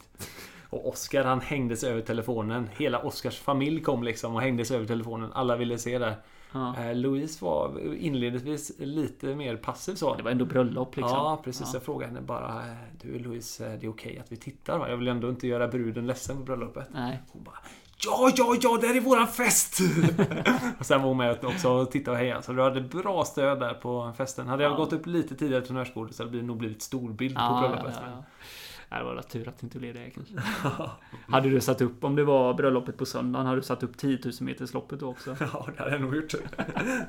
Och 0.70 0.90
Oskar 0.90 1.24
han 1.24 1.42
hängdes 1.42 1.84
över 1.84 2.02
telefonen. 2.02 2.70
Hela 2.78 3.00
Oskars 3.00 3.40
familj 3.40 3.82
kom 3.82 4.04
liksom 4.04 4.36
och 4.36 4.42
hängdes 4.42 4.72
över 4.72 4.86
telefonen. 4.86 5.34
Alla 5.34 5.56
ville 5.56 5.78
se 5.78 5.98
det. 6.00 6.16
Ja. 6.54 6.76
Eh, 6.78 6.96
Louise 6.96 7.46
var 7.46 7.80
inledningsvis 7.96 8.72
lite 8.80 9.26
mer 9.36 9.56
passiv 9.56 9.96
så. 9.96 10.16
Det 10.16 10.24
var 10.24 10.32
ändå 10.32 10.46
bröllop 10.46 10.96
liksom. 10.98 11.16
Ja, 11.18 11.42
precis. 11.44 11.62
Ja. 11.68 11.70
Jag 11.74 11.84
frågade 11.84 12.14
henne 12.14 12.22
bara 12.22 12.62
Du 13.02 13.20
Louise, 13.20 13.66
eh, 13.74 13.80
det 13.80 13.86
är 13.86 13.90
okej 13.92 14.20
att 14.20 14.32
vi 14.32 14.38
tittar 14.38 14.78
va? 14.80 14.90
Jag 14.90 14.98
vill 14.98 15.08
ändå 15.08 15.30
inte 15.30 15.48
göra 15.48 15.68
bruden 15.68 16.08
ledsen 16.08 16.38
på 16.38 16.44
bröllopet. 16.44 16.88
Nej. 16.94 17.20
Hon 17.32 17.44
bara 17.44 17.58
Ja, 18.06 18.32
ja, 18.38 18.56
ja, 18.62 18.78
det 18.82 18.88
här 18.88 18.96
är 18.96 19.02
våran 19.02 19.28
fest! 19.28 19.80
och 20.80 20.86
sen 20.86 21.02
var 21.02 21.08
hon 21.08 21.18
med 21.18 21.46
också 21.46 21.70
och 21.70 21.92
tittade 21.92 22.12
och 22.12 22.18
hejade. 22.24 22.42
Så 22.42 22.52
du 22.54 22.62
hade 22.62 22.82
bra 22.82 23.26
stöd 23.26 23.60
där 23.60 23.74
på 23.74 24.14
festen. 24.18 24.48
Hade 24.48 24.64
jag 24.64 24.72
Ja. 24.72 24.76
gått 24.78 24.94
upp 24.94 25.06
lite 25.08 25.36
tidigare 25.36 25.62
till 25.62 25.72
honnörsbordet 25.72 26.16
så 26.16 26.24
hade 26.24 26.38
det 26.38 26.44
nog 26.44 26.58
blivit 26.58 26.82
storbild 26.82 27.36
på 27.36 27.42
Ja, 27.42 27.60
bröllopet. 27.62 27.96
ja, 28.06 28.24
Det 28.90 29.04
var 29.04 29.22
tur 29.22 29.48
att 29.48 29.58
det 29.58 29.64
inte 29.64 29.80
blev 29.80 29.94
det 29.94 30.10
kanske. 30.10 30.34
hade 31.28 31.50
du 31.50 31.62
satt 31.62 31.82
upp, 31.82 32.04
om 32.04 32.16
det 32.16 32.24
var 32.24 32.54
bröllopet 32.54 32.98
på 32.98 33.06
söndagen, 33.06 33.46
hade 33.46 33.58
du 33.58 33.64
satt 33.64 33.84
upp 33.84 33.98
10 33.98 34.20
000 34.24 34.34
meters 34.40 34.74
loppet 34.74 35.00
då 35.00 35.10
också? 35.10 35.36
Ja, 35.54 35.68
det 35.76 35.84
hade 35.84 35.92
jag 35.92 36.02
nog 36.02 36.16
gjort. 36.16 36.34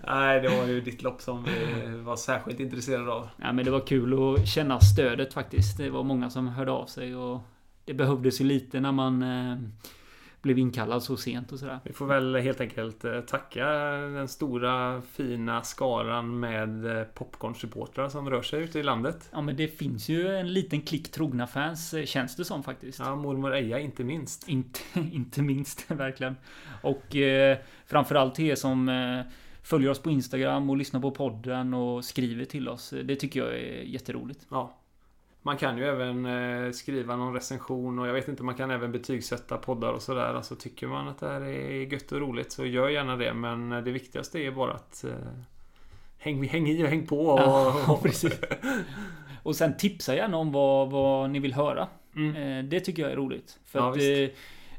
Nej, 0.07 0.41
det 0.41 0.49
var 0.49 0.67
ju 0.67 0.81
ditt 0.81 1.03
lopp 1.03 1.21
som 1.21 1.45
vi 1.45 1.87
var 2.05 2.17
särskilt 2.17 2.61
intresserade 2.61 3.13
av. 3.13 3.29
Ja, 3.37 3.53
men 3.53 3.65
det 3.65 3.71
var 3.71 3.87
kul 3.87 4.35
att 4.35 4.49
känna 4.49 4.81
stödet 4.81 5.35
faktiskt. 5.35 5.79
Det 5.79 5.91
var 5.91 6.03
många 6.03 6.31
som 6.31 6.49
hörde 6.49 6.71
av 6.71 6.87
sig 6.87 7.17
och 7.17 7.41
det 7.85 7.95
behövdes 7.95 8.41
ju 8.41 8.45
lite 8.45 8.81
när 8.81 8.93
man 8.93 9.23
eh, 9.23 9.59
blev 10.43 10.59
inkallad 10.59 11.03
så 11.03 11.17
sent 11.17 11.53
och 11.53 11.59
sådär. 11.59 11.79
Vi 11.85 11.93
får 11.93 12.07
väl 12.07 12.37
helt 12.37 12.61
enkelt 12.61 13.05
eh, 13.05 13.21
tacka 13.21 13.67
den 13.91 14.29
stora 14.29 15.03
fina 15.03 15.63
skaran 15.63 16.41
med 16.41 16.99
eh, 16.99 17.05
popcornsupportrar 17.05 18.09
som 18.09 18.31
rör 18.31 18.43
sig 18.43 18.63
ute 18.63 18.79
i 18.79 18.83
landet. 18.83 19.29
Ja, 19.33 19.41
men 19.41 19.57
det 19.57 19.69
finns 19.69 20.09
ju 20.09 20.37
en 20.37 20.53
liten 20.53 20.81
klick 20.81 21.11
trogna 21.11 21.47
fans, 21.47 21.95
eh, 21.95 22.05
känns 22.05 22.37
det 22.37 22.45
som 22.45 22.63
faktiskt. 22.63 22.99
Ja, 22.99 23.17
mormor 23.17 23.55
Eja 23.55 23.79
inte 23.79 24.05
minst. 24.05 24.49
Inte, 24.49 24.81
inte 25.13 25.43
minst, 25.43 25.85
verkligen. 25.91 26.37
Och 26.83 27.17
eh, 27.17 27.59
framförallt 27.87 28.35
till 28.35 28.47
er 28.47 28.55
som 28.55 28.89
eh, 28.89 29.33
följer 29.63 29.91
oss 29.91 30.03
på 30.03 30.11
Instagram 30.11 30.71
och 30.71 30.77
lyssnar 30.77 31.01
på 31.01 31.11
podden 31.11 31.75
och 31.75 32.05
skriver 32.05 32.45
till 32.45 32.69
oss. 32.69 32.95
Det 33.05 33.17
tycker 33.17 33.41
jag 33.41 33.49
är 33.55 33.83
jätteroligt. 33.83 34.47
Ja. 34.51 34.80
Man 35.43 35.57
kan 35.57 35.79
ju 35.79 35.85
även 35.85 36.27
eh, 36.27 36.73
skriva 36.73 37.17
någon 37.17 37.35
recension 37.35 37.99
och 37.99 38.07
jag 38.09 38.13
vet 38.13 38.29
inte, 38.29 38.43
man 38.43 38.55
kan 38.55 38.71
även 38.71 38.93
betygsätta 38.93 39.57
poddar 39.57 39.93
och 39.93 40.03
sådär. 40.03 40.35
Alltså 40.35 40.55
tycker 40.57 40.87
man 40.87 41.09
att 41.09 41.19
det 41.19 41.29
här 41.29 41.41
är 41.41 41.93
gött 41.93 42.13
och 42.13 42.21
roligt 42.21 42.53
så 42.53 42.67
gör 42.67 42.89
gärna 42.89 43.17
det. 43.17 43.35
Men 43.35 43.73
eh, 43.73 43.81
det 43.83 43.91
viktigaste 43.91 44.39
är 44.39 44.51
bara 44.51 44.73
att 44.73 45.05
eh, 45.05 45.11
häng, 46.19 46.49
häng 46.49 46.69
i 46.69 46.85
och 46.85 46.89
häng 46.89 47.07
på. 47.07 47.27
Och, 47.27 47.41
Ja, 47.41 48.01
precis. 48.03 48.41
Och 49.43 49.57
sen 49.57 49.77
tipsa 49.77 50.15
gärna 50.15 50.37
om 50.37 50.53
vad, 50.53 50.91
vad 50.91 51.31
ni 51.31 51.39
vill 51.39 51.55
höra. 51.55 51.89
Mm. 52.17 52.37
Eh, 52.37 52.65
Det 52.71 52.81
tycker 52.81 53.03
jag 53.03 53.13
är 53.13 53.17
roligt. 53.17 53.59
För 53.65 53.79
Ja, 53.79 53.89
att 53.91 53.97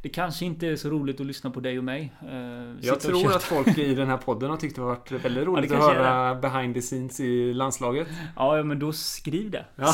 det, 0.01 0.09
kanske 0.09 0.45
inte 0.45 0.67
är 0.67 0.75
så 0.75 0.89
roligt 0.89 1.19
att 1.19 1.25
lyssna 1.25 1.51
på 1.51 1.59
dig 1.59 1.77
och 1.77 1.83
mig. 1.83 2.13
Sitta 2.19 2.87
Jag 2.87 2.99
tror 2.99 3.35
att 3.35 3.43
folk 3.43 3.77
i 3.77 3.95
den 3.95 4.07
här 4.07 4.17
podden 4.17 4.49
har 4.49 4.57
tyckt 4.57 4.75
det 4.75 4.81
har 4.81 4.89
varit 4.89 5.11
väldigt 5.11 5.45
roligt 5.45 5.69
det 5.69 5.77
att 5.77 5.83
höra 5.83 6.35
behind 6.35 6.75
the 6.75 6.81
scenes 6.81 7.19
i 7.19 7.53
landslaget. 7.53 8.07
Ja, 8.35 8.57
ja, 8.57 8.63
men 8.63 8.79
då 8.79 8.93
skriv 8.93 9.51
det. 9.51 9.65
Ja, 9.75 9.87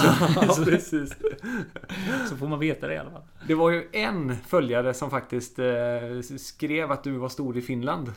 så, 0.49 0.65
precis. 0.65 1.15
så 2.29 2.37
får 2.37 2.47
man 2.47 2.59
veta 2.59 2.87
det 2.87 2.93
i 2.93 2.97
alla 2.97 3.11
fall. 3.11 3.23
Det 3.47 3.55
var 3.55 3.69
ju 3.71 3.87
en 3.91 4.35
följare 4.35 4.93
som 4.93 5.09
faktiskt 5.09 5.59
eh, 5.59 5.65
skrev 6.37 6.91
att 6.91 7.03
du 7.03 7.11
var 7.11 7.29
stor 7.29 7.57
i 7.57 7.61
Finland. 7.61 8.13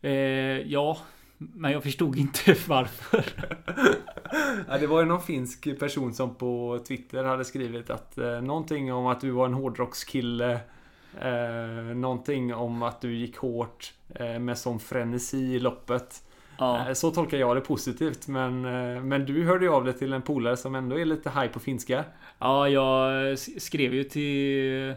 Eh, 0.00 0.12
ja, 0.12 0.98
men 1.38 1.72
jag 1.72 1.82
förstod 1.82 2.18
inte 2.18 2.56
varför. 2.66 3.24
Ja, 4.68 4.78
det 4.78 4.86
var 4.86 5.00
ju 5.00 5.06
någon 5.06 5.22
finsk 5.22 5.78
person 5.78 6.14
som 6.14 6.34
på 6.34 6.80
Twitter 6.88 7.24
hade 7.24 7.44
skrivit 7.44 7.90
att 7.90 8.18
eh, 8.18 8.40
någonting 8.40 8.92
om 8.92 9.06
att 9.06 9.20
du 9.20 9.30
var 9.30 9.46
en 9.46 9.54
hårdrockskille. 9.54 10.60
Eh, 11.22 11.96
någonting 11.96 12.54
om 12.54 12.82
att 12.82 13.00
du 13.00 13.14
gick 13.16 13.36
hårt 13.36 13.92
eh, 14.14 14.38
med 14.38 14.58
sån 14.58 14.80
frenesi 14.80 15.36
i 15.54 15.58
loppet. 15.58 16.22
Ja, 16.58 16.86
Eh, 16.88 16.92
så 16.92 17.10
tolkar 17.10 17.38
jag 17.38 17.56
det 17.56 17.60
positivt. 17.60 18.28
Men, 18.28 18.64
eh, 18.64 19.02
men 19.02 19.24
du 19.26 19.44
hörde 19.44 19.64
ju 19.64 19.70
av 19.72 19.84
dig 19.84 19.94
till 19.94 20.12
en 20.12 20.22
polare 20.22 20.56
som 20.56 20.74
ändå 20.74 20.98
är 21.00 21.04
lite 21.04 21.30
high 21.30 21.46
på 21.52 21.60
finska. 21.60 22.04
ja 22.38 22.68
jag 22.68 23.38
skrev 23.38 23.94
ju 23.94 24.04
till 24.04 24.94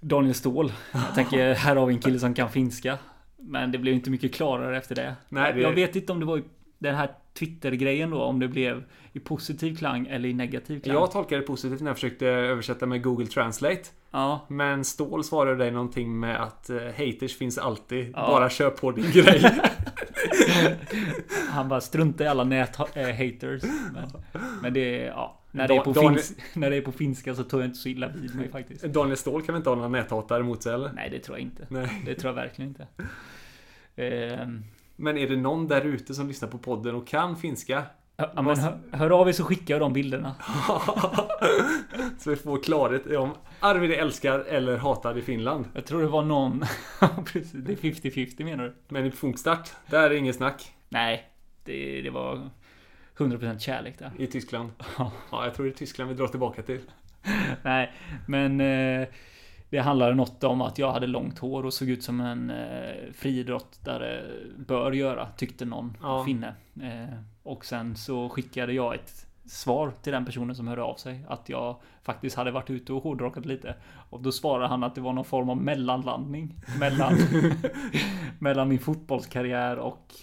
Daniel 0.00 0.34
Ståhl. 0.34 0.72
Jag 0.92 1.14
tänker, 1.14 1.54
här 1.54 1.76
har 1.76 1.86
vi 1.86 1.94
en 1.94 2.00
kille 2.00 2.18
som 2.18 2.34
kan 2.34 2.48
finska. 2.50 2.98
Men 3.36 3.72
det 3.72 3.78
blev 3.78 3.94
inte 3.94 4.10
mycket 4.10 4.34
klarare 4.34 4.76
efter 4.78 4.94
det. 4.94 5.14
Nej, 5.28 5.52
det- 5.52 5.60
Jag 5.60 5.72
vet 5.72 5.96
inte 5.96 6.12
om 6.12 6.20
det 6.20 6.26
var 6.26 6.42
den 6.78 6.94
här 6.94 7.10
Twitter-grejen 7.38 8.10
då, 8.10 8.22
om 8.22 8.38
det 8.38 8.48
blev 8.48 8.84
i 9.12 9.20
positiv 9.20 9.76
klang 9.76 10.06
eller 10.06 10.28
i 10.28 10.32
negativ 10.32 10.80
klang. 10.80 10.96
Jag 10.96 11.10
tolkade 11.10 11.40
det 11.40 11.46
positivt 11.46 11.80
när 11.80 11.88
jag 11.90 11.96
försökte 11.96 12.26
översätta 12.26 12.86
med 12.86 13.02
Google 13.02 13.26
Translate. 13.26 13.82
Ja, 14.10 14.46
Men 14.48 14.84
Ståhl 14.84 15.24
svarade 15.24 15.56
dig 15.56 15.70
någonting 15.70 16.20
med 16.20 16.42
att 16.42 16.70
eh, 16.70 16.76
haters 16.76 17.36
finns 17.36 17.58
alltid. 17.58 18.12
Ja. 18.14 18.26
Bara 18.26 18.50
kör 18.50 18.70
på 18.70 18.90
din 18.92 19.10
grej. 19.10 19.42
han 21.50 21.68
bara 21.68 21.80
strunta 21.80 22.24
i 22.24 22.26
alla 22.26 22.44
nät-haters. 22.44 23.64
Men, 23.92 24.10
men 24.62 24.72
det 24.74 24.88
ja. 25.04 25.34
När 25.50 25.68
det, 25.68 25.74
är 25.74 25.80
på 25.80 25.92
Dan- 25.92 26.14
fins- 26.14 26.36
när 26.54 26.70
det 26.70 26.76
är 26.76 26.80
på 26.80 26.92
finska 26.92 27.34
så 27.34 27.44
tar 27.44 27.58
jag 27.58 27.66
inte 27.66 27.78
så 27.78 27.88
illa 27.88 28.08
vid 28.08 28.34
mig 28.34 28.48
faktiskt. 28.50 28.84
Daniel 28.84 29.16
Ståhl 29.16 29.42
kan 29.42 29.52
väl 29.52 29.60
inte 29.60 29.70
ha 29.70 29.74
några 29.76 29.88
näthatare 29.88 30.42
mot 30.42 30.62
sig 30.62 30.74
eller? 30.74 30.92
Nej, 30.92 31.10
det 31.10 31.18
tror 31.18 31.38
jag 31.38 31.42
inte. 31.42 31.66
Nej. 31.70 32.02
Det 32.06 32.14
tror 32.14 32.30
jag 32.30 32.34
verkligen 32.42 32.68
inte. 32.68 32.86
Ehm, 33.96 34.64
Men 35.00 35.18
är 35.18 35.28
det 35.28 35.36
någon 35.36 35.68
där 35.68 35.80
ute 35.80 36.14
som 36.14 36.28
lyssnar 36.28 36.48
på 36.48 36.58
podden 36.58 36.94
och 36.94 37.06
kan 37.06 37.36
finska? 37.36 37.84
Ja, 38.16 38.42
men 38.42 38.58
hör, 38.58 38.78
hör 38.92 39.10
av 39.10 39.28
er 39.28 39.32
så 39.32 39.44
skickar 39.44 39.74
jag 39.74 39.80
de 39.80 39.92
bilderna. 39.92 40.34
så 42.18 42.30
vi 42.30 42.36
får 42.36 42.62
klarhet 42.62 43.06
om 43.06 43.30
Arvid 43.60 43.90
är 43.90 43.98
älskad 43.98 44.44
eller 44.48 44.76
hatad 44.76 45.18
i 45.18 45.22
Finland. 45.22 45.64
Jag 45.74 45.86
tror 45.86 46.00
det 46.00 46.08
var 46.08 46.22
någon... 46.22 46.64
Precis, 47.24 47.52
det 47.52 47.72
är 47.72 47.76
50-50 47.76 48.44
menar 48.44 48.64
du? 48.64 48.74
Men 48.88 49.06
i 49.06 49.10
Funkstart, 49.10 49.70
där 49.86 50.02
är 50.02 50.10
det 50.10 50.16
inget 50.16 50.36
snack. 50.36 50.72
Nej, 50.88 51.30
det, 51.64 52.00
det 52.02 52.10
var 52.10 52.50
100% 53.16 53.58
kärlek 53.58 53.98
där. 53.98 54.10
I 54.18 54.26
Tyskland. 54.26 54.70
Ja. 54.98 55.12
Ja, 55.30 55.44
jag 55.44 55.54
tror 55.54 55.66
det 55.66 55.72
är 55.72 55.74
Tyskland 55.74 56.10
vi 56.10 56.16
drar 56.16 56.26
tillbaka 56.26 56.62
till. 56.62 56.80
Nej, 57.62 57.92
men 58.26 58.60
eh, 58.60 59.08
det 59.70 59.78
handlade 59.78 60.14
något 60.14 60.44
om 60.44 60.60
att 60.62 60.78
jag 60.78 60.92
hade 60.92 61.06
långt 61.06 61.38
hår 61.38 61.66
och 61.66 61.74
såg 61.74 61.88
ut 61.88 62.02
som 62.02 62.20
en 62.20 62.50
eh, 62.50 63.12
friidrottare 63.14 64.22
bör 64.56 64.92
göra, 64.92 65.26
tyckte 65.36 65.64
någon 65.64 65.96
Ja. 66.02 66.24
finne. 66.24 66.54
Eh, 66.82 67.18
och 67.42 67.64
sen 67.64 67.96
så 67.96 68.28
skickade 68.28 68.72
jag 68.72 68.94
ett 68.94 69.26
svar 69.46 69.92
till 70.02 70.12
den 70.12 70.24
personen 70.24 70.56
som 70.56 70.68
hörde 70.68 70.82
av 70.82 70.94
sig 70.94 71.24
att 71.28 71.48
jag 71.48 71.76
faktiskt 72.02 72.36
hade 72.36 72.50
varit 72.50 72.70
ute 72.70 72.92
och 72.92 73.02
hårdrockat 73.02 73.46
lite. 73.46 73.74
Och 74.10 74.22
då 74.22 74.32
svarade 74.32 74.68
han 74.68 74.84
att 74.84 74.94
det 74.94 75.00
var 75.00 75.12
någon 75.12 75.24
form 75.24 75.50
av 75.50 75.56
mellanlandning 75.56 76.54
mellan, 76.80 77.14
mellan 78.38 78.68
min 78.68 78.78
fotbollskarriär 78.78 79.76
och, 79.76 80.14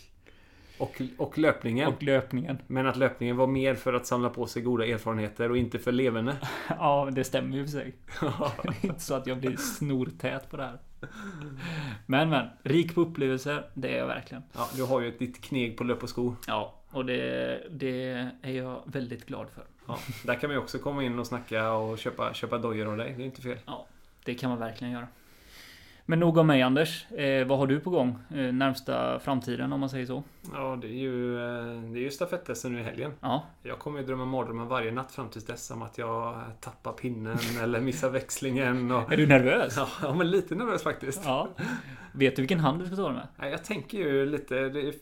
Och, 0.78 1.02
och 1.18 1.38
löpningen. 1.38 1.88
och 1.88 2.04
löpningen. 2.04 2.58
Men 2.68 2.88
att 2.88 2.98
löpningen 2.98 3.38
var 3.38 3.48
mer 3.48 3.76
för 3.76 3.94
att 3.94 4.08
samla 4.08 4.30
på 4.30 4.48
sig 4.48 4.62
goda 4.62 4.86
erfarenheter 4.86 5.52
och 5.52 5.58
inte 5.58 5.80
för 5.80 5.92
leverne. 5.92 6.36
Ja, 6.70 7.10
det 7.12 7.24
stämmer 7.24 7.58
ju 7.58 7.64
för 7.64 7.72
sig. 7.72 7.96
Det 8.64 8.70
är 8.70 8.86
inte 8.86 9.02
så 9.02 9.14
att 9.14 9.28
jag 9.28 9.38
blir 9.38 9.58
snortät 9.58 10.50
på 10.50 10.58
det 10.58 10.64
här. 10.64 10.80
Men 12.06 12.30
men, 12.30 12.48
rik 12.64 12.96
på 12.96 13.02
upplevelser, 13.02 13.70
det 13.74 13.94
är 13.94 13.98
jag 13.98 14.08
verkligen. 14.08 14.44
Ja, 14.54 14.70
du 14.76 14.84
har 14.84 15.02
ju 15.02 15.08
ett 15.08 15.20
ditt 15.20 15.42
kneg 15.42 15.78
på 15.78 15.84
löp 15.84 16.04
och 16.04 16.10
sko. 16.10 16.36
Ja, 16.48 16.82
och 16.92 17.06
det, 17.06 17.68
det 17.72 18.30
är 18.42 18.52
jag 18.52 18.82
väldigt 18.86 19.26
glad 19.26 19.48
för. 19.50 19.64
Ja, 19.88 20.00
där 20.26 20.36
kan 20.36 20.50
man 20.50 20.56
ju 20.56 20.62
också 20.62 20.80
komma 20.80 21.04
in 21.04 21.20
och 21.20 21.28
snacka 21.28 21.72
och 21.74 21.98
köpa, 21.98 22.34
köpa 22.34 22.58
dojor 22.58 22.88
av 22.88 22.98
dig. 22.98 23.14
Det 23.18 23.24
är 23.24 23.26
inte 23.26 23.42
fel. 23.42 23.58
Det 24.26 24.34
kan 24.34 24.50
man 24.50 24.60
verkligen 24.60 24.94
göra. 24.94 25.08
Men 26.08 26.20
nog 26.20 26.38
om 26.38 26.48
mig 26.48 26.62
Anders. 26.62 27.12
Eh, 27.12 27.48
vad 27.48 27.58
har 27.58 27.68
du 27.68 27.80
på 27.80 27.90
gång 27.90 28.18
eh, 28.30 28.54
närmsta 28.54 29.20
framtiden 29.20 29.74
om 29.74 29.80
man 29.80 29.90
säger 29.90 30.06
så? 30.06 30.24
Ja, 30.54 30.78
det 30.82 30.88
är 30.88 31.00
ju, 31.00 31.36
eh, 31.36 31.82
det 31.92 32.00
är 32.00 32.04
ju 32.04 32.12
stafettSM 32.12 32.74
nu 32.74 32.80
i 32.80 32.84
helgen. 32.84 33.12
Ja, 33.20 33.46
Jag 33.64 33.80
kommer 33.80 34.00
ju 34.00 34.06
drömma 34.06 34.26
mardrömmar 34.26 34.66
varje 34.66 34.92
natt 34.92 35.12
fram 35.12 35.30
tills 35.30 35.46
dess 35.46 35.72
om 35.72 35.82
att 35.82 35.98
jag 35.98 36.42
tappar 36.60 36.92
pinnen 36.92 37.38
eller 37.62 37.82
missar 37.82 38.10
växlingen. 38.10 38.92
Och... 38.92 39.14
är 39.14 39.18
du 39.18 39.28
nervös? 39.28 39.74
Ja, 39.78 39.88
ja, 40.02 40.14
men 40.14 40.32
lite 40.32 40.56
nervös 40.56 40.84
faktiskt. 40.84 41.22
Ja. 41.26 41.50
Vet 42.14 42.36
du 42.36 42.42
vilken 42.42 42.60
hand 42.60 42.80
du 42.80 42.86
ska 42.86 42.96
ta 42.96 43.10
den 43.10 43.20
med? 43.38 43.52
Jag 43.52 43.64
tänker 43.64 43.98
ju 43.98 44.26
lite... 44.26 44.56
Det 44.70 44.82
är, 44.82 44.94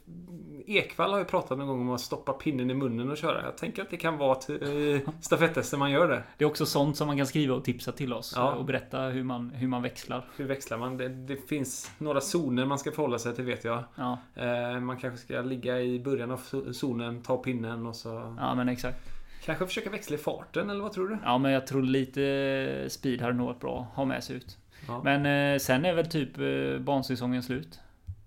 Ekvall 0.68 1.12
har 1.12 1.20
ju 1.20 1.26
pratat 1.26 1.58
någon 1.58 1.68
gång 1.68 1.82
om 1.82 1.90
att 1.90 2.02
stoppa 2.02 2.34
pinnen 2.34 2.70
i 2.72 2.74
munnen 2.74 3.12
och 3.12 3.18
köra. 3.18 3.42
Jag 3.44 3.58
tänker 3.58 3.82
att 3.82 3.90
det 3.90 3.98
kan 3.98 4.18
vara 4.18 4.54
i 4.54 5.02
stafettSM 5.22 5.80
man 5.80 5.92
gör 5.92 6.08
det. 6.08 6.24
Det 6.38 6.44
är 6.44 6.50
också 6.50 6.66
sånt 6.66 6.98
som 6.98 7.08
man 7.08 7.18
kan 7.18 7.28
skriva 7.28 7.56
och 7.56 7.64
tipsa 7.64 7.92
till 7.92 8.14
oss 8.14 8.34
Ja. 8.36 8.52
och 8.54 8.66
berätta 8.66 9.02
hur 9.02 9.24
man, 9.24 9.50
hur 9.50 9.68
man 9.68 9.82
växlar. 9.82 10.26
Hur 10.38 10.46
växlar 10.46 10.78
man? 10.78 10.98
Det, 10.98 11.10
det 11.10 11.36
finns 11.50 11.92
några 11.98 12.22
zoner 12.22 12.66
man 12.66 12.80
ska 12.80 12.92
förhålla 12.92 13.20
sig 13.20 13.36
till 13.36 13.46
vet 13.46 13.64
jag. 13.64 13.84
Ja, 13.96 14.18
Eh, 14.36 14.80
man 14.80 14.98
kanske 14.98 15.26
ska 15.26 15.42
ligga 15.42 15.82
i 15.82 16.00
början 16.00 16.32
av 16.32 16.40
zo- 16.40 16.74
zonen, 16.74 17.22
ta 17.22 17.38
pinnen 17.38 17.86
och 17.88 17.96
så... 17.96 18.36
ja 18.40 18.56
men 18.56 18.70
exakt. 18.70 19.10
Kanske 19.46 19.66
försöka 19.68 19.90
växla 19.90 20.16
i 20.16 20.20
farten, 20.20 20.70
eller 20.70 20.82
vad 20.82 20.92
tror 20.92 21.08
du? 21.08 21.18
Ja, 21.24 21.38
men 21.38 21.52
jag 21.52 21.68
tror 21.68 21.82
lite 21.84 22.86
speed 22.90 23.22
hade 23.22 23.34
nog 23.34 23.48
varit 23.48 23.60
bra 23.60 23.88
att 23.92 23.98
ha 23.98 24.06
med 24.06 24.24
sig 24.24 24.36
ut. 24.36 24.58
Ja, 24.88 25.02
Men 25.04 25.26
eh, 25.54 25.60
sen 25.60 25.86
är 25.86 25.94
väl 25.94 26.06
typ 26.10 26.38
eh, 26.38 26.80
bansäsongen 26.84 27.44
slut. 27.44 27.80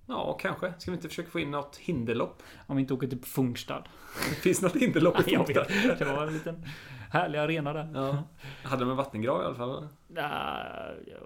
Ja 0.06 0.32
kanske. 0.40 0.74
Ska 0.78 0.90
vi 0.90 0.94
inte 0.94 1.08
försöka 1.08 1.30
få 1.30 1.40
in 1.40 1.50
något 1.50 1.76
hinderlopp? 1.76 2.42
Om 2.66 2.76
vi 2.76 2.80
inte 2.80 2.94
åker 2.94 3.06
till 3.06 3.24
Funkstad. 3.24 3.84
Det 4.30 4.34
finns 4.42 4.62
något 4.62 4.76
hinderlopp 4.76 5.28
i 5.28 5.36
Funkstad. 5.36 5.66
Det 5.98 6.04
var 6.04 6.26
en 6.26 6.32
liten 6.32 6.64
härlig 7.10 7.38
arena 7.38 7.72
där. 7.72 7.90
Ja. 7.94 8.22
Hade 8.62 8.84
de 8.84 8.90
en 8.90 8.96
vattengrav 8.96 9.42
i 9.42 9.44
alla 9.44 9.54
fall? 9.54 9.88
Nej, 10.08 11.20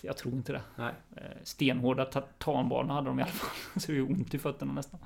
jag, 0.00 0.16
tror 0.16 0.34
inte 0.34 0.52
det. 0.52 0.62
Nej. 0.76 0.92
Eh, 1.16 1.22
Stenhårda 1.42 2.04
tartanbanor 2.04 2.94
hade 2.94 3.06
de 3.06 3.18
i 3.18 3.22
alla 3.22 3.32
fall. 3.32 3.50
Så 3.80 3.92
det 3.92 3.98
är 3.98 4.10
ont 4.10 4.34
i 4.34 4.38
fötterna 4.38 4.72
nästan. 4.72 5.00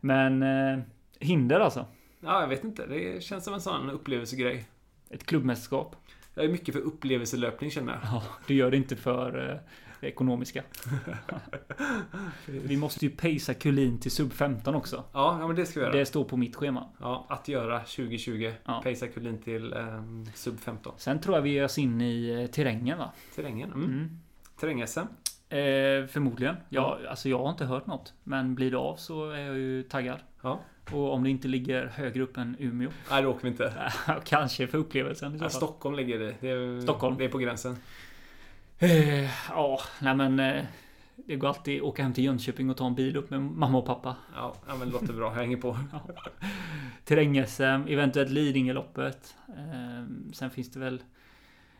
Men 0.00 0.42
eh, 0.42 0.78
hinder 1.20 1.60
alltså. 1.60 1.86
Ja, 2.20 2.40
jag 2.40 2.48
vet 2.48 2.64
inte. 2.64 2.86
Det 2.86 3.22
känns 3.22 3.44
som 3.44 3.54
en 3.54 3.60
sån 3.60 3.90
upplevelsegrej. 3.90 4.64
Ett 5.10 5.26
klubbmästerskap. 5.26 5.96
Jag 6.34 6.44
är 6.44 6.48
mycket 6.48 6.74
för 6.74 6.80
upplevelselöpning 6.80 7.70
känner 7.70 7.92
jag. 7.92 8.02
Ja, 8.04 8.22
du 8.46 8.54
gör 8.54 8.70
det 8.70 8.76
inte 8.76 8.96
för 8.96 9.50
eh, 9.50 9.58
ekonomiska. 10.00 10.62
Vi 12.46 12.76
måste 12.76 13.04
ju 13.06 13.10
pacea 13.10 13.54
Kulin 13.54 14.00
till 14.00 14.10
sub 14.10 14.32
15 14.32 14.74
också. 14.74 15.04
Ja, 15.12 15.38
ja 15.40 15.46
men 15.46 15.56
det 15.56 15.66
ska 15.66 15.80
vi 15.80 15.86
göra. 15.86 15.96
Det 15.96 16.06
står 16.06 16.24
på 16.24 16.36
mitt 16.36 16.56
schema. 16.56 16.88
Ja, 17.00 17.26
att 17.28 17.48
göra 17.48 17.80
2020. 17.80 18.52
Ja. 18.64 18.80
Pejsa 18.84 19.08
Kulin 19.08 19.38
till 19.38 19.72
ehm, 19.72 20.26
sub 20.34 20.60
15. 20.60 20.94
Sen 20.96 21.20
tror 21.20 21.36
jag 21.36 21.42
vi 21.42 21.50
ger 21.50 21.64
oss 21.64 21.78
in 21.78 22.00
i 22.00 22.42
eh, 22.42 22.46
terrängen 22.50 22.98
va? 22.98 23.12
Terrängen. 23.34 23.72
Mm. 23.72 23.84
Mm. 23.84 24.18
Terräng-SM. 24.60 24.98
Eh, 25.48 26.06
förmodligen. 26.06 26.56
Ja, 26.68 26.98
alltså 27.08 27.28
jag 27.28 27.38
har 27.38 27.50
inte 27.50 27.64
hört 27.64 27.86
något. 27.86 28.14
Men 28.24 28.54
blir 28.54 28.70
det 28.70 28.76
av 28.78 28.96
så 28.96 29.30
är 29.30 29.38
jag 29.40 29.58
ju 29.58 29.82
taggad. 29.82 30.18
Ja. 30.42 30.60
Och 30.92 31.12
om 31.12 31.22
det 31.24 31.30
inte 31.30 31.48
ligger 31.48 31.86
högre 31.86 32.22
upp 32.22 32.36
än 32.36 32.56
Umeå. 32.58 32.90
Nej, 33.10 33.22
det 33.22 33.28
åker 33.28 33.42
vi 33.42 33.48
inte. 33.48 33.92
Kanske 34.24 34.66
för 34.66 34.78
upplevelsen 34.78 35.34
i 35.34 35.38
Ja. 35.40 35.48
Stockholm 35.48 35.96
ligger 35.96 36.18
det. 36.18 36.34
det 36.40 36.48
är, 36.50 36.80
Stockholm. 36.80 37.16
Det 37.18 37.24
är 37.24 37.28
på 37.28 37.38
gränsen. 37.38 37.76
Eh, 38.78 39.30
Ja, 39.50 39.80
nej 40.00 40.14
men. 40.14 40.40
eh, 40.40 40.64
Det 41.16 41.36
går 41.36 41.48
alltid 41.48 41.76
att 41.80 41.86
åka 41.88 42.02
hem 42.02 42.12
till 42.12 42.24
Jönköping 42.24 42.70
och 42.70 42.76
ta 42.76 42.86
en 42.86 42.94
bil 42.94 43.16
upp 43.16 43.30
med 43.30 43.40
mamma 43.42 43.78
och 43.78 43.86
pappa. 43.86 44.16
Ja, 44.34 44.54
ja 44.68 44.76
men 44.76 44.86
det 44.88 44.92
låter 44.92 45.12
bra. 45.12 45.26
Jag 45.30 45.34
hänger 45.34 45.56
på. 45.56 45.78
Terräng-SM, 47.04 47.86
eventuellt 47.88 48.30
Lidingöloppet. 48.30 49.34
Eh, 49.48 50.04
Sen 50.32 50.50
finns 50.50 50.70
det 50.72 50.80
väl 50.80 51.02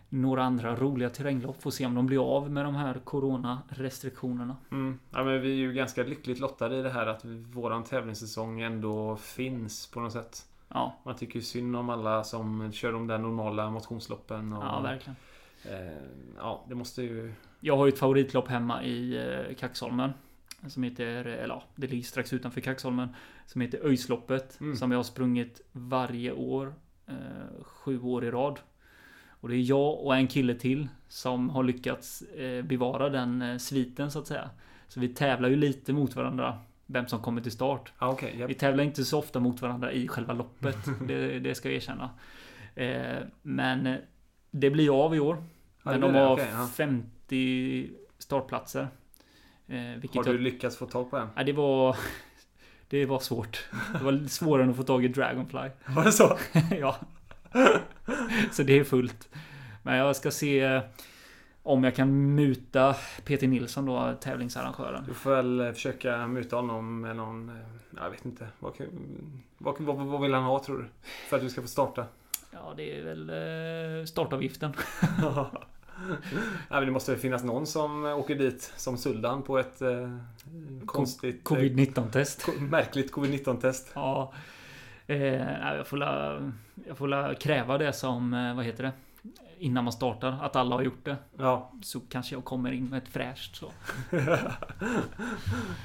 några 0.09 0.45
andra 0.45 0.77
roliga 0.77 1.11
terränglopp. 1.11 1.63
Får 1.63 1.71
se 1.71 1.87
om 1.87 1.95
de 1.95 2.07
blir 2.07 2.37
av 2.37 2.51
med 2.51 2.65
de 2.65 2.75
här 2.75 2.95
Corona-restriktionerna. 3.05 4.57
Mm. 4.73 4.99
Ja, 5.11 5.25
men 5.25 5.41
vi 5.41 5.51
är 5.51 5.55
ju 5.55 5.73
ganska 5.73 6.03
lyckligt 6.03 6.39
lottade 6.39 6.77
i 6.77 6.83
det 6.83 6.91
här 6.91 7.07
att 7.07 7.25
våran 7.53 7.85
tävlingssäsong 7.85 8.61
ändå 8.61 9.17
finns 9.17 9.87
på 9.87 10.01
något 10.01 10.13
sätt. 10.13 10.47
Ja, 10.69 10.97
Man 11.05 11.17
tycker 11.17 11.35
ju 11.37 11.43
synd 11.43 11.77
om 11.77 11.91
alla 11.91 12.25
som 12.25 12.73
kör 12.73 12.93
de 12.93 13.07
där 13.07 13.19
normala 13.19 13.71
motionsloppen. 13.71 14.53
Och, 14.53 14.65
ja 14.65 14.81
verkligen. 14.81 15.17
Eh, 15.71 15.93
ja, 16.37 16.65
det 16.69 16.75
måste 16.75 17.03
ju... 17.03 17.33
Jag 17.61 17.77
har 17.77 17.87
ju 17.87 17.93
ett 17.93 17.99
favoritlopp 17.99 18.49
hemma 18.49 18.85
i 18.85 19.17
eh, 19.17 19.55
Kaxholmen. 19.55 20.11
Som 20.69 20.83
heter, 20.83 21.07
eller 21.07 21.55
ja, 21.55 21.63
det 21.77 21.87
ligger 21.87 22.05
strax 22.05 22.33
utanför 22.33 22.61
Kaxholmen. 22.61 23.09
Som 23.47 23.61
heter 23.61 23.87
Öjsloppet. 23.87 24.61
Mm. 24.61 24.77
Som 24.77 24.91
jag 24.91 24.99
har 24.99 25.05
sprungit 25.05 25.61
varje 25.73 26.33
år. 26.33 26.75
Eh, 27.07 27.63
sju 27.63 28.01
år 28.03 28.25
i 28.25 28.31
rad. 28.31 28.61
Och 29.41 29.49
det 29.49 29.57
är 29.57 29.63
jag 29.71 30.05
och 30.05 30.17
en 30.17 30.29
kille 30.29 30.55
till 30.55 30.89
som 31.09 31.51
har 31.51 31.63
lyckats 31.63 32.23
bevara 32.65 33.09
den 33.09 33.43
eh, 33.43 33.57
sviten 33.57 34.11
så 34.11 34.19
att 34.19 34.27
säga. 34.27 34.51
Så 34.89 35.01
vi 35.01 35.09
tävlar 35.09 35.49
ju 35.49 35.57
lite 35.57 35.93
mot 35.93 36.17
varandra. 36.17 36.59
Vem 36.87 37.07
som 37.07 37.23
kommer 37.23 37.41
till 37.41 37.53
start. 37.53 37.93
Ja, 37.99 38.09
okej. 38.09 38.37
ja. 38.39 38.47
Vi 38.47 38.55
tävlar 38.55 38.85
inte 38.85 39.05
så 39.05 39.19
ofta 39.19 39.41
mot 39.41 39.63
varandra 39.63 39.93
i 39.93 40.09
själva 40.09 40.35
loppet. 40.35 40.77
Det, 41.07 41.39
det 41.39 41.55
ska 41.55 41.69
jag 41.69 41.77
erkänna. 41.77 42.11
Men 43.43 43.99
det 44.51 44.71
blir 44.71 45.05
av 45.05 45.15
i 45.15 45.21
år. 45.21 45.45
Men 45.91 46.01
de 46.01 46.15
har 46.15 46.39
ja. 46.39 46.69
50 46.75 47.91
startplatser. 48.19 48.89
Eh, 49.69 49.77
Har 49.79 50.25
du 50.25 50.31
jag, 50.31 50.41
lyckats 50.41 50.77
få 50.77 50.87
tag 50.87 51.11
på 51.11 51.17
en? 51.17 51.29
ja, 51.37 51.45
det 51.45 51.53
var... 51.53 51.97
Det 52.89 53.07
var 53.07 53.19
svårt. 53.19 53.69
Det 53.99 54.05
var 54.05 54.29
svårare 54.29 54.65
än 54.65 54.71
att 54.71 54.77
få 54.77 54.83
tag 54.83 55.05
i 55.05 55.09
Dragonfly. 55.09 55.71
Var 55.97 56.05
det 56.05 56.13
så? 56.13 56.39
ja. 56.81 56.97
Så 58.53 58.63
det 58.63 58.79
är 58.79 58.85
fullt. 58.85 59.29
Men 59.83 59.97
jag 59.97 60.17
ska 60.17 60.31
se 60.31 60.81
om 61.63 61.85
jag 61.85 61.95
kan 61.95 62.35
muta 62.35 62.97
Peter 63.25 63.47
Nilsson 63.47 63.87
då, 63.87 64.15
tävlingsarrangören. 64.21 65.05
Du 65.09 65.15
får 65.15 65.31
väl 65.31 65.61
eh, 65.61 65.73
försöka 65.73 66.27
muta 66.27 66.57
honom 66.57 67.01
med 67.01 67.17
någon... 67.17 67.49
eh, 67.49 67.55
Jag 67.97 68.11
vet 68.11 68.25
inte. 68.25 68.49
Vad, 68.59 68.73
vad, 69.59 69.81
vad, 69.81 69.97
vad 70.07 70.21
vill 70.21 70.35
han 70.35 70.43
ha 70.45 70.65
tror 70.65 70.79
du? 70.79 70.85
För 71.29 71.37
att 71.37 71.43
du 71.43 71.51
ska 71.51 71.63
få 71.63 71.69
starta? 71.69 72.07
Ja, 72.53 72.75
det 72.77 72.99
är 72.99 73.05
väl 73.05 73.31
eh, 74.01 74.05
startavgiften. 74.05 74.73
Nej, 76.33 76.41
men 76.71 76.87
det 76.87 76.91
måste 76.93 77.17
finnas 77.17 77.45
någon 77.45 77.67
som 77.67 78.05
åker 78.05 78.35
dit 78.35 78.73
som 78.77 78.97
Suldan 78.97 79.43
på 79.43 79.59
ett 79.59 79.83
eh, 79.83 80.19
konstigt... 80.87 81.51
eh, 81.51 81.55
Covid-19 81.55 82.11
test. 82.11 82.43
ko- 82.45 82.53
märkligt 82.61 83.13
covid-19-test. 83.13 83.91
Ja. 83.95 84.33
Eh, 85.07 85.75
jag 85.77 85.87
får 85.87 85.97
la, 85.97 86.39
jag 86.89 86.99
får 86.99 87.09
la 87.09 87.35
kräva 87.35 87.79
det 87.79 87.93
som, 87.93 88.35
eh, 88.35 88.55
vad 88.57 88.65
heter 88.65 88.83
det? 88.83 88.93
Innan 89.59 89.85
man 89.85 89.93
startar, 89.93 90.39
att 90.43 90.57
alla 90.57 90.77
har 90.77 90.83
gjort 90.83 91.05
det. 91.05 91.17
Ja, 91.39 91.73
Så 91.83 92.01
kanske 92.01 92.35
jag 92.35 92.45
kommer 92.45 92.73
in 92.73 92.89
med 92.89 93.03
ett 93.03 93.09
fräscht 93.09 93.57
så. 93.57 93.73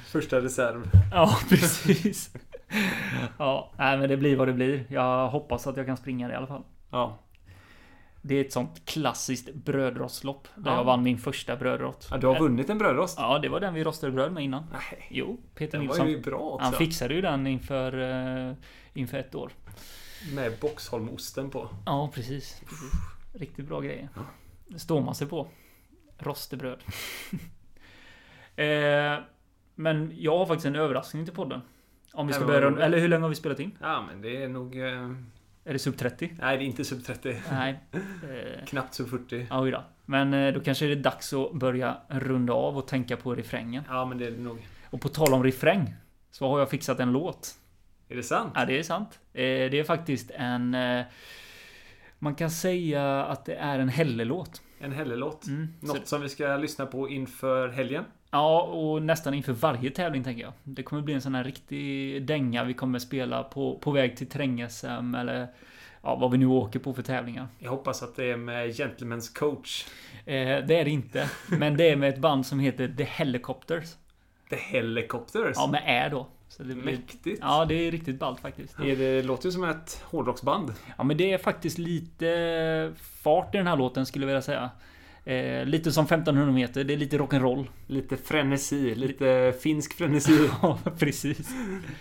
första 0.06 0.40
reserv. 0.40 0.90
Ja, 1.12 1.36
precis. 1.48 2.34
ja, 3.38 3.70
nej, 3.78 3.98
men 3.98 4.08
det 4.08 4.16
blir 4.16 4.36
vad 4.36 4.48
det 4.48 4.52
blir. 4.52 4.84
Jag 4.88 5.28
hoppas 5.28 5.66
att 5.66 5.76
jag 5.76 5.86
kan 5.86 5.96
springa 5.96 6.28
det 6.28 6.34
i 6.34 6.36
alla 6.36 6.46
fall. 6.46 6.62
Ja. 6.90 7.18
Det 8.24 8.34
är 8.34 8.40
ett 8.44 8.52
sånt 8.52 8.84
klassiskt 8.86 9.54
brödrostlopp. 9.54 10.48
Där 10.54 10.70
Ja. 10.70 10.76
jag 10.76 10.84
vann 10.84 11.02
min 11.02 11.18
första 11.18 11.56
brödrost. 11.56 12.08
ja. 12.10 12.16
Du 12.16 12.26
har 12.26 12.38
vunnit 12.38 12.70
en 12.70 12.78
brödrost? 12.78 13.18
Ja, 13.18 13.38
det 13.38 13.48
var 13.48 13.60
den 13.60 13.74
vi 13.74 13.84
rostade 13.84 14.12
bröd 14.12 14.32
med 14.32 14.44
innan. 14.44 14.64
Nej, 14.72 15.06
Jo, 15.10 15.40
Peter 15.54 15.78
den 15.78 15.88
var 15.88 15.94
Nilsson. 15.94 16.10
ju 16.10 16.20
bra 16.20 16.38
också. 16.38 16.64
Han 16.64 16.72
fixade 16.72 17.14
ju 17.14 17.20
den 17.20 17.46
inför, 17.46 17.98
eh, 18.48 18.54
inför 18.94 19.18
ett 19.18 19.34
år. 19.34 19.52
Med 20.34 20.52
Boxholmosten 20.60 21.50
på. 21.50 21.68
Ja, 21.86 22.10
precis. 22.14 22.60
precis. 22.60 22.90
Riktigt 23.32 23.68
bra 23.68 23.80
grejer. 23.80 24.08
Det 24.66 24.78
står 24.78 25.00
man 25.00 25.14
sig 25.14 25.26
på. 25.26 25.48
Rostebröd. 26.18 26.78
eh, 28.56 29.24
men 29.74 30.12
jag 30.14 30.38
har 30.38 30.46
faktiskt 30.46 30.66
en 30.66 30.76
överraskning 30.76 31.24
till 31.24 31.34
podden. 31.34 31.60
Om 32.12 32.26
vi 32.26 32.32
ska 32.32 32.44
börja... 32.46 32.84
Eller 32.84 32.98
hur 32.98 33.08
länge 33.08 33.22
har 33.22 33.28
vi 33.28 33.34
spelat 33.34 33.60
in? 33.60 33.78
Ja, 33.80 34.02
men 34.06 34.22
det 34.22 34.42
är 34.42 34.48
nog... 34.48 34.78
Eh... 34.78 35.10
Är 35.64 35.72
det 35.72 35.78
sub 35.78 35.96
30? 35.98 36.30
Nej, 36.40 36.56
det 36.58 36.64
är 36.64 36.66
inte 36.66 36.84
sub 36.84 37.04
30. 37.04 37.36
Nej. 37.50 37.80
Eh, 37.92 38.64
Knappt 38.66 38.94
sub 38.94 39.08
40. 39.08 39.46
oj 39.50 39.70
då. 39.70 39.84
Men 40.04 40.34
eh, 40.34 40.52
då 40.54 40.60
kanske 40.60 40.86
det 40.86 40.92
är 40.92 40.96
dags 40.96 41.32
att 41.32 41.52
börja 41.52 41.96
runda 42.08 42.52
av 42.52 42.76
och 42.78 42.88
tänka 42.88 43.16
på 43.16 43.34
refrängen. 43.34 43.84
Ja, 43.88 44.04
men 44.04 44.18
det 44.18 44.26
är 44.26 44.30
det 44.30 44.40
nog. 44.40 44.68
Och 44.90 45.00
på 45.00 45.08
tal 45.08 45.32
om 45.34 45.44
refräng. 45.44 45.94
Så 46.30 46.48
har 46.48 46.58
jag 46.58 46.70
fixat 46.70 47.00
en 47.00 47.12
låt. 47.12 47.54
Är 48.08 48.16
det 48.16 48.22
sant? 48.22 48.52
Ja, 48.54 48.64
det 48.64 48.78
är 48.78 48.82
sant. 48.82 49.20
Eh, 49.32 49.40
det 49.42 49.78
är 49.78 49.84
faktiskt 49.84 50.30
en... 50.34 50.76
Man 52.18 52.34
kan 52.34 52.50
säga 52.50 53.24
att 53.24 53.44
det 53.44 53.54
är 53.54 53.78
en 53.78 53.88
Helle-låt. 53.88 54.62
En 54.80 54.92
Helle-låt. 54.92 55.46
Mm, 55.46 55.68
Något 55.80 56.06
som 56.08 56.20
vi 56.22 56.28
ska 56.28 56.56
lyssna 56.56 56.86
på 56.86 57.08
inför 57.08 57.68
helgen. 57.68 58.04
Ja, 58.34 58.62
och 58.62 59.02
nästan 59.02 59.34
inför 59.34 59.52
varje 59.52 59.90
tävling 59.90 60.24
tänker 60.24 60.42
jag. 60.42 60.52
Det 60.64 60.82
kommer 60.82 61.02
bli 61.02 61.14
en 61.14 61.22
sån 61.22 61.34
här 61.34 61.44
riktig 61.44 62.22
dänga 62.26 62.64
vi 62.64 62.74
kommer 62.74 62.98
spela 62.98 63.42
på, 63.42 63.78
på 63.78 63.90
väg 63.90 64.16
till 64.16 64.26
terräng-SM 64.28 65.14
eller 65.14 65.48
ja, 66.02 66.16
vad 66.16 66.30
vi 66.30 66.38
nu 66.38 66.46
åker 66.46 66.78
på 66.78 66.94
för 66.94 67.02
tävlingar. 67.02 67.46
Jag 67.58 67.70
hoppas 67.70 68.02
att 68.02 68.16
det 68.16 68.24
är 68.24 68.36
med 68.36 68.68
Gentlemen's 68.70 69.38
coach. 69.38 69.84
Eh, 70.24 70.34
det 70.66 70.74
är 70.76 70.84
det 70.84 70.90
inte. 70.90 71.30
Men 71.46 71.76
det 71.76 71.90
är 71.90 71.96
med 71.96 72.08
ett 72.08 72.18
band 72.18 72.46
som 72.46 72.60
heter 72.60 72.94
The 72.96 73.04
Helicopters. 73.04 73.96
The 74.50 74.56
Helicopters. 74.56 75.52
Ja, 75.56 75.66
med 75.66 75.82
Ä 75.86 76.08
då. 76.08 76.26
Så 76.48 76.62
det 76.62 76.74
blir, 76.74 76.84
Mäktigt. 76.84 77.38
ja, 77.42 77.64
det 77.64 77.74
är 77.74 77.90
riktigt 77.90 78.18
ballt 78.18 78.40
faktiskt. 78.40 78.76
Det, 78.78 78.94
det 78.94 79.22
låter 79.22 79.46
ju 79.46 79.52
som 79.52 79.64
ett 79.64 80.04
hårdrocksband. 80.04 80.72
Ja, 80.98 81.04
men 81.04 81.16
det 81.16 81.32
är 81.32 81.38
faktiskt 81.38 81.78
lite 81.78 82.92
fart 83.22 83.54
i 83.54 83.58
den 83.58 83.66
här 83.66 83.76
låten 83.76 84.06
skulle 84.06 84.22
jag 84.22 84.26
vilja 84.26 84.42
säga. 84.42 84.70
Eh, 85.24 85.64
lite 85.66 85.92
som 85.92 86.04
1500 86.04 86.52
meter, 86.52 86.84
det 86.84 86.92
är 86.92 86.96
lite 86.96 87.18
rock'n'roll. 87.18 87.66
Lite 87.86 88.16
frenesi, 88.16 88.94
lite 88.94 89.54
finsk 89.62 89.92
frenesi. 89.98 90.48
Ja, 90.62 90.78
precis. 90.98 91.50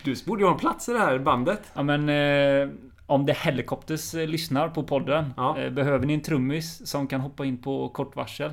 Du 0.03 0.15
borde 0.25 0.41
ju 0.41 0.45
ha 0.47 0.53
en 0.53 0.59
plats 0.59 0.89
i 0.89 0.93
det 0.93 0.99
här 0.99 1.19
bandet. 1.19 1.71
Ja 1.73 1.83
men 1.83 2.09
eh, 2.09 2.69
om 3.05 3.25
The 3.25 3.33
Helicopters 3.33 4.13
eh, 4.15 4.27
lyssnar 4.27 4.69
på 4.69 4.83
podden. 4.83 5.33
Ja. 5.37 5.57
Eh, 5.59 5.69
behöver 5.71 6.05
ni 6.05 6.13
en 6.13 6.21
trummis 6.21 6.87
som 6.89 7.07
kan 7.07 7.21
hoppa 7.21 7.45
in 7.45 7.57
på 7.61 7.89
kort 7.89 8.15
varsel? 8.15 8.51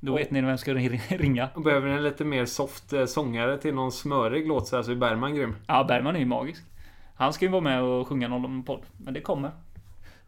Då 0.00 0.16
vet 0.16 0.30
ni 0.30 0.40
vem 0.40 0.58
ska 0.58 0.74
ri- 0.74 1.00
ringa. 1.18 1.48
Och 1.54 1.62
behöver 1.62 1.88
en 1.88 2.02
lite 2.02 2.24
mer 2.24 2.44
soft 2.44 2.92
eh, 2.92 3.04
sångare 3.04 3.58
till 3.58 3.74
någon 3.74 3.92
smörig 3.92 4.46
låt 4.48 4.68
så 4.68 4.76
är 4.76 4.94
Bergman 4.94 5.34
grym. 5.34 5.56
Ja, 5.66 5.84
Bergman 5.88 6.14
är 6.16 6.20
ju 6.20 6.26
magisk. 6.26 6.62
Han 7.14 7.32
ska 7.32 7.44
ju 7.44 7.50
vara 7.50 7.60
med 7.62 7.82
och 7.82 8.08
sjunga 8.08 8.28
någon 8.28 8.62
podd. 8.62 8.80
Men 8.98 9.14
det 9.14 9.20
kommer. 9.20 9.50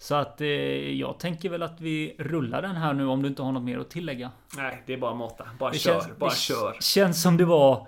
Så 0.03 0.14
att 0.14 0.40
eh, 0.40 0.46
jag 0.92 1.18
tänker 1.18 1.48
väl 1.48 1.62
att 1.62 1.80
vi 1.80 2.16
rullar 2.18 2.62
den 2.62 2.76
här 2.76 2.92
nu 2.92 3.07
om 3.07 3.22
du 3.22 3.28
inte 3.28 3.42
har 3.42 3.53
något 3.53 3.62
mer 3.62 3.78
att 3.78 3.90
tillägga. 3.90 4.30
Nej, 4.57 4.82
det 4.86 4.92
är 4.92 4.98
bara 4.98 5.11
att 5.11 5.16
mata. 5.16 5.44
Bara 5.59 5.70
Det 5.70 5.78
kör, 5.78 6.00
känns, 6.00 6.18
bara 6.18 6.30
det 6.30 6.36
kör. 6.36 6.76
känns 6.80 7.22
som 7.22 7.36
det 7.36 7.44
var 7.44 7.86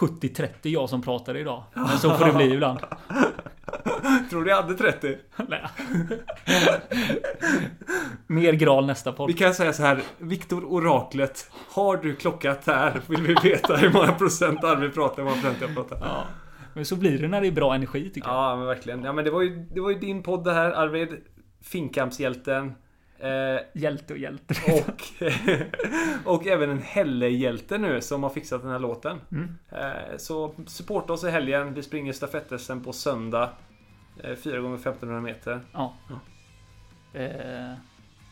70-30 0.00 0.48
jag 0.62 0.88
som 0.88 1.02
pratade 1.02 1.40
idag. 1.40 1.62
Men 1.74 1.88
så 1.88 2.10
får 2.10 2.26
det 2.26 2.32
bli 2.32 2.52
ibland. 2.52 2.78
Tror 4.30 4.44
du 4.44 4.50
jag 4.50 4.62
hade 4.62 4.74
30? 4.74 5.16
Nej. 5.48 5.64
Mer 8.26 8.52
gral 8.52 8.86
nästa 8.86 9.12
podd. 9.12 9.26
Vi 9.26 9.34
kan 9.34 9.54
säga 9.54 9.72
så 9.72 9.82
här. 9.82 10.02
Viktor 10.18 10.64
Oraklet. 10.64 11.50
Har 11.70 11.96
du 11.96 12.16
klockat 12.16 12.66
här? 12.66 13.00
Vill 13.06 13.22
vi 13.22 13.34
veta 13.42 13.76
hur 13.76 13.92
många 13.92 14.12
procent 14.12 14.64
Arvid 14.64 14.94
pratar, 14.94 15.16
hur 15.16 15.24
många 15.24 15.42
procent 15.42 15.58
jag 15.60 15.74
pratar. 15.74 15.98
Ja. 16.00 16.24
Men 16.74 16.84
så 16.84 16.96
blir 16.96 17.18
det 17.18 17.28
när 17.28 17.40
det 17.40 17.46
är 17.46 17.52
bra 17.52 17.74
energi 17.74 18.10
tycker 18.10 18.28
jag. 18.28 18.36
Ja, 18.36 18.56
men 18.56 18.66
verkligen. 18.66 19.04
Ja, 19.04 19.12
men 19.12 19.24
det 19.24 19.30
var 19.30 19.42
ju, 19.42 19.66
det 19.74 19.80
var 19.80 19.90
ju 19.90 19.98
din 19.98 20.22
podd 20.22 20.44
det 20.44 20.52
här, 20.52 20.70
Arvid. 20.70 21.08
Finnkampshjälten. 21.64 22.74
Eh, 23.18 23.60
Hjälte 23.72 24.12
och 24.12 24.18
hjälte. 24.18 24.54
och, 24.72 25.02
och 26.34 26.46
även 26.46 26.70
en 26.70 26.82
Helle-hjälte 26.82 27.78
nu 27.78 28.00
som 28.00 28.22
har 28.22 28.30
fixat 28.30 28.62
den 28.62 28.70
här 28.70 28.78
låten. 28.78 29.20
Mm. 29.32 29.54
Eh, 29.70 30.16
så 30.16 30.54
supporta 30.66 31.12
oss 31.12 31.24
i 31.24 31.30
helgen. 31.30 31.74
Vi 31.74 31.82
springer 31.82 32.12
stafett 32.12 32.84
på 32.84 32.92
söndag. 32.92 33.50
Eh, 34.22 34.34
4 34.36 34.60
gånger 34.60 34.76
1500 34.76 35.20
meter. 35.20 35.60
Ja. 35.72 35.94
Eh, 37.14 37.72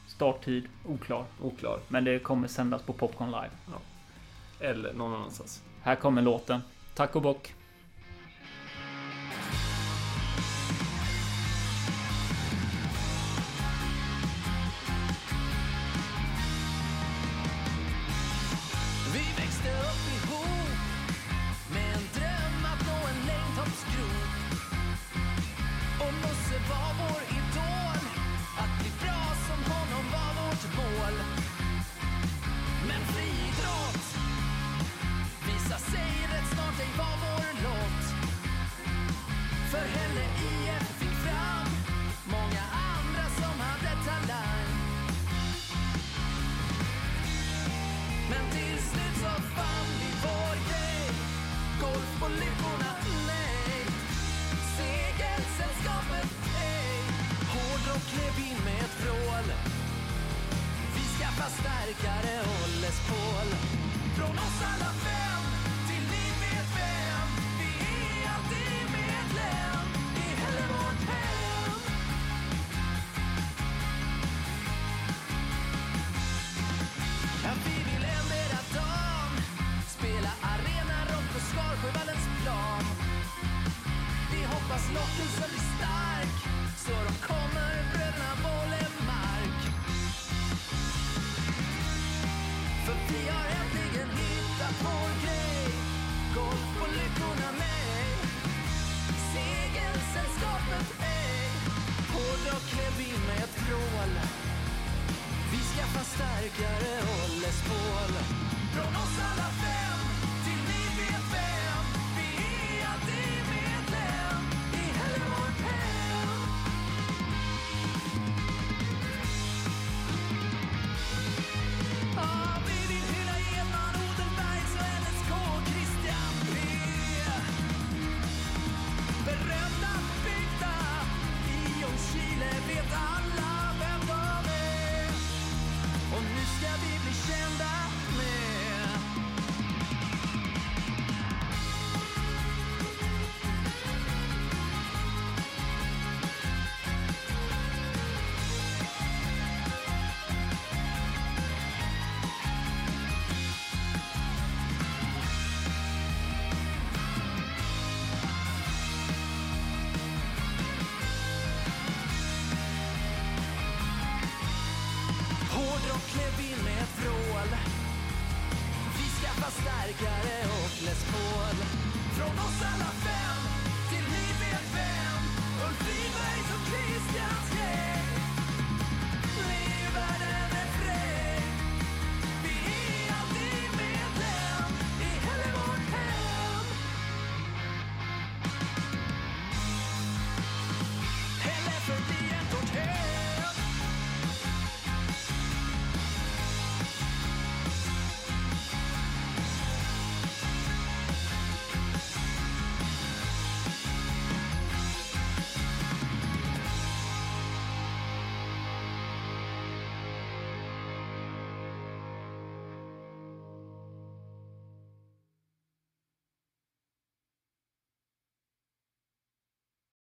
starttid 0.08 0.64
oklar. 0.86 1.24
Oklar. 1.42 1.78
Men 1.88 2.04
det 2.04 2.18
kommer 2.18 2.48
sändas 2.48 2.82
på 2.82 2.92
Popcorn 2.92 3.30
Live. 3.30 3.50
Eller 4.60 4.92
någon 4.92 5.14
annanstans. 5.14 5.62
Här 5.82 5.94
kommer 5.94 6.22
låten. 6.22 6.60
Tack 6.94 7.16
och 7.16 7.22
bock. 7.22 7.54